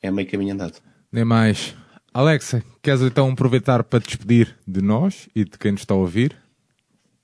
é 0.00 0.10
meio 0.10 0.28
caminho 0.30 0.54
andado. 0.54 0.78
Nem 1.12 1.24
mais. 1.24 1.74
Alexa, 2.12 2.64
queres 2.82 3.02
então 3.02 3.30
aproveitar 3.30 3.84
para 3.84 4.00
te 4.00 4.06
despedir 4.08 4.58
de 4.66 4.82
nós 4.82 5.28
e 5.34 5.44
de 5.44 5.56
quem 5.56 5.70
nos 5.70 5.82
está 5.82 5.94
a 5.94 5.96
ouvir? 5.96 6.36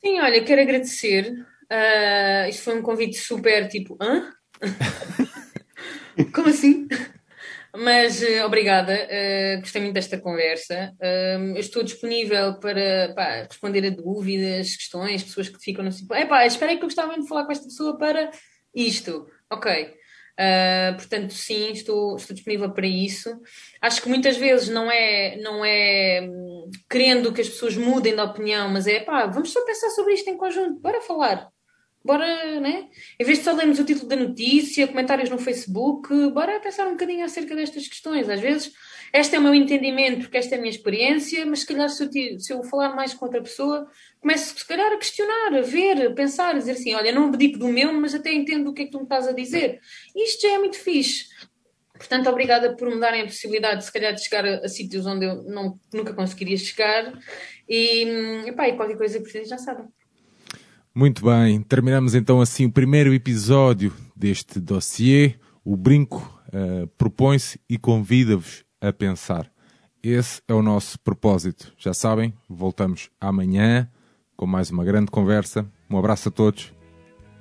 Sim, 0.01 0.21
olha, 0.21 0.45
quero 0.45 0.63
agradecer. 0.63 1.45
Ah, 1.69 2.49
isto 2.49 2.63
foi 2.63 2.79
um 2.79 2.83
convite 2.83 3.19
super 3.19 3.67
tipo, 3.69 3.99
hã? 4.01 4.33
Como 6.33 6.49
assim? 6.49 6.87
Mas 7.77 8.23
eh, 8.23 8.45
obrigada, 8.45 8.93
eh, 8.95 9.57
gostei 9.59 9.83
muito 9.83 9.95
desta 9.95 10.19
conversa. 10.19 10.95
Eu 11.01 11.57
estou 11.57 11.83
disponível 11.83 12.59
para 12.61 13.13
pá, 13.15 13.43
responder 13.51 13.87
a 13.87 13.91
dúvidas, 13.91 14.77
questões, 14.77 15.25
pessoas 15.25 15.49
que 15.49 15.59
ficam 15.59 15.85
no 15.85 15.91
tipo, 15.91 16.15
epá, 16.15 16.47
espera 16.47 16.71
aí 16.71 16.79
que 16.79 16.85
eu 16.85 16.89
gostava 16.89 17.09
muito 17.09 17.23
de 17.23 17.29
falar 17.29 17.45
com 17.45 17.53
esta 17.53 17.65
pessoa 17.65 17.99
para 17.99 18.31
isto. 18.73 19.27
Ok. 19.51 19.96
Ah, 20.39 20.93
portanto, 20.97 21.33
sim, 21.33 21.71
estou, 21.73 22.17
estou 22.17 22.35
disponível 22.35 22.71
para 22.73 22.87
isso. 22.87 23.31
Acho 23.81 24.03
que 24.03 24.09
muitas 24.09 24.37
vezes 24.37 24.69
não 24.69 24.91
é, 24.91 25.37
não 25.39 25.65
é 25.65 26.29
hum, 26.31 26.71
querendo 26.91 27.33
que 27.33 27.41
as 27.41 27.49
pessoas 27.49 27.77
mudem 27.77 28.15
de 28.15 28.21
opinião, 28.21 28.69
mas 28.69 28.87
é 28.87 29.01
pá, 29.01 29.27
vamos 29.27 29.53
só 29.53 29.65
pensar 29.65 29.91
sobre 29.91 30.15
isto 30.15 30.29
em 30.29 30.37
conjunto, 30.37 30.81
bora 30.81 31.01
falar. 31.01 31.49
Bora, 32.05 32.61
né? 32.61 32.89
Em 33.19 33.25
vez 33.25 33.39
de 33.39 33.45
só 33.45 33.53
lermos 33.53 33.81
o 33.81 33.85
título 33.85 34.09
da 34.09 34.15
notícia, 34.15 34.87
comentários 34.87 35.29
no 35.29 35.39
Facebook, 35.39 36.09
bora 36.31 36.61
pensar 36.61 36.87
um 36.87 36.93
bocadinho 36.93 37.25
acerca 37.25 37.57
destas 37.57 37.89
questões. 37.89 38.29
Às 38.29 38.41
vezes, 38.41 38.73
este 39.13 39.35
é 39.35 39.39
o 39.41 39.43
meu 39.43 39.55
entendimento, 39.55 40.21
porque 40.21 40.37
esta 40.37 40.55
é 40.55 40.59
a 40.59 40.61
minha 40.61 40.71
experiência, 40.71 41.45
mas 41.47 41.61
se 41.61 41.67
calhar 41.67 41.89
se 41.89 42.05
eu, 42.05 42.39
se 42.39 42.53
eu 42.53 42.63
falar 42.65 42.95
mais 42.95 43.13
com 43.13 43.25
outra 43.25 43.43
pessoa, 43.43 43.89
começo 44.21 44.59
se 44.59 44.67
calhar 44.67 44.93
a 44.93 44.99
questionar, 44.99 45.55
a 45.55 45.63
ver, 45.63 46.09
a 46.09 46.11
pensar, 46.13 46.55
a 46.55 46.59
dizer 46.59 46.73
assim, 46.73 46.95
olha, 46.95 47.13
não 47.13 47.27
abdico 47.27 47.59
do 47.59 47.69
meu, 47.69 47.93
mas 47.93 48.15
até 48.15 48.33
entendo 48.33 48.71
o 48.71 48.75
que 48.75 48.83
é 48.83 48.85
que 48.87 48.91
tu 48.91 48.99
me 48.99 49.05
estás 49.05 49.27
a 49.27 49.33
dizer. 49.33 49.81
Isto 50.15 50.43
já 50.43 50.55
é 50.55 50.59
muito 50.59 50.79
fixe. 50.79 51.27
Portanto, 51.93 52.29
obrigada 52.29 52.77
por 52.77 52.91
me 52.91 53.01
darem 53.01 53.23
a 53.23 53.25
possibilidade, 53.25 53.85
se 53.85 53.93
calhar, 53.93 54.15
de 54.15 54.23
chegar 54.23 54.45
a, 54.45 54.59
a 54.59 54.69
sítios 54.69 55.07
onde 55.07 55.25
eu 55.25 55.43
não, 55.45 55.79
nunca 55.93 56.13
conseguiria 56.13 56.57
chegar. 56.57 57.13
E, 57.69 58.45
epá, 58.47 58.69
e 58.69 58.77
qualquer 58.77 58.97
coisa 58.97 59.19
que 59.19 59.23
precisem, 59.23 59.49
já 59.49 59.59
sabem. 59.59 59.87
Muito 60.95 61.25
bem, 61.25 61.61
terminamos 61.63 62.15
então 62.15 62.41
assim 62.41 62.67
o 62.67 62.73
primeiro 62.73 63.13
episódio 63.13 63.95
deste 64.15 64.59
dossiê. 64.59 65.35
O 65.65 65.77
Brinco 65.77 66.41
eh, 66.53 66.87
propõe-se 66.97 67.61
e 67.69 67.77
convida-vos 67.77 68.65
a 68.81 68.93
pensar. 68.93 69.51
Esse 70.03 70.41
é 70.47 70.55
o 70.55 70.63
nosso 70.63 70.99
propósito. 71.01 71.73
Já 71.77 71.93
sabem, 71.93 72.33
voltamos 72.49 73.11
amanhã 73.21 73.91
com 74.37 74.47
mais 74.47 74.71
uma 74.71 74.85
grande 74.85 75.11
conversa. 75.11 75.67
Um 75.91 75.99
abraço 75.99 76.29
a 76.29 76.33
todos 76.33 76.73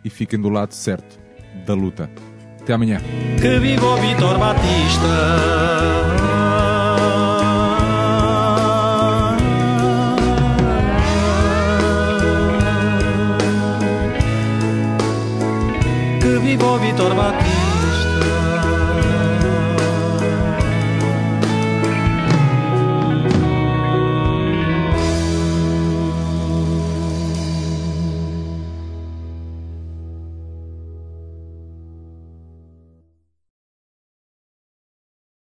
e 0.03 0.09
fiquem 0.09 0.39
do 0.39 0.49
lado 0.49 0.73
certo 0.73 1.19
da 1.65 1.73
luta. 1.73 2.09
Até 2.61 2.73
amanhã. 2.73 2.99
Que 3.39 3.59
viva 3.59 3.85
o 3.85 3.97
Vitor 3.97 4.39
Batista! 4.39 5.07
Que 16.21 16.39
viva 16.39 16.65
o 16.65 16.79
Vitor 16.79 17.15
Batista! 17.15 17.64